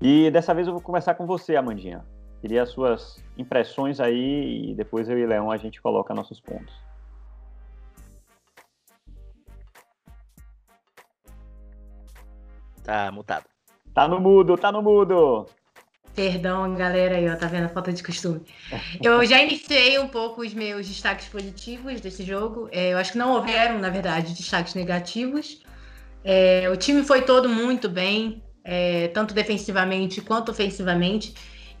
E 0.00 0.30
dessa 0.30 0.54
vez 0.54 0.66
eu 0.66 0.72
vou 0.72 0.82
começar 0.82 1.14
com 1.14 1.26
você, 1.26 1.56
Amandinha. 1.56 2.04
Queria 2.44 2.64
as 2.64 2.68
suas 2.68 3.24
impressões 3.38 4.00
aí 4.00 4.72
e 4.72 4.74
depois 4.74 5.08
eu 5.08 5.18
e 5.18 5.24
Leão 5.24 5.50
a 5.50 5.56
gente 5.56 5.80
coloca 5.80 6.12
nossos 6.12 6.38
pontos. 6.40 6.74
Tá 12.82 13.10
mutado. 13.10 13.46
Tá 13.94 14.06
no 14.06 14.20
mudo, 14.20 14.58
tá 14.58 14.70
no 14.70 14.82
mudo. 14.82 15.46
Perdão, 16.14 16.74
galera, 16.74 17.16
aí, 17.16 17.26
ó, 17.30 17.34
tá 17.34 17.46
vendo 17.46 17.64
a 17.64 17.68
falta 17.70 17.90
de 17.94 18.02
costume. 18.02 18.42
Eu 19.02 19.24
já 19.24 19.42
iniciei 19.42 19.98
um 19.98 20.08
pouco 20.08 20.42
os 20.42 20.52
meus 20.52 20.86
destaques 20.86 21.26
positivos 21.28 21.98
desse 22.02 22.24
jogo. 22.24 22.68
É, 22.70 22.92
eu 22.92 22.98
acho 22.98 23.12
que 23.12 23.18
não 23.18 23.32
houveram, 23.32 23.78
na 23.78 23.88
verdade, 23.88 24.34
destaques 24.34 24.74
negativos. 24.74 25.62
É, 26.22 26.68
o 26.68 26.76
time 26.76 27.04
foi 27.04 27.22
todo 27.22 27.48
muito 27.48 27.88
bem, 27.88 28.42
é, 28.62 29.08
tanto 29.08 29.32
defensivamente 29.32 30.20
quanto 30.20 30.50
ofensivamente. 30.50 31.34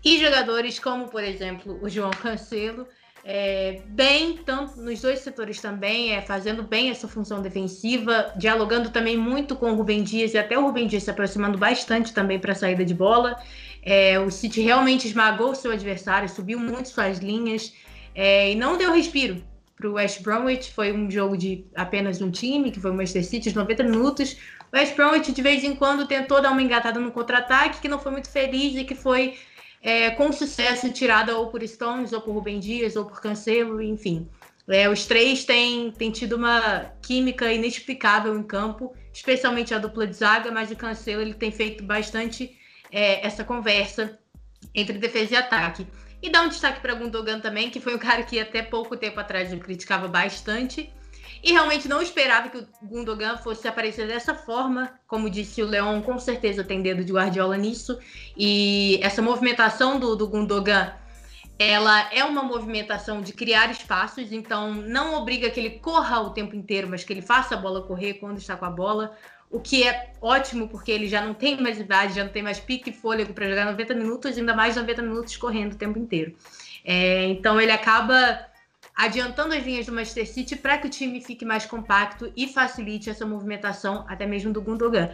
E 0.04 0.18
jogadores 0.18 0.78
como, 0.78 1.08
por 1.08 1.24
exemplo, 1.24 1.78
o 1.82 1.88
João 1.88 2.10
Cancelo, 2.10 2.86
é, 3.24 3.80
bem, 3.86 4.36
tanto 4.36 4.78
nos 4.78 5.00
dois 5.00 5.20
setores 5.20 5.58
também, 5.58 6.12
é, 6.12 6.20
fazendo 6.20 6.62
bem 6.62 6.90
essa 6.90 7.08
função 7.08 7.40
defensiva, 7.40 8.30
dialogando 8.36 8.90
também 8.90 9.16
muito 9.16 9.56
com 9.56 9.72
o 9.72 9.74
Rubem 9.74 10.02
Dias 10.02 10.34
e 10.34 10.38
até 10.38 10.58
o 10.58 10.62
Rubem 10.66 10.86
Dias 10.86 11.04
se 11.04 11.10
aproximando 11.10 11.56
bastante 11.56 12.12
também 12.12 12.38
para 12.38 12.52
a 12.52 12.54
saída 12.54 12.84
de 12.84 12.92
bola. 12.92 13.42
É, 13.82 14.18
o 14.18 14.30
City 14.30 14.60
realmente 14.60 15.06
esmagou 15.06 15.52
o 15.52 15.54
seu 15.54 15.72
adversário, 15.72 16.28
subiu 16.28 16.58
muito 16.58 16.90
suas 16.90 17.18
linhas 17.18 17.72
é, 18.14 18.52
e 18.52 18.54
não 18.54 18.76
deu 18.76 18.92
respiro 18.92 19.42
para 19.74 19.88
o 19.88 19.94
West 19.94 20.22
Bromwich. 20.22 20.70
Foi 20.74 20.92
um 20.92 21.10
jogo 21.10 21.34
de 21.34 21.64
apenas 21.74 22.20
um 22.20 22.30
time, 22.30 22.70
que 22.70 22.78
foi 22.78 22.90
o 22.90 22.94
Manchester 22.94 23.24
City, 23.24 23.50
de 23.50 23.56
90 23.56 23.84
minutos. 23.84 24.36
O 24.70 24.76
West 24.76 24.94
Bromwich 24.96 25.32
de 25.32 25.40
vez 25.40 25.64
em 25.64 25.74
quando 25.74 26.06
tentou 26.06 26.42
dar 26.42 26.52
uma 26.52 26.62
engatada 26.62 27.00
no 27.00 27.10
contra-ataque, 27.10 27.80
que 27.80 27.88
não 27.88 27.98
foi 27.98 28.12
muito 28.12 28.28
feliz 28.28 28.76
e 28.76 28.84
que 28.84 28.94
foi 28.94 29.34
é, 29.84 30.10
com 30.10 30.32
sucesso 30.32 30.90
tirada 30.90 31.36
ou 31.36 31.48
por 31.48 31.62
Stones, 31.68 32.14
ou 32.14 32.20
por 32.22 32.32
Rubem 32.32 32.58
Dias, 32.58 32.96
ou 32.96 33.04
por 33.04 33.20
Cancelo, 33.20 33.82
enfim. 33.82 34.26
É, 34.66 34.88
os 34.88 35.04
três 35.04 35.44
têm, 35.44 35.90
têm 35.90 36.10
tido 36.10 36.36
uma 36.36 36.90
química 37.02 37.52
inexplicável 37.52 38.34
em 38.34 38.42
campo, 38.42 38.94
especialmente 39.12 39.74
a 39.74 39.78
dupla 39.78 40.06
de 40.06 40.16
zaga, 40.16 40.50
mas 40.50 40.70
o 40.70 40.76
Cancelo 40.76 41.20
ele 41.20 41.34
tem 41.34 41.52
feito 41.52 41.84
bastante 41.84 42.58
é, 42.90 43.24
essa 43.26 43.44
conversa 43.44 44.18
entre 44.74 44.96
defesa 44.96 45.34
e 45.34 45.36
ataque. 45.36 45.86
E 46.22 46.30
dá 46.30 46.40
um 46.40 46.48
destaque 46.48 46.80
para 46.80 46.94
Gundogan 46.94 47.38
também, 47.40 47.68
que 47.68 47.78
foi 47.78 47.94
um 47.94 47.98
cara 47.98 48.22
que 48.22 48.40
até 48.40 48.62
pouco 48.62 48.96
tempo 48.96 49.20
atrás 49.20 49.52
eu 49.52 49.58
criticava 49.58 50.08
bastante, 50.08 50.90
e 51.44 51.52
realmente 51.52 51.86
não 51.86 52.00
esperava 52.00 52.48
que 52.48 52.56
o 52.56 52.66
Gundogan 52.82 53.36
fosse 53.36 53.68
aparecer 53.68 54.08
dessa 54.08 54.34
forma. 54.34 54.98
Como 55.06 55.28
disse 55.28 55.62
o 55.62 55.66
Leon, 55.66 56.00
com 56.00 56.18
certeza 56.18 56.64
tem 56.64 56.80
dedo 56.80 57.04
de 57.04 57.12
Guardiola 57.12 57.54
nisso. 57.58 57.98
E 58.34 58.98
essa 59.02 59.20
movimentação 59.20 60.00
do, 60.00 60.16
do 60.16 60.26
Gundogan, 60.26 60.94
ela 61.58 62.10
é 62.10 62.24
uma 62.24 62.42
movimentação 62.42 63.20
de 63.20 63.34
criar 63.34 63.70
espaços. 63.70 64.32
Então, 64.32 64.72
não 64.72 65.16
obriga 65.16 65.50
que 65.50 65.60
ele 65.60 65.78
corra 65.80 66.18
o 66.22 66.30
tempo 66.30 66.56
inteiro, 66.56 66.88
mas 66.88 67.04
que 67.04 67.12
ele 67.12 67.20
faça 67.20 67.54
a 67.54 67.58
bola 67.58 67.82
correr 67.82 68.14
quando 68.14 68.38
está 68.38 68.56
com 68.56 68.64
a 68.64 68.70
bola. 68.70 69.14
O 69.50 69.60
que 69.60 69.86
é 69.86 70.14
ótimo, 70.22 70.66
porque 70.66 70.90
ele 70.90 71.06
já 71.06 71.20
não 71.20 71.34
tem 71.34 71.60
mais 71.60 71.78
idade, 71.78 72.14
já 72.14 72.24
não 72.24 72.32
tem 72.32 72.42
mais 72.42 72.58
pique 72.58 72.88
e 72.88 72.92
fôlego 72.94 73.34
para 73.34 73.50
jogar 73.50 73.66
90 73.66 73.94
minutos, 73.94 74.38
ainda 74.38 74.54
mais 74.54 74.76
90 74.76 75.02
minutos 75.02 75.36
correndo 75.36 75.74
o 75.74 75.76
tempo 75.76 75.98
inteiro. 75.98 76.34
É, 76.82 77.26
então, 77.26 77.60
ele 77.60 77.70
acaba 77.70 78.53
adiantando 78.96 79.54
as 79.54 79.64
linhas 79.64 79.86
do 79.86 79.92
Manchester 79.92 80.26
City 80.26 80.56
para 80.56 80.78
que 80.78 80.86
o 80.86 80.90
time 80.90 81.20
fique 81.20 81.44
mais 81.44 81.66
compacto 81.66 82.32
e 82.36 82.46
facilite 82.46 83.10
essa 83.10 83.26
movimentação, 83.26 84.04
até 84.08 84.24
mesmo 84.24 84.52
do 84.52 84.62
Gundogan. 84.62 85.10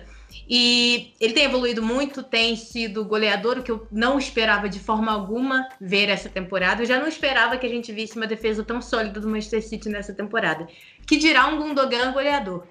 E 0.49 1.13
ele 1.19 1.33
tem 1.33 1.45
evoluído 1.45 1.83
muito, 1.83 2.23
tem 2.23 2.55
sido 2.57 3.05
goleador, 3.05 3.59
o 3.59 3.63
que 3.63 3.73
eu 3.73 3.87
não 3.91 4.19
esperava 4.19 4.69
de 4.69 4.79
forma 4.79 5.11
alguma 5.11 5.69
ver 5.81 6.09
essa 6.09 6.29
temporada. 6.29 6.83
Eu 6.83 6.87
já 6.87 6.99
não 6.99 7.09
esperava 7.09 7.57
que 7.57 7.67
a 7.67 7.71
gente 7.71 7.91
visse 7.93 8.17
uma 8.17 8.27
defesa 8.27 8.63
tão 8.63 8.83
sólida 8.83 9.19
do 9.19 9.29
Manchester 9.29 9.63
City 9.67 9.89
nessa 9.89 10.13
temporada. 10.13 10.69
Que 11.07 11.17
dirá 11.17 11.47
um 11.47 11.57
Gundogan 11.57 12.13
goleador. 12.13 12.67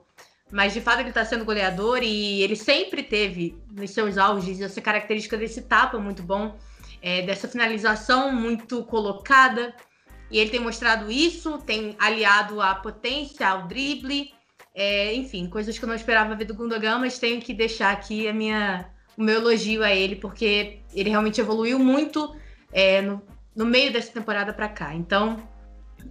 Mas 0.52 0.74
de 0.74 0.82
fato 0.82 1.00
ele 1.00 1.10
está 1.10 1.26
sendo 1.26 1.45
goleador 1.45 2.00
e 2.02 2.41
ele 2.41 2.56
sempre 2.56 3.04
teve 3.04 3.56
nos 3.72 3.91
seus 3.91 4.17
auges 4.17 4.62
essa 4.62 4.82
característica 4.82 5.38
desse 5.38 5.62
tapa 5.62 6.00
muito 6.00 6.24
bom, 6.24 6.58
é, 7.02 7.22
dessa 7.22 7.48
finalização 7.48 8.32
muito 8.32 8.84
colocada. 8.84 9.76
E 10.32 10.38
ele 10.38 10.50
tem 10.50 10.60
mostrado 10.60 11.12
isso, 11.12 11.58
tem 11.60 11.96
aliado 12.00 12.62
a 12.62 12.76
potência, 12.76 13.48
ao 13.48 13.68
drible, 13.68 14.32
é, 14.74 15.13
enfim, 15.13 15.48
coisas 15.48 15.78
que 15.78 15.84
eu 15.84 15.89
não 15.89 15.96
esperava 15.96 16.36
ver 16.36 16.46
do 16.46 16.54
Gundogan, 16.54 17.00
mas 17.00 17.20
tenho 17.20 17.42
que 17.42 17.54
deixar 17.54 17.92
aqui 17.92 18.28
a 18.28 18.34
minha, 18.34 18.89
o 19.18 19.24
meu 19.24 19.36
elogio 19.36 19.84
a 19.84 19.94
ele, 19.94 20.15
porque 20.15 20.80
ele 20.94 21.10
realmente 21.10 21.42
evoluiu 21.42 21.80
muito 21.80 22.36
é, 22.72 23.02
no, 23.02 23.22
no, 23.56 23.65
meio 23.65 23.92
dessa 23.92 24.12
temporada 24.12 24.54
para 24.54 24.70
cá. 24.70 24.94
Então, 24.94 25.42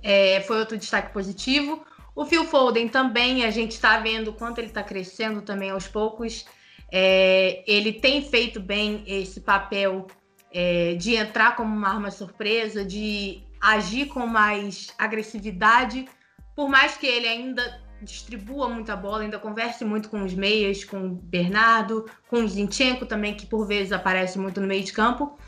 é, 0.03 0.41
foi 0.41 0.59
outro 0.59 0.77
destaque 0.77 1.13
positivo. 1.13 1.85
O 2.15 2.25
Phil 2.25 2.45
Foden 2.45 2.89
também, 2.89 3.45
a 3.45 3.51
gente 3.51 3.73
está 3.73 3.99
vendo 4.01 4.33
quanto 4.33 4.59
ele 4.59 4.67
está 4.67 4.83
crescendo 4.83 5.41
também 5.41 5.71
aos 5.71 5.87
poucos. 5.87 6.45
É, 6.91 7.63
ele 7.67 7.93
tem 7.93 8.23
feito 8.23 8.59
bem 8.59 9.05
esse 9.07 9.41
papel 9.41 10.09
é, 10.53 10.95
de 10.95 11.15
entrar 11.15 11.55
como 11.55 11.75
uma 11.75 11.89
arma 11.89 12.11
surpresa, 12.11 12.85
de 12.85 13.43
agir 13.61 14.07
com 14.07 14.27
mais 14.27 14.93
agressividade, 14.99 16.09
por 16.55 16.69
mais 16.69 16.97
que 16.97 17.07
ele 17.07 17.27
ainda 17.27 17.81
distribua 18.03 18.69
muita 18.69 18.95
bola, 18.95 19.23
ainda 19.23 19.39
converse 19.39 19.85
muito 19.85 20.09
com 20.09 20.23
os 20.23 20.35
meias, 20.35 20.85
com 20.85 21.07
o 21.07 21.11
Bernardo, 21.11 22.09
com 22.29 22.39
o 22.39 22.49
Zinchenko 22.49 23.07
também, 23.07 23.35
que 23.35 23.47
por 23.47 23.67
vezes 23.67 23.93
aparece 23.93 24.39
muito 24.39 24.61
no 24.61 24.67
meio 24.67 24.85
de 24.85 24.93
campo. 24.93 25.39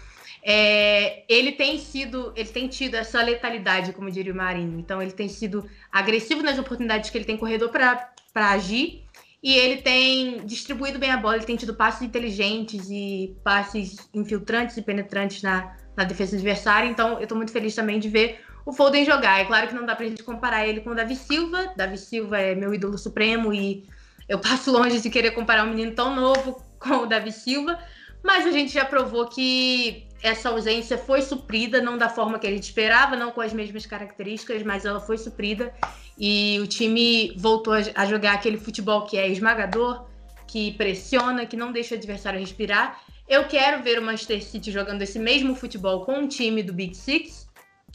É, 0.42 1.23
ele 1.29 1.53
tem 1.53 1.79
sido, 1.79 2.33
ele 2.35 2.49
tem 2.49 2.66
tido 2.66 2.94
essa 2.94 3.23
letalidade, 3.23 3.92
como 3.92 4.11
diria 4.11 4.33
o 4.33 4.37
Marinho. 4.37 4.79
Então 4.79 5.01
ele 5.01 5.12
tem 5.12 5.29
sido 5.29 5.68
agressivo 5.92 6.42
nas 6.42 6.59
oportunidades 6.59 7.11
que 7.11 7.18
ele 7.18 7.25
tem 7.25 7.37
corredor 7.37 7.70
para 7.70 8.51
agir 8.51 9.05
e 9.42 9.55
ele 9.55 9.83
tem 9.83 10.44
distribuído 10.46 10.99
bem 10.99 11.11
a 11.11 11.16
bola. 11.16 11.37
Ele 11.37 11.44
tem 11.44 11.57
tido 11.57 11.75
passes 11.75 12.03
inteligentes 12.03 12.88
e 12.90 13.37
passes 13.44 14.09
infiltrantes 14.14 14.77
e 14.77 14.83
penetrantes 14.83 15.42
na, 15.42 15.77
na 16.00 16.04
defesa 16.04 16.34
adversária. 16.34 16.88
Então, 16.88 17.14
eu 17.18 17.24
estou 17.24 17.36
muito 17.36 17.52
feliz 17.52 17.74
também 17.74 17.98
de 18.00 18.08
ver 18.08 18.40
o 18.64 18.72
Foden 18.72 19.04
jogar. 19.04 19.40
É 19.40 19.44
claro 19.44 19.68
que 19.68 19.74
não 19.74 19.84
dá 19.84 19.94
para 19.94 20.06
a 20.06 20.08
gente 20.08 20.22
comparar 20.22 20.66
ele 20.66 20.80
com 20.80 20.90
o 20.90 20.94
Davi 20.94 21.14
Silva. 21.14 21.72
Davi 21.76 21.98
Silva 21.98 22.38
é 22.38 22.54
meu 22.54 22.72
ídolo 22.72 22.96
supremo 22.96 23.52
e 23.52 23.86
eu 24.28 24.38
passo 24.38 24.72
longe 24.72 25.00
de 25.00 25.10
querer 25.10 25.32
comparar 25.32 25.64
um 25.64 25.70
menino 25.70 25.92
tão 25.92 26.14
novo 26.14 26.62
com 26.78 27.02
o 27.02 27.06
Davi 27.06 27.32
Silva. 27.32 27.78
Mas 28.22 28.46
a 28.46 28.50
gente 28.50 28.72
já 28.72 28.84
provou 28.84 29.26
que 29.26 30.06
essa 30.22 30.50
ausência 30.50 30.98
foi 30.98 31.22
suprida, 31.22 31.80
não 31.80 31.96
da 31.96 32.08
forma 32.08 32.38
que 32.38 32.46
a 32.46 32.50
gente 32.50 32.64
esperava, 32.64 33.16
não 33.16 33.30
com 33.30 33.40
as 33.40 33.52
mesmas 33.52 33.86
características, 33.86 34.62
mas 34.62 34.84
ela 34.84 35.00
foi 35.00 35.16
suprida. 35.18 35.72
E 36.18 36.58
o 36.60 36.66
time 36.66 37.34
voltou 37.38 37.72
a 37.72 38.06
jogar 38.06 38.34
aquele 38.34 38.58
futebol 38.58 39.06
que 39.06 39.16
é 39.16 39.28
esmagador, 39.28 40.06
que 40.46 40.72
pressiona, 40.72 41.46
que 41.46 41.56
não 41.56 41.72
deixa 41.72 41.94
o 41.94 41.98
adversário 41.98 42.40
respirar. 42.40 43.00
Eu 43.30 43.46
quero 43.46 43.80
ver 43.80 43.96
o 43.96 44.02
Manchester 44.02 44.42
City 44.42 44.72
jogando 44.72 45.02
esse 45.02 45.16
mesmo 45.16 45.54
futebol 45.54 46.04
com 46.04 46.14
um 46.14 46.26
time 46.26 46.64
do 46.64 46.72
Big 46.72 46.96
Six. 46.96 47.48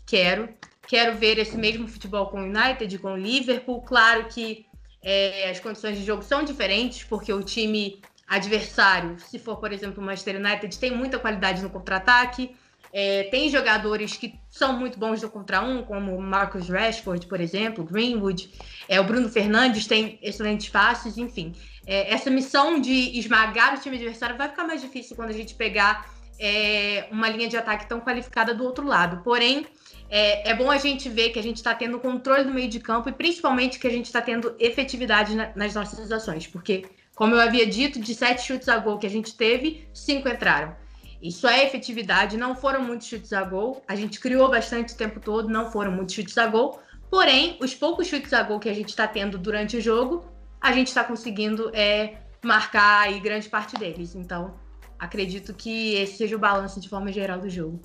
Quero. 0.06 0.48
Quero 0.88 1.18
ver 1.18 1.38
esse 1.38 1.58
mesmo 1.58 1.90
futebol 1.90 2.28
com 2.28 2.40
o 2.40 2.46
United, 2.46 2.98
com 3.00 3.12
o 3.12 3.18
Liverpool. 3.18 3.82
Claro 3.82 4.30
que 4.30 4.66
é, 5.04 5.50
as 5.50 5.60
condições 5.60 5.98
de 5.98 6.06
jogo 6.06 6.24
são 6.24 6.42
diferentes, 6.42 7.04
porque 7.04 7.34
o 7.34 7.44
time 7.44 8.02
adversário, 8.26 9.20
se 9.20 9.38
for, 9.38 9.58
por 9.58 9.74
exemplo, 9.74 10.02
o 10.02 10.06
Manchester 10.06 10.38
United, 10.38 10.80
tem 10.80 10.96
muita 10.96 11.20
qualidade 11.20 11.62
no 11.62 11.70
contra-ataque. 11.70 12.56
É, 12.98 13.24
tem 13.24 13.50
jogadores 13.50 14.16
que 14.16 14.40
são 14.50 14.72
muito 14.80 14.98
bons 14.98 15.22
no 15.22 15.30
contra 15.30 15.62
um, 15.62 15.84
como 15.84 16.18
Marcus 16.22 16.70
Rashford, 16.70 17.28
por 17.28 17.42
exemplo, 17.42 17.84
Greenwood. 17.84 18.50
É, 18.88 19.02
o 19.02 19.04
Bruno 19.04 19.28
Fernandes 19.28 19.86
tem 19.86 20.18
excelentes 20.22 20.70
passes, 20.70 21.18
enfim 21.18 21.54
é, 21.86 22.14
essa 22.14 22.30
missão 22.30 22.80
de 22.80 23.18
esmagar 23.18 23.76
o 23.76 23.80
time 23.80 23.96
adversário 23.96 24.38
vai 24.38 24.50
ficar 24.50 24.66
mais 24.66 24.82
difícil 24.82 25.16
quando 25.16 25.30
a 25.30 25.34
gente 25.34 25.54
pegar 25.54 26.10
é, 26.40 27.08
uma 27.12 27.30
linha 27.30 27.48
de 27.48 27.56
ataque 27.56 27.88
tão 27.88 28.00
qualificada 28.00 28.54
do 28.54 28.64
outro 28.64 28.86
lado. 28.86 29.22
Porém, 29.24 29.66
é, 30.10 30.50
é 30.50 30.54
bom 30.54 30.70
a 30.70 30.78
gente 30.78 31.08
ver 31.10 31.30
que 31.30 31.40
a 31.40 31.44
gente 31.44 31.58
está 31.58 31.74
tendo 31.76 32.00
controle 32.00 32.44
do 32.44 32.54
meio 32.54 32.70
de 32.70 32.80
campo 32.80 33.10
e 33.10 33.12
principalmente 33.12 33.80
que 33.80 33.88
a 33.88 33.92
gente 33.92 34.06
está 34.06 34.22
tendo 34.22 34.56
efetividade 34.60 35.36
na, 35.36 35.52
nas 35.56 35.74
nossas 35.74 36.12
ações, 36.12 36.48
porque, 36.48 36.86
como 37.14 37.36
eu 37.36 37.42
havia 37.42 37.66
dito, 37.66 38.00
de 38.00 38.14
sete 38.14 38.42
chutes 38.42 38.68
a 38.68 38.78
gol 38.78 38.98
que 38.98 39.08
a 39.08 39.10
gente 39.10 39.36
teve, 39.36 39.88
cinco 39.94 40.28
entraram. 40.28 40.76
Isso 41.22 41.48
é 41.48 41.66
efetividade, 41.66 42.38
não 42.38 42.56
foram 42.56 42.84
muitos 42.84 43.08
chutes 43.08 43.34
a 43.34 43.44
gol. 43.44 43.84
A 43.88 43.96
gente 43.96 44.20
criou 44.20 44.50
bastante 44.50 44.94
o 44.94 44.98
tempo 44.98 45.20
todo, 45.20 45.50
não 45.50 45.72
foram 45.72 45.92
muitos 45.92 46.14
chutes 46.16 46.38
a 46.38 46.48
gol. 46.48 46.80
Porém, 47.10 47.58
os 47.62 47.74
poucos 47.74 48.08
chutes 48.08 48.34
a 48.34 48.44
gol 48.44 48.60
que 48.60 48.70
a 48.70 48.74
gente 48.74 48.90
está 48.90 49.08
tendo 49.08 49.38
durante 49.38 49.78
o 49.78 49.82
jogo, 49.82 50.26
a 50.60 50.72
gente 50.72 50.88
está 50.88 51.04
conseguindo 51.04 51.72
é, 51.76 52.18
marcar 52.44 53.02
aí 53.02 53.20
grande 53.20 53.50
parte 53.50 53.78
deles. 53.78 54.16
Então, 54.16 54.56
acredito 55.00 55.54
que 55.54 55.96
esse 55.96 56.18
seja 56.18 56.36
o 56.36 56.40
balanço 56.40 56.80
de 56.80 56.90
forma 56.90 57.12
geral 57.12 57.40
do 57.40 57.50
jogo. 57.50 57.82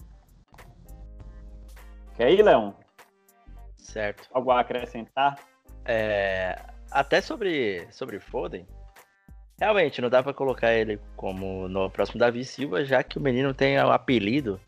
Quer 2.16 2.32
ir, 2.32 2.42
Leão? 2.42 2.74
Certo. 3.76 4.28
Algo 4.32 4.50
a 4.50 4.60
acrescentar? 4.60 5.38
É, 5.84 6.58
até 6.90 7.20
sobre, 7.20 7.86
sobre 7.90 8.20
Foden, 8.20 8.66
realmente 9.60 10.00
não 10.00 10.08
dá 10.08 10.22
para 10.22 10.32
colocar 10.32 10.72
ele 10.72 10.98
como 11.14 11.68
no 11.68 11.90
próximo 11.90 12.18
Davi 12.18 12.44
Silva, 12.44 12.82
já 12.84 13.02
que 13.02 13.18
o 13.18 13.20
menino 13.20 13.52
tem 13.52 13.78
o 13.78 13.90
apelido 13.90 14.58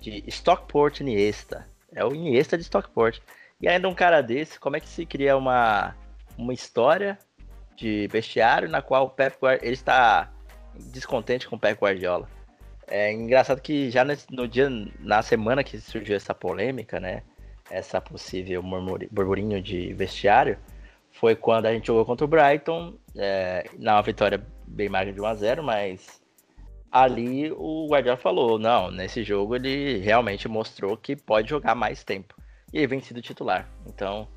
de 0.00 0.24
Stockport 0.26 1.00
Iniesta. 1.00 1.68
É 1.94 2.02
o 2.02 2.14
Iniesta 2.14 2.56
de 2.56 2.62
Stockport. 2.62 3.20
E 3.60 3.68
ainda 3.68 3.88
um 3.88 3.94
cara 3.94 4.22
desse, 4.22 4.58
como 4.58 4.76
é 4.76 4.80
que 4.80 4.88
se 4.88 5.04
cria 5.04 5.36
uma, 5.36 5.94
uma 6.36 6.54
história 6.54 7.18
de 7.76 8.08
vestiário 8.08 8.68
na 8.68 8.80
qual 8.80 9.04
o 9.04 9.10
Pep 9.10 9.36
Guardiola, 9.36 9.66
ele 9.66 9.74
está 9.74 10.32
descontente 10.90 11.46
com 11.46 11.56
o 11.56 11.58
Pep 11.58 11.78
Guardiola? 11.78 12.28
É 12.88 13.12
engraçado 13.12 13.60
que 13.60 13.90
já 13.90 14.04
no 14.30 14.48
dia, 14.48 14.68
na 14.98 15.22
semana 15.22 15.62
que 15.62 15.78
surgiu 15.78 16.16
essa 16.16 16.34
polêmica, 16.34 16.98
né? 16.98 17.22
Essa 17.70 18.00
possível 18.00 18.62
burburinho 19.10 19.62
de 19.62 19.92
vestiário, 19.94 20.58
foi 21.12 21.36
quando 21.36 21.66
a 21.66 21.72
gente 21.72 21.86
jogou 21.86 22.04
contra 22.04 22.24
o 22.24 22.28
Brighton, 22.28 22.94
é, 23.16 23.64
vitória 24.04 24.44
bem 24.66 24.88
magra 24.88 25.12
de 25.12 25.20
1x0, 25.20 25.62
mas 25.62 26.22
ali 26.90 27.50
o 27.52 27.86
Guardiola 27.88 28.18
falou, 28.18 28.58
não, 28.58 28.90
nesse 28.90 29.24
jogo 29.24 29.56
ele 29.56 29.98
realmente 29.98 30.48
mostrou 30.48 30.96
que 30.96 31.16
pode 31.16 31.50
jogar 31.50 31.74
mais 31.74 32.04
tempo. 32.04 32.34
E 32.72 32.78
ele 32.78 32.86
vem 32.86 33.00
sido 33.00 33.20
titular. 33.20 33.68
Então, 33.86 34.28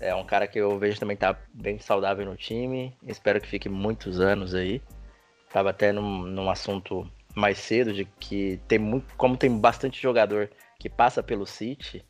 é 0.00 0.14
um 0.14 0.24
cara 0.24 0.46
que 0.46 0.58
eu 0.58 0.78
vejo 0.78 0.98
também 0.98 1.16
tá 1.16 1.36
bem 1.52 1.78
saudável 1.78 2.24
no 2.24 2.36
time. 2.36 2.96
Espero 3.06 3.40
que 3.40 3.48
fique 3.48 3.68
muitos 3.68 4.20
anos 4.20 4.54
aí. 4.54 4.80
Tava 5.52 5.70
até 5.70 5.92
num, 5.92 6.22
num 6.24 6.50
assunto 6.50 7.08
mais 7.34 7.58
cedo 7.58 7.92
de 7.92 8.04
que 8.04 8.60
tem 8.68 8.78
muito, 8.78 9.12
como 9.16 9.36
tem 9.36 9.58
bastante 9.58 10.00
jogador 10.00 10.50
que 10.78 10.88
passa 10.88 11.22
pelo 11.22 11.46
City 11.46 12.04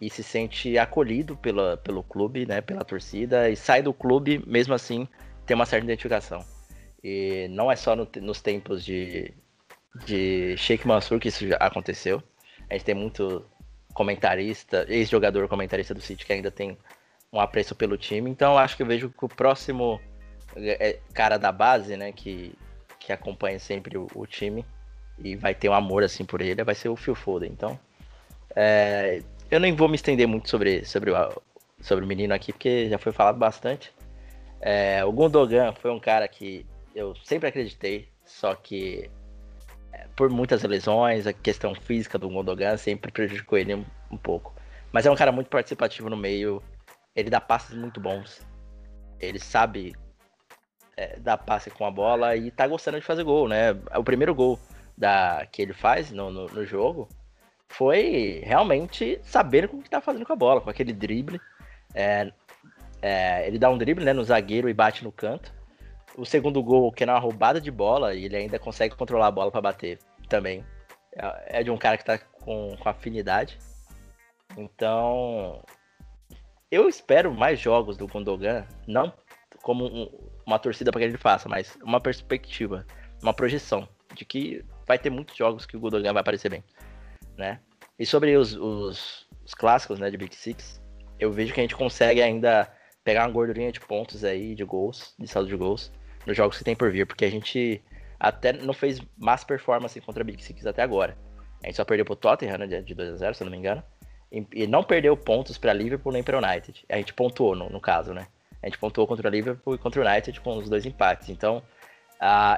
e 0.00 0.10
se 0.10 0.22
sente 0.22 0.76
acolhido 0.78 1.36
pela, 1.36 1.76
pelo 1.76 2.02
clube, 2.02 2.46
né, 2.46 2.60
pela 2.60 2.84
torcida 2.84 3.48
e 3.48 3.56
sai 3.56 3.82
do 3.82 3.92
clube, 3.92 4.42
mesmo 4.46 4.74
assim, 4.74 5.08
tem 5.46 5.54
uma 5.54 5.66
certa 5.66 5.84
identificação. 5.84 6.44
E 7.02 7.48
não 7.50 7.70
é 7.70 7.76
só 7.76 7.94
no, 7.94 8.08
nos 8.22 8.40
tempos 8.40 8.84
de, 8.84 9.32
de 10.06 10.56
Sheikh 10.56 10.86
Mansur 10.86 11.20
que 11.20 11.28
isso 11.28 11.44
aconteceu. 11.60 12.22
A 12.70 12.74
gente 12.74 12.84
tem 12.84 12.94
muito 12.94 13.44
comentarista, 13.92 14.84
ex-jogador 14.88 15.46
comentarista 15.48 15.94
do 15.94 16.00
City 16.00 16.26
que 16.26 16.32
ainda 16.32 16.50
tem 16.50 16.76
um 17.32 17.40
apreço 17.40 17.74
pelo 17.74 17.96
time. 17.96 18.30
Então 18.30 18.58
acho 18.58 18.76
que 18.76 18.82
eu 18.82 18.86
vejo 18.86 19.10
que 19.10 19.24
o 19.24 19.28
próximo 19.28 20.00
é, 20.56 20.90
é, 20.90 21.00
cara 21.12 21.36
da 21.36 21.52
base, 21.52 21.96
né, 21.96 22.12
que, 22.12 22.54
que 22.98 23.12
acompanha 23.12 23.58
sempre 23.58 23.98
o, 23.98 24.06
o, 24.14 24.26
time 24.26 24.64
e 25.18 25.36
vai 25.36 25.54
ter 25.54 25.68
um 25.68 25.74
amor 25.74 26.02
assim 26.02 26.24
por 26.24 26.40
ele, 26.40 26.62
vai 26.64 26.74
ser 26.74 26.88
o 26.88 26.96
Phil 26.96 27.14
Foden. 27.14 27.50
Então, 27.50 27.78
é, 28.54 29.22
eu 29.50 29.60
nem 29.60 29.74
vou 29.74 29.88
me 29.88 29.96
estender 29.96 30.26
muito 30.26 30.48
sobre, 30.48 30.84
sobre, 30.84 31.10
o, 31.10 31.42
sobre 31.80 32.04
o 32.04 32.08
menino 32.08 32.34
aqui, 32.34 32.52
porque 32.52 32.88
já 32.88 32.98
foi 32.98 33.12
falado 33.12 33.38
bastante. 33.38 33.92
É, 34.66 35.04
o 35.04 35.12
Gundogan 35.12 35.74
foi 35.74 35.90
um 35.90 36.00
cara 36.00 36.26
que 36.26 36.64
eu 36.94 37.14
sempre 37.16 37.50
acreditei, 37.50 38.08
só 38.24 38.54
que 38.54 39.10
é, 39.92 40.06
por 40.16 40.30
muitas 40.30 40.62
lesões, 40.62 41.26
a 41.26 41.34
questão 41.34 41.74
física 41.74 42.18
do 42.18 42.30
Gundogan 42.30 42.78
sempre 42.78 43.12
prejudicou 43.12 43.58
ele 43.58 43.74
um, 43.74 43.84
um 44.10 44.16
pouco. 44.16 44.54
Mas 44.90 45.04
é 45.04 45.10
um 45.10 45.14
cara 45.14 45.30
muito 45.30 45.50
participativo 45.50 46.08
no 46.08 46.16
meio, 46.16 46.62
ele 47.14 47.28
dá 47.28 47.42
passes 47.42 47.76
muito 47.76 48.00
bons, 48.00 48.40
ele 49.20 49.38
sabe 49.38 49.94
é, 50.96 51.18
dar 51.18 51.36
passe 51.36 51.70
com 51.70 51.84
a 51.84 51.90
bola 51.90 52.34
e 52.34 52.50
tá 52.50 52.66
gostando 52.66 52.98
de 52.98 53.04
fazer 53.04 53.22
gol, 53.22 53.46
né? 53.46 53.72
O 53.94 54.02
primeiro 54.02 54.34
gol 54.34 54.58
da, 54.96 55.46
que 55.52 55.60
ele 55.60 55.74
faz 55.74 56.10
no, 56.10 56.30
no, 56.30 56.46
no 56.46 56.64
jogo 56.64 57.06
foi 57.68 58.40
realmente 58.42 59.20
saber 59.24 59.66
o 59.66 59.82
que 59.82 59.90
tá 59.90 60.00
fazendo 60.00 60.24
com 60.24 60.32
a 60.32 60.36
bola, 60.36 60.62
com 60.62 60.70
aquele 60.70 60.94
drible. 60.94 61.38
É, 61.94 62.32
é, 63.06 63.46
ele 63.46 63.58
dá 63.58 63.68
um 63.68 63.76
drible 63.76 64.02
né, 64.02 64.14
no 64.14 64.24
zagueiro 64.24 64.66
e 64.66 64.72
bate 64.72 65.04
no 65.04 65.12
canto. 65.12 65.52
O 66.16 66.24
segundo 66.24 66.62
gol, 66.62 66.90
que 66.90 67.04
é 67.04 67.06
uma 67.06 67.18
roubada 67.18 67.60
de 67.60 67.70
bola, 67.70 68.14
e 68.14 68.24
ele 68.24 68.34
ainda 68.34 68.58
consegue 68.58 68.96
controlar 68.96 69.26
a 69.26 69.30
bola 69.30 69.50
para 69.50 69.60
bater 69.60 69.98
também. 70.26 70.64
É, 71.14 71.60
é 71.60 71.62
de 71.62 71.70
um 71.70 71.76
cara 71.76 71.98
que 71.98 72.04
tá 72.04 72.16
com, 72.16 72.74
com 72.78 72.88
afinidade. 72.88 73.58
Então, 74.56 75.62
eu 76.70 76.88
espero 76.88 77.30
mais 77.30 77.60
jogos 77.60 77.98
do 77.98 78.08
Gundogan, 78.08 78.66
não 78.86 79.12
como 79.60 79.84
um, 79.84 80.30
uma 80.46 80.58
torcida 80.58 80.90
para 80.90 81.00
que 81.00 81.06
ele 81.06 81.18
faça, 81.18 81.46
mas 81.46 81.76
uma 81.82 82.00
perspectiva, 82.00 82.86
uma 83.22 83.34
projeção 83.34 83.86
de 84.14 84.24
que 84.24 84.64
vai 84.86 84.98
ter 84.98 85.10
muitos 85.10 85.36
jogos 85.36 85.66
que 85.66 85.76
o 85.76 85.80
Gundogan 85.80 86.14
vai 86.14 86.22
aparecer 86.22 86.48
bem, 86.50 86.64
né? 87.36 87.60
E 87.98 88.06
sobre 88.06 88.34
os, 88.34 88.54
os, 88.54 89.26
os 89.44 89.52
clássicos, 89.52 89.98
né, 89.98 90.10
de 90.10 90.16
Big 90.16 90.34
Six, 90.34 90.82
eu 91.18 91.30
vejo 91.30 91.52
que 91.52 91.60
a 91.60 91.62
gente 91.62 91.76
consegue 91.76 92.22
ainda 92.22 92.70
pegar 93.04 93.26
uma 93.26 93.32
gordurinha 93.32 93.70
de 93.70 93.80
pontos 93.80 94.24
aí, 94.24 94.54
de 94.54 94.64
gols, 94.64 95.14
de 95.18 95.28
saldo 95.28 95.48
de 95.48 95.56
gols, 95.56 95.92
nos 96.26 96.36
jogos 96.36 96.58
que 96.58 96.64
tem 96.64 96.74
por 96.74 96.90
vir, 96.90 97.06
porque 97.06 97.24
a 97.24 97.30
gente 97.30 97.82
até 98.18 98.52
não 98.52 98.72
fez 98.72 99.00
mais 99.16 99.44
performance 99.44 100.00
contra 100.00 100.22
a 100.22 100.24
Big 100.24 100.42
Six 100.42 100.66
até 100.66 100.82
agora. 100.82 101.16
A 101.62 101.66
gente 101.66 101.76
só 101.76 101.84
perdeu 101.84 102.04
pro 102.04 102.16
Tottenham, 102.16 102.58
né, 102.58 102.66
de 102.66 102.94
2x0, 102.94 103.34
se 103.34 103.42
eu 103.42 103.44
não 103.44 103.52
me 103.52 103.58
engano, 103.58 103.82
e, 104.32 104.46
e 104.52 104.66
não 104.66 104.82
perdeu 104.82 105.16
pontos 105.16 105.58
para 105.58 105.72
Liverpool 105.72 106.12
nem 106.12 106.22
para 106.22 106.38
United. 106.38 106.84
A 106.88 106.96
gente 106.96 107.12
pontuou, 107.12 107.54
no, 107.54 107.68
no 107.68 107.80
caso, 107.80 108.12
né? 108.12 108.26
A 108.62 108.66
gente 108.66 108.78
pontuou 108.78 109.06
contra 109.06 109.28
o 109.28 109.30
Liverpool 109.30 109.74
e 109.74 109.78
contra 109.78 110.02
o 110.02 110.06
United 110.06 110.40
com 110.40 110.56
os 110.56 110.68
dois 110.70 110.86
empates. 110.86 111.28
Então, 111.28 111.62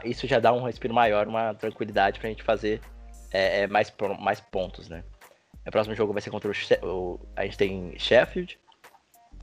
isso 0.04 0.26
já 0.26 0.38
dá 0.38 0.52
um 0.52 0.62
respiro 0.62 0.94
maior, 0.94 1.26
uma 1.26 1.54
tranquilidade 1.54 2.20
para 2.20 2.28
a 2.28 2.30
gente 2.30 2.42
fazer 2.42 2.80
é, 3.32 3.62
é, 3.62 3.66
mais, 3.66 3.92
mais 4.20 4.40
pontos, 4.40 4.88
né? 4.88 5.02
O 5.66 5.70
próximo 5.70 5.96
jogo 5.96 6.12
vai 6.12 6.22
ser 6.22 6.30
contra 6.30 6.48
o, 6.48 6.86
o, 6.86 7.20
A 7.34 7.44
gente 7.44 7.58
tem 7.58 7.98
Sheffield. 7.98 8.58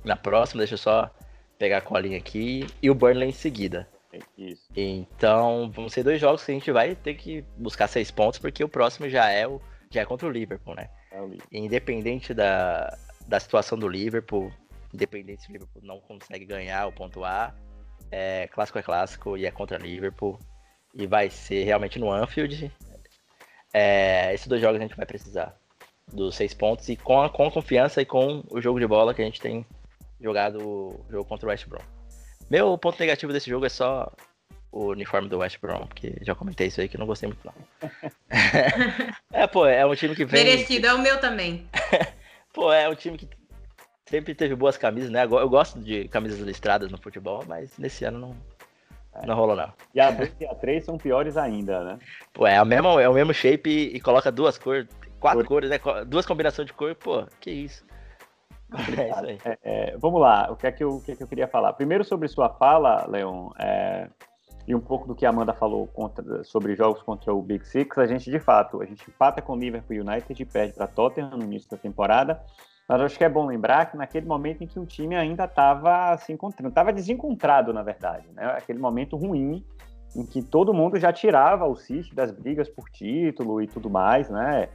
Na 0.04 0.16
próxima, 0.16 0.60
deixa 0.60 0.74
eu 0.74 0.78
só 0.78 1.10
pegar 1.58 1.78
a 1.78 1.82
colinha 1.82 2.18
aqui. 2.18 2.68
E 2.82 2.90
o 2.90 2.96
Burnley 2.96 3.30
em 3.30 3.34
seguida. 3.34 3.88
Isso. 4.38 4.70
Então, 4.76 5.72
vão 5.72 5.90
ser 5.90 6.04
dois 6.04 6.20
jogos 6.20 6.44
que 6.44 6.52
a 6.52 6.54
gente 6.54 6.72
vai 6.72 6.96
ter 6.96 7.16
que 7.16 7.44
buscar 7.58 7.88
seis 7.88 8.12
pontos, 8.12 8.40
porque 8.40 8.64
o 8.64 8.70
próximo 8.70 9.10
já 9.10 9.30
é, 9.30 9.48
o, 9.48 9.60
já 9.90 10.02
é 10.02 10.06
contra 10.06 10.28
o 10.28 10.32
Liverpool, 10.32 10.76
né? 10.76 10.90
É 11.12 11.20
o 11.20 11.26
Liverpool. 11.26 11.48
Independente 11.52 12.34
da, 12.34 12.96
da 13.28 13.40
situação 13.40 13.78
do 13.78 13.88
Liverpool, 13.88 14.52
independente 14.94 15.44
se 15.44 15.50
o 15.50 15.54
Liverpool 15.54 15.82
não 15.84 16.00
consegue 16.00 16.46
ganhar 16.46 16.86
o 16.86 16.92
ponto 16.92 17.24
A, 17.24 17.56
é, 18.12 18.48
clássico 18.48 18.78
é 18.78 18.84
clássico 18.84 19.38
e 19.38 19.46
é 19.46 19.52
contra 19.52 19.78
Liverpool. 19.78 20.38
E 20.94 21.08
vai 21.08 21.30
ser 21.30 21.64
realmente 21.64 21.98
no 21.98 22.12
Anfield. 22.12 22.72
É, 23.74 24.32
esses 24.32 24.46
dois 24.46 24.62
jogos 24.62 24.80
a 24.80 24.84
gente 24.84 24.96
vai 24.96 25.06
precisar 25.08 25.58
dos 26.12 26.36
seis 26.36 26.54
pontos 26.54 26.88
e 26.90 26.96
com 26.96 27.20
a, 27.22 27.30
com 27.30 27.48
a 27.48 27.52
confiança 27.52 28.02
e 28.02 28.06
com 28.06 28.44
o 28.52 28.62
jogo 28.62 28.80
de 28.80 28.86
bola 28.86 29.14
que 29.14 29.22
a 29.22 29.26
gente 29.26 29.42
tem 29.42 29.66
jogado 30.24 30.58
o 30.60 31.06
jogo 31.10 31.26
contra 31.26 31.48
o 31.48 31.50
West 31.50 31.68
Brom. 31.68 31.82
Meu 32.50 32.78
ponto 32.78 33.00
negativo 33.00 33.34
desse 33.34 33.50
jogo 33.50 33.66
é 33.66 33.70
só 33.70 34.12
o 34.72 34.88
uniforme 34.88 35.30
do 35.30 35.40
West 35.40 35.60
Brom, 35.62 35.86
porque 35.86 36.16
já 36.22 36.34
comentei 36.34 36.68
isso 36.68 36.82
aí 36.82 36.88
que 36.88 36.96
eu 36.96 37.00
não 37.00 37.06
gostei 37.06 37.28
muito 37.28 37.46
não. 37.46 37.54
é, 39.32 39.46
pô, 39.46 39.68
é 39.68 39.86
um 39.86 39.94
time 39.94 40.16
que 40.16 40.26
vem... 40.26 40.44
Merecido, 40.44 40.88
é 40.88 40.94
o 40.94 41.00
meu 41.00 41.20
também. 41.20 41.68
pô, 42.54 42.72
é 42.74 42.90
um 42.90 42.96
time 42.96 43.18
que 43.18 43.28
sempre 44.06 44.34
teve 44.34 44.56
boas 44.56 44.78
camisas, 44.78 45.10
né? 45.10 45.24
Eu 45.26 45.50
gosto 45.50 45.80
de 45.80 46.08
camisas 46.08 46.40
listradas 46.40 46.92
no 46.92 46.98
futebol, 46.98 47.44
mas 47.48 47.78
nesse 47.78 48.06
ano 48.06 48.20
não, 48.20 48.36
é. 49.16 49.26
não 49.26 49.36
rolou 49.36 49.56
não. 49.56 49.72
E 49.94 50.00
a 50.00 50.10
2 50.10 50.36
e 50.40 50.46
a 50.46 50.56
3 50.56 50.84
são 50.84 50.98
piores 50.98 51.38
ainda, 51.38 51.84
né? 51.84 52.00
Pô, 52.32 52.48
é 52.48 52.62
o 52.62 52.66
mesmo, 52.66 53.00
é 53.00 53.08
o 53.08 53.14
mesmo 53.14 53.34
shape 53.34 53.70
e, 53.70 53.96
e 53.96 54.00
coloca 54.00 54.32
duas 54.32 54.58
cores, 54.58 54.88
quatro 55.20 55.46
cores, 55.46 55.70
né? 55.70 55.80
Duas 56.08 56.26
combinações 56.26 56.68
de 56.68 56.74
cor, 56.74 56.96
pô, 56.96 57.26
que 57.40 57.52
isso. 57.52 57.86
É 58.98 59.10
isso 59.10 59.26
aí. 59.26 59.40
É, 59.46 59.58
é, 59.64 59.98
vamos 59.98 60.20
lá, 60.20 60.52
o 60.52 60.56
que, 60.56 60.68
é 60.68 60.72
que, 60.72 60.84
eu, 60.84 60.96
o 60.96 61.02
que 61.02 61.12
é 61.12 61.16
que 61.16 61.24
eu 61.24 61.28
queria 61.28 61.48
falar? 61.48 61.74
Primeiro 61.74 62.04
sobre 62.04 62.28
sua 62.28 62.50
fala, 62.50 63.06
Leon, 63.08 63.50
é, 63.60 64.08
e 64.68 64.74
um 64.74 64.80
pouco 64.80 65.08
do 65.08 65.16
que 65.16 65.26
a 65.26 65.30
Amanda 65.30 65.54
falou 65.54 65.88
contra, 65.88 66.44
sobre 66.44 66.76
jogos 66.76 67.02
contra 67.04 67.34
o 67.34 67.42
Big 67.42 67.66
Six, 67.68 67.98
a 67.98 68.06
gente 68.06 68.30
de 68.32 68.40
fato, 68.40 68.82
a 68.82 68.86
gente 68.86 69.04
empata 69.10 69.42
com 69.42 69.54
o 69.54 69.56
Liverpool 69.56 69.98
United 69.98 70.42
e 70.42 70.46
perde 70.46 70.74
para 70.74 70.88
Tottenham 70.88 71.32
no 71.32 71.44
início 71.44 71.70
da 71.70 71.78
temporada, 71.78 72.42
mas 72.88 73.02
acho 73.02 73.18
que 73.18 73.24
é 73.24 73.30
bom 73.30 73.46
lembrar 73.46 73.92
que 73.92 73.98
naquele 73.98 74.26
momento 74.26 74.64
em 74.64 74.68
que 74.68 74.80
o 74.80 74.86
time 74.86 75.16
ainda 75.16 75.46
estava 75.46 76.18
se 76.18 76.32
encontrando, 76.32 76.70
estava 76.70 76.92
desencontrado, 76.92 77.74
na 77.74 77.84
verdade, 77.84 78.28
né? 78.34 78.46
aquele 78.58 78.80
momento 78.80 79.16
ruim 79.16 79.64
em 80.16 80.26
que 80.26 80.42
todo 80.42 80.74
mundo 80.74 81.00
já 81.00 81.12
tirava 81.12 81.66
o 81.66 81.76
City 81.76 82.14
das 82.14 82.32
brigas 82.32 82.70
por 82.70 82.90
título 82.90 83.62
e 83.62 83.68
tudo 83.68 83.90
mais, 83.90 84.30
né? 84.30 84.70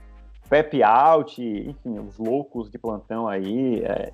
Pepe 0.49 0.83
out, 0.83 1.43
enfim, 1.43 1.99
os 1.99 2.19
loucos 2.19 2.71
de 2.71 2.79
plantão 2.79 3.29
aí. 3.29 3.83
É, 3.85 4.13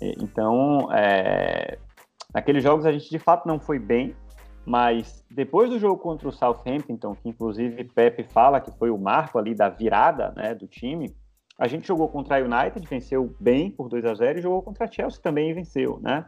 é, 0.00 0.12
então, 0.20 0.88
é, 0.92 1.78
naqueles 2.34 2.62
jogos 2.62 2.86
a 2.86 2.92
gente 2.92 3.10
de 3.10 3.18
fato 3.18 3.46
não 3.46 3.58
foi 3.58 3.78
bem, 3.78 4.14
Mas 4.64 5.24
depois 5.30 5.70
do 5.70 5.78
jogo 5.78 6.00
contra 6.00 6.28
o 6.28 6.32
Southampton, 6.32 7.16
que 7.16 7.28
inclusive 7.28 7.82
Pepe 7.84 8.22
fala 8.24 8.60
que 8.60 8.70
foi 8.78 8.90
o 8.90 8.98
marco 8.98 9.38
ali 9.38 9.54
da 9.54 9.68
virada 9.68 10.32
né, 10.36 10.54
do 10.54 10.68
time, 10.68 11.12
a 11.58 11.66
gente 11.66 11.86
jogou 11.86 12.08
contra 12.08 12.36
a 12.36 12.40
United, 12.40 12.86
venceu 12.86 13.34
bem 13.40 13.70
por 13.70 13.88
2 13.88 14.04
a 14.04 14.14
0 14.14 14.38
e 14.38 14.42
jogou 14.42 14.62
contra 14.62 14.84
a 14.84 14.90
Chelsea 14.90 15.20
também 15.20 15.50
e 15.50 15.54
venceu, 15.54 15.98
né? 16.00 16.24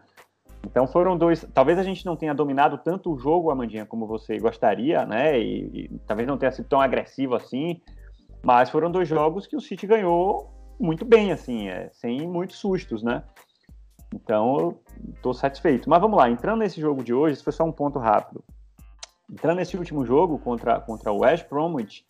Então 0.64 0.86
foram 0.86 1.16
dois. 1.16 1.46
Talvez 1.52 1.78
a 1.78 1.82
gente 1.82 2.04
não 2.06 2.16
tenha 2.16 2.34
dominado 2.34 2.78
tanto 2.78 3.12
o 3.12 3.18
jogo, 3.18 3.50
Amandinha, 3.50 3.86
como 3.86 4.06
você 4.06 4.38
gostaria, 4.38 5.04
né? 5.04 5.38
E, 5.38 5.84
e, 5.84 5.98
talvez 6.06 6.26
não 6.26 6.38
tenha 6.38 6.52
sido 6.52 6.68
tão 6.68 6.80
agressivo 6.80 7.34
assim. 7.34 7.80
Mas 8.44 8.68
foram 8.68 8.90
dois 8.90 9.08
jogos 9.08 9.46
que 9.46 9.56
o 9.56 9.60
City 9.60 9.86
ganhou 9.86 10.52
muito 10.78 11.04
bem, 11.04 11.32
assim, 11.32 11.68
é, 11.68 11.88
sem 11.92 12.28
muitos 12.28 12.58
sustos, 12.58 13.02
né? 13.02 13.22
Então 14.14 14.58
eu 14.58 14.80
estou 15.14 15.32
satisfeito. 15.32 15.88
Mas 15.88 16.00
vamos 16.00 16.18
lá, 16.18 16.28
entrando 16.28 16.60
nesse 16.60 16.80
jogo 16.80 17.02
de 17.02 17.14
hoje, 17.14 17.34
isso 17.34 17.44
foi 17.44 17.52
só 17.52 17.64
um 17.64 17.72
ponto 17.72 17.98
rápido. 17.98 18.44
Entrando 19.32 19.56
nesse 19.56 19.76
último 19.76 20.04
jogo 20.04 20.38
contra, 20.38 20.78
contra 20.78 21.10
o 21.10 21.20
West 21.20 21.48
Bromwich, 21.48 22.04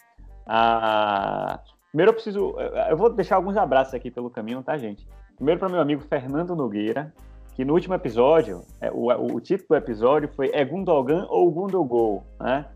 a... 0.44 1.60
primeiro 1.90 2.10
eu 2.10 2.14
preciso. 2.14 2.54
Eu 2.90 2.96
vou 2.96 3.10
deixar 3.10 3.36
alguns 3.36 3.56
abraços 3.56 3.94
aqui 3.94 4.10
pelo 4.10 4.28
caminho, 4.28 4.62
tá, 4.62 4.76
gente? 4.76 5.06
Primeiro 5.36 5.60
para 5.60 5.68
meu 5.68 5.80
amigo 5.80 6.02
Fernando 6.02 6.56
Nogueira, 6.56 7.14
que 7.54 7.64
no 7.64 7.72
último 7.72 7.94
episódio, 7.94 8.62
é, 8.80 8.90
o, 8.90 9.10
o, 9.12 9.36
o 9.36 9.40
título 9.40 9.68
do 9.68 9.76
episódio 9.76 10.28
foi 10.34 10.50
É 10.52 10.64
Gundogan 10.64 11.26
ou 11.28 11.50
Gundogol, 11.50 12.24
né? 12.40 12.66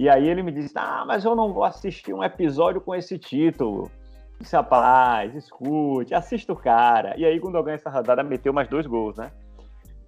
E 0.00 0.08
aí 0.08 0.30
ele 0.30 0.42
me 0.42 0.50
disse, 0.50 0.72
ah, 0.76 1.04
mas 1.06 1.26
eu 1.26 1.36
não 1.36 1.52
vou 1.52 1.62
assistir 1.62 2.14
um 2.14 2.24
episódio 2.24 2.80
com 2.80 2.94
esse 2.94 3.18
título. 3.18 3.90
Disse, 4.40 4.56
rapaz, 4.56 5.34
escute, 5.34 6.14
assista 6.14 6.54
o 6.54 6.56
cara. 6.56 7.14
E 7.18 7.24
aí 7.26 7.38
Gundogan 7.38 7.74
essa 7.74 7.90
rodada 7.90 8.22
meteu 8.22 8.50
mais 8.50 8.66
dois 8.66 8.86
gols, 8.86 9.18
né? 9.18 9.30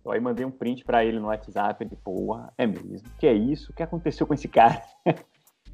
Eu 0.02 0.10
aí 0.10 0.18
mandei 0.18 0.46
um 0.46 0.50
print 0.50 0.82
para 0.82 1.04
ele 1.04 1.20
no 1.20 1.26
WhatsApp, 1.26 1.84
ele, 1.84 1.94
porra, 1.94 2.50
é 2.56 2.66
mesmo, 2.66 3.06
que 3.18 3.26
é 3.26 3.34
isso? 3.34 3.70
O 3.70 3.74
que 3.74 3.82
aconteceu 3.82 4.26
com 4.26 4.32
esse 4.32 4.48
cara? 4.48 4.82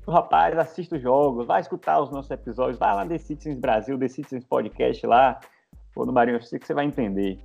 o 0.04 0.10
rapaz, 0.10 0.58
assista 0.58 0.96
os 0.96 1.02
jogos, 1.02 1.46
vai 1.46 1.60
escutar 1.60 2.00
os 2.00 2.10
nossos 2.10 2.32
episódios, 2.32 2.76
vai 2.76 2.92
lá 2.92 3.06
The 3.06 3.18
Citizens 3.18 3.60
Brasil, 3.60 3.96
The 3.96 4.08
Citizens 4.08 4.44
Podcast 4.44 5.06
lá, 5.06 5.38
ou 5.94 6.04
no 6.04 6.12
Marinho 6.12 6.38
FC, 6.38 6.58
que 6.58 6.66
você 6.66 6.74
vai 6.74 6.86
entender. 6.86 7.38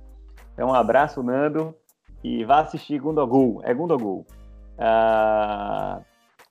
Então, 0.52 0.70
um 0.70 0.74
abraço, 0.74 1.22
Nando, 1.22 1.72
e 2.24 2.44
vá 2.44 2.62
assistir 2.62 2.98
Gundogol. 2.98 3.60
É 3.62 3.72
Gundogol. 3.72 4.26
Ah, 4.76 6.00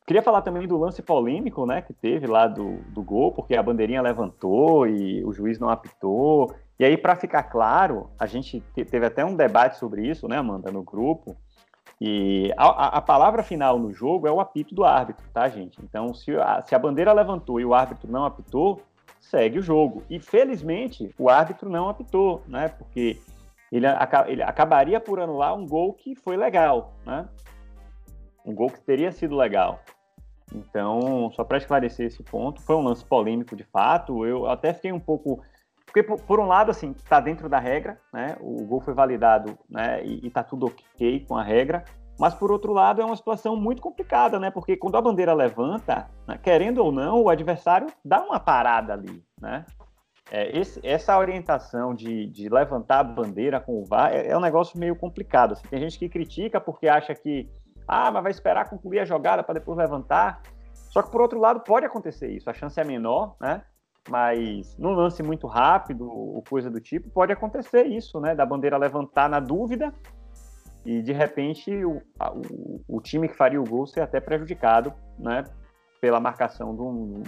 queria 0.06 0.22
falar 0.22 0.42
também 0.42 0.68
do 0.68 0.78
lance 0.78 1.02
polêmico, 1.02 1.66
né, 1.66 1.82
que 1.82 1.94
teve 1.94 2.28
lá 2.28 2.48
do, 2.48 2.78
do 2.90 3.04
gol, 3.04 3.32
porque 3.32 3.56
a 3.56 3.64
bandeirinha 3.64 4.02
levantou 4.02 4.88
e 4.88 5.24
o 5.24 5.34
juiz 5.34 5.60
não 5.60 5.70
apitou. 5.70 6.54
E 6.80 6.86
aí, 6.86 6.98
para 6.98 7.16
ficar 7.16 7.44
claro, 7.44 8.10
a 8.20 8.26
gente 8.26 8.62
teve 8.74 9.06
até 9.06 9.24
um 9.24 9.36
debate 9.36 9.78
sobre 9.78 10.08
isso, 10.08 10.28
né, 10.28 10.38
Amanda, 10.38 10.72
no 10.72 10.84
grupo. 10.84 11.36
E 12.02 12.52
a, 12.58 12.98
a, 12.98 13.02
palavra 13.02 13.44
final 13.44 13.80
no 13.80 13.94
jogo 13.94 14.28
é 14.28 14.32
o 14.32 14.42
apito 14.42 14.76
do 14.76 14.84
árbitro, 14.84 15.26
tá, 15.34 15.48
gente? 15.48 15.80
Então, 15.82 16.14
se 16.14 16.36
a, 16.36 16.62
se 16.62 16.76
a 16.76 16.80
bandeira 16.80 17.14
levantou 17.14 17.60
e 17.60 17.66
o 17.66 17.74
árbitro 17.74 18.12
não 18.12 18.26
apitou, 18.26 18.82
segue 19.22 19.60
o 19.60 19.62
jogo. 19.62 20.04
E 20.10 20.20
felizmente 20.20 21.14
o 21.18 21.30
árbitro 21.30 21.70
não 21.70 21.88
apitou, 21.88 22.44
né? 22.48 22.68
Porque 22.68 23.22
ele, 23.72 23.86
ele 24.28 24.44
acabaria 24.44 25.00
por 25.00 25.20
anular 25.20 25.56
um 25.56 25.66
gol 25.66 25.94
que 25.94 26.14
foi 26.14 26.36
legal, 26.36 26.94
né? 27.06 27.28
Um 28.46 28.54
gol 28.54 28.70
que 28.70 28.82
teria 28.82 29.12
sido 29.12 29.36
legal. 29.36 29.80
Então, 30.54 31.32
só 31.34 31.44
para 31.44 31.58
esclarecer 31.58 32.08
esse 32.08 32.24
ponto, 32.24 32.62
foi 32.62 32.76
um 32.76 32.84
lance 32.84 33.04
polêmico 33.04 33.56
de 33.56 33.64
fato. 33.64 34.26
Eu 34.26 34.48
até 34.48 34.74
fiquei 34.74 34.92
um 34.92 35.00
pouco. 35.00 35.42
Porque, 35.86 36.02
por, 36.02 36.20
por 36.22 36.40
um 36.40 36.46
lado, 36.46 36.72
assim, 36.72 36.92
está 36.92 37.20
dentro 37.20 37.48
da 37.48 37.60
regra, 37.60 38.00
né? 38.12 38.36
O 38.40 38.64
gol 38.66 38.82
foi 38.82 38.94
validado, 38.94 39.58
né? 39.70 40.04
E, 40.06 40.26
está 40.26 40.44
tudo 40.44 40.68
ok 40.68 41.26
com 41.28 41.36
a 41.36 41.44
regra. 41.44 41.84
Mas, 42.18 42.34
por 42.34 42.52
outro 42.52 42.72
lado, 42.72 43.02
é 43.02 43.06
uma 43.06 43.16
situação 43.16 43.56
muito 43.56 43.82
complicada, 43.82 44.40
né? 44.40 44.52
Porque 44.52 44.78
quando 44.78 44.96
a 44.96 45.02
bandeira 45.02 45.34
levanta, 45.34 46.10
né? 46.28 46.38
querendo 46.42 46.84
ou 46.84 46.92
não, 46.92 47.22
o 47.24 47.30
adversário 47.30 47.88
dá 48.06 48.22
uma 48.22 48.40
parada 48.40 48.94
ali, 48.94 49.24
né? 49.42 49.66
É, 50.32 50.58
esse, 50.58 50.80
essa 50.84 51.18
orientação 51.18 51.94
de, 51.94 52.26
de, 52.28 52.50
levantar 52.50 53.00
a 53.00 53.04
bandeira 53.04 53.60
com 53.60 53.82
o 53.82 53.86
VAR 53.86 54.14
é, 54.14 54.30
é 54.30 54.38
um 54.38 54.42
negócio 54.42 54.80
meio 54.80 54.96
complicado. 54.96 55.52
Assim. 55.52 55.68
Tem 55.68 55.80
gente 55.80 56.00
que 56.00 56.10
critica 56.10 56.62
porque 56.62 56.88
acha 56.88 57.14
que 57.14 57.50
ah, 57.88 58.12
mas 58.12 58.24
vai 58.24 58.32
esperar 58.32 58.70
concluir 58.70 59.00
a 59.00 59.06
jogada 59.06 59.44
para 59.44 59.56
depois 59.56 59.78
levantar. 59.78 60.42
Só 60.74 61.02
que 61.02 61.12
por 61.12 61.22
outro 61.22 61.40
lado 61.40 61.62
pode 61.62 61.86
acontecer 61.86 62.30
isso, 62.30 62.50
a 62.50 62.54
chance 62.54 62.80
é 62.80 62.84
menor, 62.84 63.36
né? 63.42 63.64
Mas 64.10 64.78
num 64.78 64.92
lance 64.92 65.24
muito 65.24 65.48
rápido 65.48 66.10
ou 66.10 66.44
coisa 66.48 66.70
do 66.70 66.80
tipo, 66.80 67.10
pode 67.10 67.32
acontecer 67.32 67.86
isso, 67.86 68.20
né? 68.20 68.36
Da 68.36 68.46
bandeira 68.46 68.78
levantar 68.78 69.30
na 69.30 69.40
dúvida 69.40 69.94
e 70.86 71.02
de 71.02 71.14
repente 71.14 71.72
o, 71.86 72.02
o, 72.22 72.98
o 72.98 73.02
time 73.02 73.30
que 73.30 73.36
faria 73.36 73.62
o 73.62 73.64
gol 73.64 73.88
ser 73.88 74.02
até 74.02 74.20
prejudicado, 74.20 74.94
né? 75.18 75.46
Pela 76.02 76.20
marcação 76.20 76.76
de 76.76 76.82
um, 76.82 77.24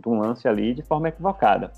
de 0.00 0.08
um 0.08 0.20
lance 0.20 0.46
ali 0.46 0.72
de 0.72 0.82
forma 0.82 1.08
equivocada. 1.08 1.72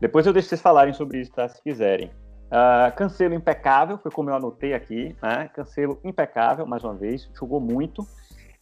Depois 0.00 0.26
eu 0.26 0.32
deixo 0.32 0.48
vocês 0.48 0.62
falarem 0.62 0.94
sobre 0.94 1.20
isso, 1.20 1.32
tá? 1.32 1.48
Se 1.48 1.62
quiserem. 1.62 2.10
Uh, 2.48 2.94
cancelo 2.96 3.34
impecável, 3.34 3.98
foi 3.98 4.10
como 4.10 4.30
eu 4.30 4.34
anotei 4.34 4.72
aqui, 4.72 5.14
né? 5.22 5.50
Cancelo 5.52 6.00
impecável, 6.02 6.66
mais 6.66 6.82
uma 6.82 6.94
vez, 6.94 7.30
jogou 7.38 7.60
muito. 7.60 8.06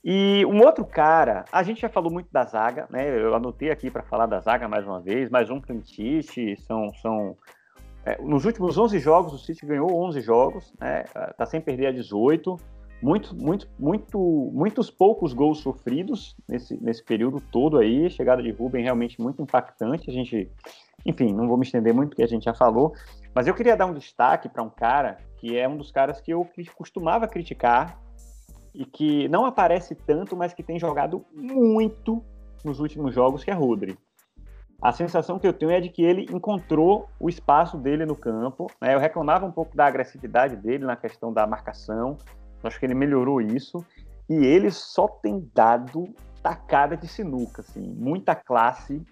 E 0.04 0.44
um 0.46 0.60
outro 0.60 0.84
cara, 0.84 1.44
a 1.52 1.62
gente 1.62 1.80
já 1.80 1.88
falou 1.88 2.12
muito 2.12 2.28
da 2.32 2.44
zaga, 2.44 2.86
né? 2.90 3.08
Eu 3.08 3.34
anotei 3.34 3.70
aqui 3.70 3.88
para 3.88 4.02
falar 4.02 4.26
da 4.26 4.40
zaga 4.40 4.66
mais 4.66 4.84
uma 4.84 5.00
vez, 5.00 5.30
mais 5.30 5.50
um 5.50 5.60
sheet, 5.84 6.56
são, 6.62 6.92
são 6.94 7.36
é, 8.04 8.20
nos 8.20 8.44
últimos 8.44 8.76
11 8.76 8.98
jogos, 8.98 9.32
o 9.32 9.38
City 9.38 9.64
ganhou 9.64 9.92
11 9.94 10.20
jogos, 10.20 10.72
né? 10.80 11.04
Tá 11.36 11.46
sem 11.46 11.60
perder 11.60 11.86
a 11.86 11.92
18. 11.92 12.56
Muito, 13.02 13.36
muito, 13.36 13.68
muito, 13.78 14.18
muitos 14.54 14.90
poucos 14.90 15.34
gols 15.34 15.58
sofridos 15.58 16.34
nesse, 16.48 16.82
nesse 16.82 17.04
período 17.04 17.40
todo 17.40 17.78
aí. 17.78 18.08
Chegada 18.10 18.42
de 18.42 18.50
Ruben 18.50 18.82
realmente 18.82 19.20
muito 19.20 19.42
impactante. 19.42 20.08
A 20.08 20.12
gente 20.12 20.50
enfim, 21.06 21.32
não 21.32 21.46
vou 21.46 21.56
me 21.56 21.64
estender 21.64 21.94
muito, 21.94 22.10
porque 22.10 22.24
a 22.24 22.26
gente 22.26 22.44
já 22.44 22.54
falou, 22.54 22.92
mas 23.36 23.46
eu 23.46 23.52
queria 23.52 23.76
dar 23.76 23.84
um 23.84 23.92
destaque 23.92 24.48
para 24.48 24.62
um 24.62 24.70
cara 24.70 25.18
que 25.36 25.58
é 25.58 25.68
um 25.68 25.76
dos 25.76 25.90
caras 25.90 26.22
que 26.22 26.30
eu 26.30 26.48
costumava 26.74 27.28
criticar 27.28 28.00
e 28.74 28.86
que 28.86 29.28
não 29.28 29.44
aparece 29.44 29.94
tanto, 29.94 30.34
mas 30.34 30.54
que 30.54 30.62
tem 30.62 30.78
jogado 30.78 31.22
muito 31.34 32.24
nos 32.64 32.80
últimos 32.80 33.14
jogos, 33.14 33.44
que 33.44 33.50
é 33.50 33.54
Rodri. 33.54 33.98
A 34.80 34.90
sensação 34.90 35.38
que 35.38 35.46
eu 35.46 35.52
tenho 35.52 35.70
é 35.70 35.82
de 35.82 35.90
que 35.90 36.02
ele 36.02 36.22
encontrou 36.34 37.10
o 37.20 37.28
espaço 37.28 37.76
dele 37.76 38.06
no 38.06 38.16
campo. 38.16 38.68
Né? 38.80 38.94
Eu 38.94 38.98
reclamava 38.98 39.44
um 39.44 39.52
pouco 39.52 39.76
da 39.76 39.84
agressividade 39.84 40.56
dele 40.56 40.86
na 40.86 40.96
questão 40.96 41.30
da 41.30 41.46
marcação. 41.46 42.16
Acho 42.64 42.80
que 42.80 42.86
ele 42.86 42.94
melhorou 42.94 43.42
isso. 43.42 43.84
E 44.30 44.46
ele 44.46 44.70
só 44.70 45.06
tem 45.06 45.46
dado 45.54 46.08
tacada 46.42 46.96
de 46.96 47.06
sinuca, 47.06 47.60
assim, 47.60 47.82
muita 47.82 48.34
classe, 48.34 49.04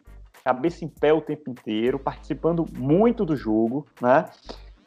cabeça 0.45 0.84
em 0.84 0.88
pé 0.88 1.12
o 1.12 1.22
tempo 1.22 1.51
inteiro, 1.51 1.99
participando 1.99 2.66
muito 2.76 3.24
do 3.24 3.34
jogo, 3.34 3.86
né? 4.01 4.26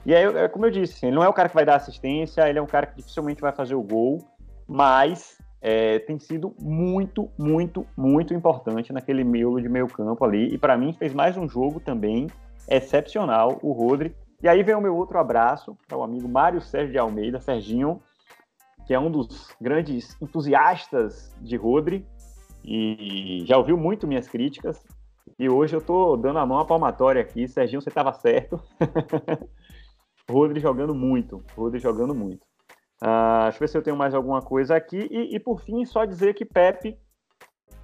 E 0.05 0.13
aí, 0.13 0.23
é 0.23 0.47
como 0.47 0.65
eu 0.65 0.71
disse, 0.71 1.05
ele 1.05 1.15
não 1.15 1.23
é 1.23 1.27
o 1.27 1.33
cara 1.33 1.49
que 1.49 1.55
vai 1.55 1.65
dar 1.65 1.75
assistência, 1.75 2.47
ele 2.47 2.59
é 2.59 2.61
um 2.61 2.67
cara 2.67 2.85
que 2.85 2.97
dificilmente 2.97 3.41
vai 3.41 3.51
fazer 3.51 3.75
o 3.75 3.81
gol, 3.81 4.19
mas 4.67 5.37
é, 5.61 5.99
tem 5.99 6.19
sido 6.19 6.53
muito, 6.61 7.29
muito, 7.37 7.85
muito 7.97 8.33
importante 8.33 8.93
naquele 8.93 9.23
miolo 9.23 9.59
de 9.59 9.67
meio 9.67 9.87
campo 9.87 10.23
ali. 10.23 10.53
E 10.53 10.57
para 10.57 10.77
mim 10.77 10.93
fez 10.93 11.13
mais 11.13 11.35
um 11.35 11.49
jogo 11.49 11.79
também 11.79 12.27
excepcional, 12.69 13.59
o 13.61 13.71
Rodri. 13.71 14.15
E 14.41 14.47
aí 14.47 14.61
vem 14.61 14.75
o 14.75 14.81
meu 14.81 14.95
outro 14.95 15.17
abraço 15.17 15.75
para 15.87 15.97
o 15.97 16.03
amigo 16.03 16.29
Mário 16.29 16.61
Sérgio 16.61 16.91
de 16.91 16.99
Almeida, 16.99 17.41
Serginho, 17.41 17.99
que 18.85 18.93
é 18.93 18.99
um 18.99 19.09
dos 19.09 19.49
grandes 19.59 20.15
entusiastas 20.21 21.35
de 21.41 21.57
Rodri 21.57 22.05
e 22.63 23.43
já 23.45 23.57
ouviu 23.57 23.77
muito 23.77 24.07
minhas 24.07 24.27
críticas. 24.27 24.83
E 25.39 25.47
hoje 25.47 25.75
eu 25.75 25.81
tô 25.81 26.17
dando 26.17 26.39
a 26.39 26.45
mão 26.45 26.59
à 26.59 26.65
palmatória 26.65 27.21
aqui. 27.21 27.47
Serginho, 27.47 27.81
você 27.81 27.89
estava 27.89 28.11
certo. 28.13 28.59
Rodri 30.29 30.59
jogando 30.59 30.95
muito. 30.95 31.43
Rodri 31.55 31.79
jogando 31.79 32.15
muito. 32.15 32.41
Uh, 33.01 33.43
deixa 33.43 33.57
eu 33.57 33.59
ver 33.59 33.67
se 33.67 33.77
eu 33.77 33.83
tenho 33.83 33.95
mais 33.95 34.15
alguma 34.15 34.41
coisa 34.41 34.75
aqui. 34.75 35.07
E, 35.11 35.35
e, 35.35 35.39
por 35.39 35.61
fim, 35.61 35.85
só 35.85 36.05
dizer 36.05 36.33
que 36.33 36.43
Pepe 36.43 36.97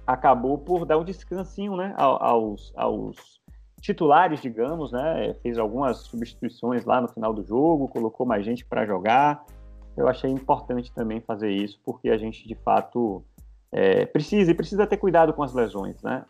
acabou 0.04 0.58
por 0.58 0.84
dar 0.84 0.98
um 0.98 1.04
descansinho 1.04 1.76
né, 1.76 1.94
aos, 1.96 2.72
aos 2.76 3.40
titulares, 3.80 4.40
digamos, 4.40 4.90
né? 4.90 5.34
Fez 5.42 5.56
algumas 5.56 5.98
substituições 5.98 6.84
lá 6.84 7.00
no 7.00 7.08
final 7.08 7.32
do 7.32 7.44
jogo, 7.44 7.88
colocou 7.88 8.26
mais 8.26 8.44
gente 8.44 8.64
para 8.64 8.84
jogar. 8.84 9.44
Eu 9.96 10.08
achei 10.08 10.30
importante 10.30 10.92
também 10.92 11.20
fazer 11.20 11.50
isso, 11.50 11.80
porque 11.84 12.10
a 12.10 12.18
gente 12.18 12.48
de 12.48 12.54
fato 12.56 13.24
é, 13.70 14.04
precisa 14.06 14.50
e 14.50 14.54
precisa 14.54 14.86
ter 14.86 14.96
cuidado 14.96 15.32
com 15.32 15.42
as 15.42 15.54
lesões, 15.54 16.02
né? 16.02 16.24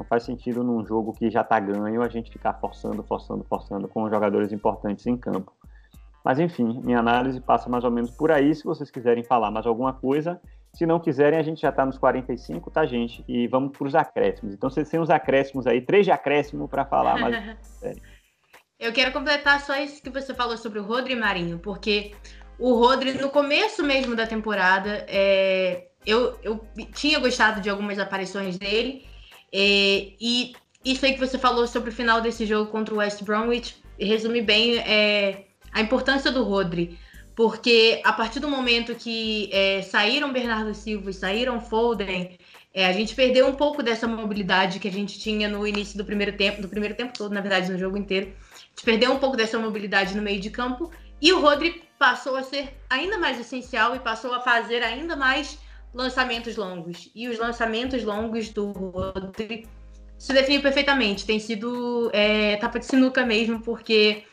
Não 0.00 0.06
faz 0.06 0.22
sentido 0.22 0.64
num 0.64 0.82
jogo 0.82 1.12
que 1.12 1.30
já 1.30 1.42
está 1.42 1.60
ganho 1.60 2.02
a 2.02 2.08
gente 2.08 2.30
ficar 2.30 2.54
forçando, 2.54 3.02
forçando, 3.02 3.44
forçando 3.44 3.86
com 3.86 4.08
jogadores 4.08 4.50
importantes 4.50 5.06
em 5.06 5.14
campo. 5.14 5.52
Mas 6.24 6.38
enfim, 6.38 6.80
minha 6.82 6.98
análise 6.98 7.38
passa 7.38 7.68
mais 7.68 7.84
ou 7.84 7.90
menos 7.90 8.10
por 8.10 8.32
aí. 8.32 8.54
Se 8.54 8.64
vocês 8.64 8.90
quiserem 8.90 9.22
falar 9.22 9.50
mais 9.50 9.66
alguma 9.66 9.92
coisa, 9.92 10.40
se 10.72 10.86
não 10.86 10.98
quiserem, 10.98 11.38
a 11.38 11.42
gente 11.42 11.60
já 11.60 11.68
está 11.68 11.84
nos 11.84 11.98
45, 11.98 12.70
tá, 12.70 12.86
gente? 12.86 13.22
E 13.28 13.46
vamos 13.46 13.76
para 13.76 13.86
os 13.86 13.94
acréscimos. 13.94 14.54
Então, 14.54 14.70
vocês 14.70 14.88
têm 14.88 14.98
os 14.98 15.10
acréscimos 15.10 15.66
aí, 15.66 15.82
três 15.82 16.06
de 16.06 16.12
acréscimo 16.12 16.66
para 16.66 16.86
falar. 16.86 17.20
Mas... 17.20 17.60
Eu 18.80 18.94
quero 18.94 19.12
completar 19.12 19.60
só 19.60 19.76
isso 19.76 20.02
que 20.02 20.08
você 20.08 20.32
falou 20.32 20.56
sobre 20.56 20.78
o 20.78 20.82
Rodri 20.82 21.14
Marinho, 21.14 21.58
porque 21.58 22.14
O 22.58 22.72
Rodri, 22.72 23.12
no 23.12 23.28
começo 23.28 23.84
mesmo 23.84 24.16
da 24.16 24.26
temporada, 24.26 25.04
é, 25.06 25.88
eu, 26.06 26.38
eu 26.42 26.66
tinha 26.94 27.18
gostado 27.18 27.60
de 27.60 27.68
algumas 27.68 27.98
aparições 27.98 28.56
dele. 28.56 29.04
É, 29.52 30.12
e 30.20 30.54
isso 30.84 31.04
aí 31.04 31.12
que 31.12 31.20
você 31.20 31.38
falou 31.38 31.66
sobre 31.66 31.90
o 31.90 31.92
final 31.92 32.20
desse 32.20 32.46
jogo 32.46 32.70
contra 32.70 32.94
o 32.94 32.98
West 32.98 33.22
Bromwich 33.22 33.76
resume 33.98 34.40
bem 34.40 34.78
é, 34.78 35.44
a 35.72 35.80
importância 35.80 36.30
do 36.30 36.42
Rodri. 36.42 36.98
Porque 37.36 38.00
a 38.04 38.12
partir 38.12 38.40
do 38.40 38.48
momento 38.48 38.94
que 38.94 39.48
é, 39.52 39.82
saíram 39.82 40.32
Bernardo 40.32 40.74
Silva 40.74 41.10
e 41.10 41.14
saíram 41.14 41.60
Foden, 41.60 42.36
é, 42.72 42.86
a 42.86 42.92
gente 42.92 43.14
perdeu 43.14 43.46
um 43.46 43.54
pouco 43.54 43.82
dessa 43.82 44.06
mobilidade 44.06 44.78
que 44.78 44.88
a 44.88 44.92
gente 44.92 45.18
tinha 45.18 45.48
no 45.48 45.66
início 45.66 45.96
do 45.96 46.04
primeiro 46.04 46.36
tempo, 46.36 46.62
do 46.62 46.68
primeiro 46.68 46.94
tempo 46.94 47.16
todo, 47.16 47.32
na 47.32 47.40
verdade, 47.40 47.70
no 47.70 47.78
jogo 47.78 47.96
inteiro. 47.96 48.32
A 48.52 48.68
gente 48.70 48.84
perdeu 48.84 49.12
um 49.12 49.18
pouco 49.18 49.36
dessa 49.36 49.58
mobilidade 49.58 50.14
no 50.14 50.22
meio 50.22 50.40
de 50.40 50.50
campo 50.50 50.90
e 51.20 51.32
o 51.32 51.40
Rodri 51.40 51.82
passou 51.98 52.36
a 52.36 52.42
ser 52.42 52.74
ainda 52.88 53.18
mais 53.18 53.38
essencial 53.38 53.94
e 53.94 54.00
passou 54.00 54.32
a 54.32 54.40
fazer 54.40 54.82
ainda 54.82 55.16
mais 55.16 55.58
lançamentos 55.92 56.56
longos. 56.56 57.10
E 57.14 57.28
os 57.28 57.38
lançamentos 57.38 58.02
longos 58.04 58.48
do 58.50 58.70
Rodri 58.72 59.66
se 60.18 60.32
definiu 60.32 60.60
perfeitamente. 60.60 61.24
Tem 61.24 61.38
sido 61.38 62.10
é, 62.12 62.56
tapa 62.56 62.78
de 62.78 62.86
sinuca 62.86 63.24
mesmo, 63.24 63.60
porque 63.60 64.24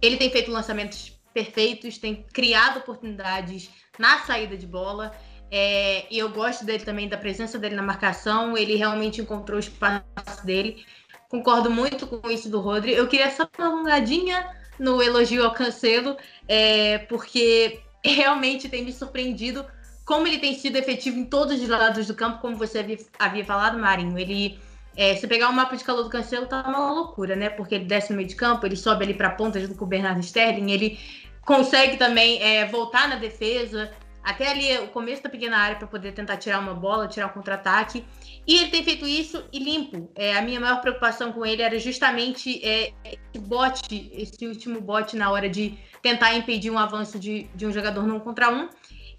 ele 0.00 0.16
tem 0.16 0.30
feito 0.30 0.50
lançamentos 0.50 1.18
perfeitos, 1.32 1.98
tem 1.98 2.24
criado 2.32 2.78
oportunidades 2.78 3.70
na 3.98 4.18
saída 4.20 4.56
de 4.56 4.66
bola. 4.66 5.12
É, 5.50 6.06
e 6.10 6.18
eu 6.18 6.30
gosto 6.30 6.64
dele 6.64 6.84
também, 6.84 7.08
da 7.08 7.16
presença 7.16 7.58
dele 7.58 7.74
na 7.74 7.82
marcação. 7.82 8.56
Ele 8.56 8.76
realmente 8.76 9.20
encontrou 9.20 9.56
o 9.56 9.60
espaço 9.60 10.44
dele. 10.44 10.84
Concordo 11.28 11.70
muito 11.70 12.06
com 12.06 12.28
isso 12.28 12.48
do 12.48 12.60
Rodri. 12.60 12.92
Eu 12.92 13.06
queria 13.06 13.30
só 13.30 13.48
uma 13.58 13.68
alongadinha 13.68 14.48
no 14.78 15.02
elogio 15.02 15.44
ao 15.44 15.52
Cancelo, 15.52 16.16
é, 16.48 16.98
porque 16.98 17.80
realmente 18.02 18.68
tem 18.68 18.84
me 18.84 18.92
surpreendido 18.92 19.64
como 20.04 20.26
ele 20.26 20.38
tem 20.38 20.54
sido 20.54 20.76
efetivo 20.76 21.18
em 21.18 21.24
todos 21.24 21.60
os 21.60 21.68
lados 21.68 22.06
do 22.06 22.14
campo, 22.14 22.40
como 22.40 22.56
você 22.56 22.80
havia, 22.80 22.98
havia 23.18 23.44
falado, 23.44 23.78
Marinho. 23.78 24.18
Ele, 24.18 24.58
é, 24.96 25.14
se 25.14 25.26
pegar 25.26 25.48
o 25.48 25.52
mapa 25.52 25.76
de 25.76 25.84
calor 25.84 26.02
do 26.02 26.10
Cancelo, 26.10 26.46
tá 26.46 26.62
uma 26.66 26.92
loucura, 26.92 27.36
né? 27.36 27.50
Porque 27.50 27.74
ele 27.74 27.84
desce 27.84 28.10
no 28.10 28.16
meio 28.16 28.28
de 28.28 28.36
campo, 28.36 28.66
ele 28.66 28.76
sobe 28.76 29.04
ali 29.04 29.14
para 29.14 29.28
a 29.28 29.32
ponta 29.32 29.60
junto 29.60 29.74
com 29.74 29.84
o 29.84 29.88
Bernardo 29.88 30.20
Sterling, 30.20 30.70
ele 30.70 30.98
consegue 31.44 31.96
também 31.96 32.42
é, 32.42 32.66
voltar 32.66 33.08
na 33.08 33.16
defesa, 33.16 33.90
até 34.22 34.48
ali 34.50 34.78
o 34.78 34.88
começo 34.88 35.22
da 35.22 35.30
pequena 35.30 35.56
área 35.56 35.76
para 35.76 35.86
poder 35.86 36.12
tentar 36.12 36.36
tirar 36.36 36.58
uma 36.58 36.74
bola, 36.74 37.08
tirar 37.08 37.26
um 37.26 37.30
contra-ataque. 37.30 38.04
E 38.46 38.56
ele 38.58 38.70
tem 38.70 38.84
feito 38.84 39.06
isso 39.06 39.44
e 39.52 39.58
limpo. 39.58 40.10
É, 40.14 40.36
a 40.36 40.42
minha 40.42 40.60
maior 40.60 40.80
preocupação 40.80 41.32
com 41.32 41.44
ele 41.44 41.62
era 41.62 41.78
justamente 41.78 42.64
é, 42.64 42.92
esse 43.04 43.44
bote, 43.44 44.10
esse 44.12 44.46
último 44.46 44.80
bote 44.80 45.16
na 45.16 45.30
hora 45.30 45.48
de 45.48 45.78
tentar 46.02 46.34
impedir 46.34 46.70
um 46.70 46.78
avanço 46.78 47.18
de, 47.18 47.44
de 47.54 47.66
um 47.66 47.72
jogador 47.72 48.06
num 48.06 48.20
contra 48.20 48.50
um. 48.50 48.68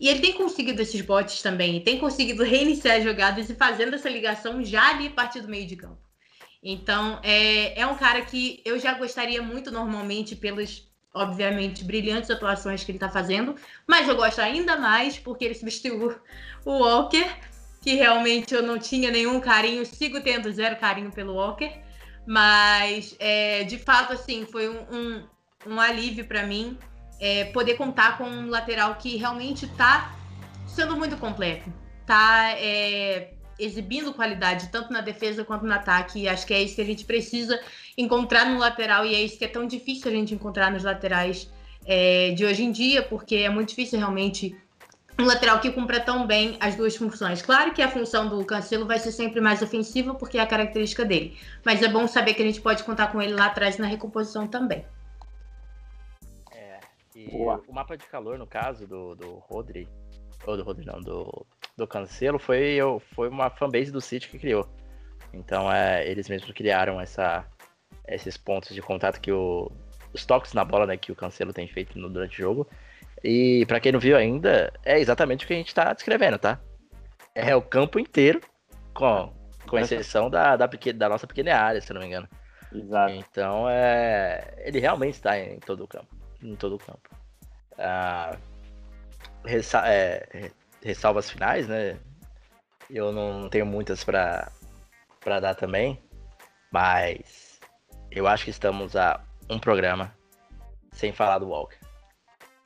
E 0.01 0.07
ele 0.09 0.19
tem 0.19 0.33
conseguido 0.33 0.81
esses 0.81 0.99
botes 1.01 1.43
também, 1.43 1.79
tem 1.79 1.99
conseguido 1.99 2.43
reiniciar 2.43 2.97
as 2.97 3.03
jogadas 3.03 3.51
e 3.51 3.53
fazendo 3.53 3.93
essa 3.93 4.09
ligação 4.09 4.65
já 4.65 4.89
ali 4.89 5.05
a 5.05 5.11
partir 5.11 5.41
do 5.41 5.47
meio 5.47 5.67
de 5.67 5.75
campo. 5.75 6.01
Então, 6.63 7.19
é, 7.21 7.79
é 7.79 7.85
um 7.85 7.95
cara 7.95 8.21
que 8.23 8.63
eu 8.65 8.79
já 8.79 8.95
gostaria 8.95 9.43
muito 9.43 9.69
normalmente 9.69 10.35
pelas, 10.35 10.87
obviamente, 11.13 11.83
brilhantes 11.83 12.31
atuações 12.31 12.83
que 12.83 12.89
ele 12.89 12.97
está 12.97 13.09
fazendo, 13.09 13.55
mas 13.87 14.07
eu 14.07 14.15
gosto 14.15 14.39
ainda 14.39 14.75
mais 14.75 15.19
porque 15.19 15.45
ele 15.45 15.53
substituiu 15.53 16.19
o 16.65 16.79
Walker 16.79 17.29
que 17.79 17.93
realmente 17.93 18.55
eu 18.55 18.63
não 18.63 18.79
tinha 18.79 19.11
nenhum 19.11 19.39
carinho, 19.39 19.85
sigo 19.85 20.19
tendo 20.21 20.51
zero 20.51 20.77
carinho 20.77 21.11
pelo 21.11 21.33
Walker, 21.33 21.71
mas 22.25 23.15
é, 23.19 23.63
de 23.65 23.77
fato, 23.77 24.13
assim, 24.13 24.45
foi 24.45 24.67
um, 24.67 24.81
um, 24.91 25.27
um 25.67 25.79
alívio 25.79 26.25
para 26.25 26.43
mim 26.43 26.75
é, 27.21 27.45
poder 27.45 27.75
contar 27.75 28.17
com 28.17 28.23
um 28.23 28.49
lateral 28.49 28.95
que 28.95 29.15
realmente 29.15 29.65
está 29.65 30.15
sendo 30.65 30.97
muito 30.97 31.15
completo, 31.17 31.71
está 32.01 32.53
é, 32.57 33.33
exibindo 33.59 34.11
qualidade 34.11 34.69
tanto 34.69 34.91
na 34.91 35.01
defesa 35.01 35.45
quanto 35.45 35.63
no 35.63 35.73
ataque, 35.73 36.19
e 36.19 36.27
acho 36.27 36.47
que 36.47 36.53
é 36.53 36.63
isso 36.63 36.75
que 36.75 36.81
a 36.81 36.85
gente 36.85 37.05
precisa 37.05 37.61
encontrar 37.95 38.45
no 38.45 38.57
lateral, 38.57 39.05
e 39.05 39.13
é 39.13 39.21
isso 39.21 39.37
que 39.37 39.45
é 39.45 39.47
tão 39.47 39.67
difícil 39.67 40.11
a 40.11 40.13
gente 40.15 40.33
encontrar 40.33 40.71
nos 40.71 40.83
laterais 40.83 41.47
é, 41.85 42.31
de 42.31 42.43
hoje 42.43 42.63
em 42.63 42.71
dia, 42.71 43.03
porque 43.03 43.35
é 43.35 43.49
muito 43.49 43.69
difícil 43.69 43.99
realmente 43.99 44.55
um 45.19 45.25
lateral 45.25 45.59
que 45.59 45.71
cumpra 45.71 45.99
tão 45.99 46.25
bem 46.25 46.57
as 46.59 46.75
duas 46.75 46.95
funções. 46.95 47.43
Claro 47.43 47.73
que 47.73 47.81
a 47.83 47.87
função 47.87 48.27
do 48.27 48.43
Cancelo 48.43 48.87
vai 48.87 48.97
ser 48.97 49.11
sempre 49.11 49.39
mais 49.39 49.61
ofensiva, 49.61 50.15
porque 50.15 50.39
é 50.39 50.41
a 50.41 50.47
característica 50.47 51.05
dele. 51.05 51.37
Mas 51.63 51.83
é 51.83 51.87
bom 51.87 52.07
saber 52.07 52.33
que 52.33 52.41
a 52.41 52.45
gente 52.45 52.61
pode 52.61 52.83
contar 52.83 53.11
com 53.11 53.21
ele 53.21 53.33
lá 53.33 53.47
atrás 53.47 53.77
na 53.77 53.85
recomposição 53.85 54.47
também. 54.47 54.83
Boa. 57.31 57.61
o 57.67 57.73
mapa 57.73 57.97
de 57.97 58.05
calor, 58.05 58.37
no 58.37 58.47
caso 58.47 58.87
do, 58.87 59.15
do 59.15 59.35
Rodri, 59.35 59.87
ou 60.45 60.57
do 60.57 60.63
Rodri 60.63 60.85
não, 60.85 60.99
do, 60.99 61.45
do 61.77 61.87
Cancelo, 61.87 62.39
foi, 62.39 62.77
foi 63.15 63.29
uma 63.29 63.49
fanbase 63.49 63.91
do 63.91 64.01
City 64.01 64.29
que 64.29 64.39
criou. 64.39 64.67
Então 65.33 65.71
é, 65.71 66.07
eles 66.07 66.27
mesmos 66.27 66.51
criaram 66.51 66.99
essa, 66.99 67.45
esses 68.07 68.37
pontos 68.37 68.75
de 68.75 68.81
contato 68.81 69.21
que 69.21 69.31
o, 69.31 69.71
os 70.13 70.25
toques 70.25 70.53
na 70.53 70.65
bola 70.65 70.85
né, 70.85 70.97
que 70.97 71.11
o 71.11 71.15
Cancelo 71.15 71.53
tem 71.53 71.67
feito 71.67 71.97
no, 71.97 72.09
durante 72.09 72.33
o 72.35 72.43
jogo 72.43 72.67
e 73.23 73.65
para 73.67 73.79
quem 73.79 73.91
não 73.91 73.99
viu 73.99 74.17
ainda, 74.17 74.73
é 74.83 74.99
exatamente 74.99 75.45
o 75.45 75.47
que 75.47 75.53
a 75.53 75.57
gente 75.57 75.73
tá 75.73 75.93
descrevendo, 75.93 76.39
tá? 76.39 76.59
É 77.35 77.55
o 77.55 77.61
campo 77.61 77.99
inteiro, 77.99 78.41
com, 78.93 79.31
com 79.67 79.77
exceção 79.77 80.29
da, 80.29 80.55
da, 80.55 80.67
pequena, 80.67 80.97
da 80.97 81.09
nossa 81.09 81.27
pequena 81.27 81.55
área, 81.55 81.81
se 81.81 81.93
não 81.93 82.01
me 82.01 82.07
engano. 82.07 82.27
Exato. 82.73 83.13
Então, 83.13 83.69
é, 83.69 84.55
ele 84.65 84.79
realmente 84.79 85.15
está 85.15 85.37
em 85.37 85.59
todo 85.59 85.83
o 85.83 85.87
campo. 85.87 86.07
Em 86.41 86.55
todo 86.55 86.75
o 86.75 86.79
campo. 86.79 87.09
Ah, 87.77 88.37
ressa, 89.45 89.83
é, 89.87 90.51
ressalvas 90.83 91.29
finais, 91.29 91.67
né? 91.67 91.97
Eu 92.89 93.11
não 93.11 93.49
tenho 93.49 93.65
muitas 93.65 94.03
para 94.03 94.51
dar 95.39 95.55
também, 95.55 96.01
mas 96.71 97.59
eu 98.09 98.27
acho 98.27 98.43
que 98.43 98.49
estamos 98.49 98.95
a 98.95 99.21
um 99.49 99.59
programa 99.59 100.13
sem 100.91 101.13
falar 101.13 101.39
do 101.39 101.49
Walker. 101.49 101.77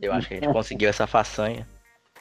Eu 0.01 0.13
acho 0.13 0.27
que 0.27 0.35
a 0.35 0.39
gente 0.39 0.51
conseguiu 0.53 0.89
essa 0.89 1.07
façanha. 1.07 1.67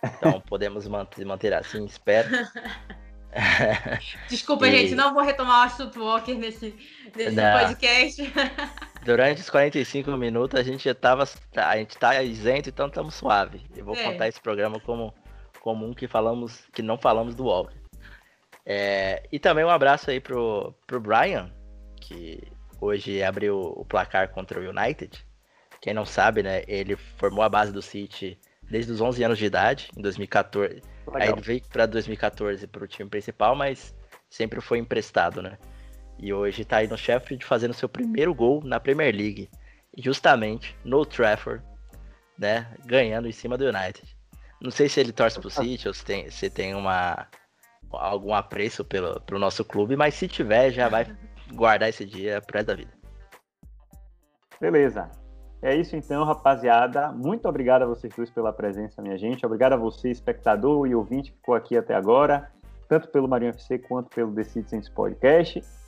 Então 0.02 0.40
podemos 0.40 0.86
manter, 0.86 1.24
manter 1.24 1.54
assim, 1.54 1.84
espero. 1.86 2.28
Desculpa, 4.28 4.68
e... 4.68 4.70
gente, 4.70 4.94
não 4.94 5.12
vou 5.12 5.22
retomar 5.22 5.62
o 5.62 5.66
assunto 5.66 6.04
Walker 6.04 6.34
nesse, 6.34 6.76
nesse 7.16 7.36
podcast. 7.36 8.22
Durante 9.04 9.42
os 9.42 9.50
45 9.50 10.10
minutos 10.16 10.58
a 10.58 10.62
gente 10.62 10.84
já 10.84 10.94
tava. 10.94 11.28
A 11.54 11.76
gente 11.76 11.96
tá 11.98 12.22
isento, 12.22 12.70
então 12.70 12.86
estamos 12.86 13.14
suave. 13.14 13.60
Eu 13.76 13.84
vou 13.84 13.94
é. 13.94 14.02
contar 14.02 14.28
esse 14.28 14.40
programa 14.40 14.80
como, 14.80 15.12
como 15.60 15.86
um 15.86 15.92
que 15.92 16.08
falamos, 16.08 16.66
que 16.72 16.80
não 16.80 16.96
falamos 16.96 17.34
do 17.34 17.44
Walker. 17.44 17.76
É, 18.64 19.22
e 19.30 19.38
também 19.38 19.62
um 19.62 19.68
abraço 19.70 20.10
aí 20.10 20.20
pro, 20.20 20.74
pro 20.86 21.00
Brian, 21.00 21.52
que 22.00 22.42
hoje 22.80 23.22
abriu 23.22 23.58
o 23.76 23.84
placar 23.84 24.30
contra 24.30 24.58
o 24.58 24.70
United. 24.70 25.24
Quem 25.82 25.92
não 25.92 26.06
sabe, 26.06 26.42
né? 26.42 26.64
Ele 26.66 26.96
formou 26.96 27.44
a 27.44 27.48
base 27.48 27.72
do 27.72 27.82
City 27.82 28.38
desde 28.62 28.90
os 28.90 29.02
11 29.02 29.22
anos 29.22 29.38
de 29.38 29.44
idade, 29.44 29.90
em 29.94 30.00
2014. 30.00 30.74
Legal. 30.74 30.82
Aí 31.14 31.28
ele 31.28 31.40
veio 31.42 31.62
para 31.70 31.84
2014 31.84 32.66
para 32.66 32.84
o 32.84 32.88
time 32.88 33.10
principal, 33.10 33.54
mas 33.54 33.94
sempre 34.30 34.62
foi 34.62 34.78
emprestado, 34.78 35.42
né? 35.42 35.58
E 36.18 36.32
hoje 36.32 36.62
está 36.62 36.78
aí 36.78 36.88
no 36.88 36.96
Sheffield 36.96 37.44
fazendo 37.44 37.74
seu 37.74 37.88
primeiro 37.88 38.34
gol 38.34 38.62
na 38.64 38.80
Premier 38.80 39.14
League, 39.14 39.50
justamente 39.98 40.76
no 40.84 41.04
Trafford, 41.04 41.62
né? 42.38 42.66
Ganhando 42.84 43.28
em 43.28 43.32
cima 43.32 43.58
do 43.58 43.64
United. 43.64 44.16
Não 44.60 44.70
sei 44.70 44.88
se 44.88 45.00
ele 45.00 45.12
torce 45.12 45.38
pro 45.40 45.50
City 45.50 45.88
ou 45.88 45.94
se 45.94 46.04
tem, 46.04 46.30
se 46.30 46.48
tem 46.48 46.74
uma, 46.74 47.26
algum 47.90 48.32
apreço 48.32 48.84
pelo, 48.84 49.20
pro 49.20 49.38
nosso 49.38 49.64
clube, 49.64 49.96
mas 49.96 50.14
se 50.14 50.26
tiver, 50.28 50.70
já 50.70 50.88
vai 50.88 51.06
guardar 51.52 51.88
esse 51.88 52.04
dia 52.04 52.40
pro 52.40 52.56
resto 52.56 52.68
da 52.68 52.74
vida. 52.74 52.92
Beleza. 54.60 55.10
É 55.60 55.74
isso 55.74 55.96
então, 55.96 56.24
rapaziada. 56.24 57.10
Muito 57.12 57.48
obrigado 57.48 57.82
a 57.82 57.86
vocês 57.86 58.14
dois 58.14 58.30
pela 58.30 58.52
presença, 58.52 59.00
minha 59.00 59.16
gente. 59.16 59.46
Obrigado 59.46 59.72
a 59.72 59.76
você, 59.76 60.10
espectador 60.10 60.86
e 60.86 60.94
ouvinte 60.94 61.30
que 61.30 61.38
ficou 61.38 61.54
aqui 61.54 61.76
até 61.76 61.94
agora, 61.94 62.50
tanto 62.86 63.08
pelo 63.08 63.26
Marinho 63.26 63.50
FC 63.50 63.78
quanto 63.78 64.10
pelo 64.14 64.34
The 64.34 64.44
Citizens 64.44 64.88
Podcast. 64.88 65.62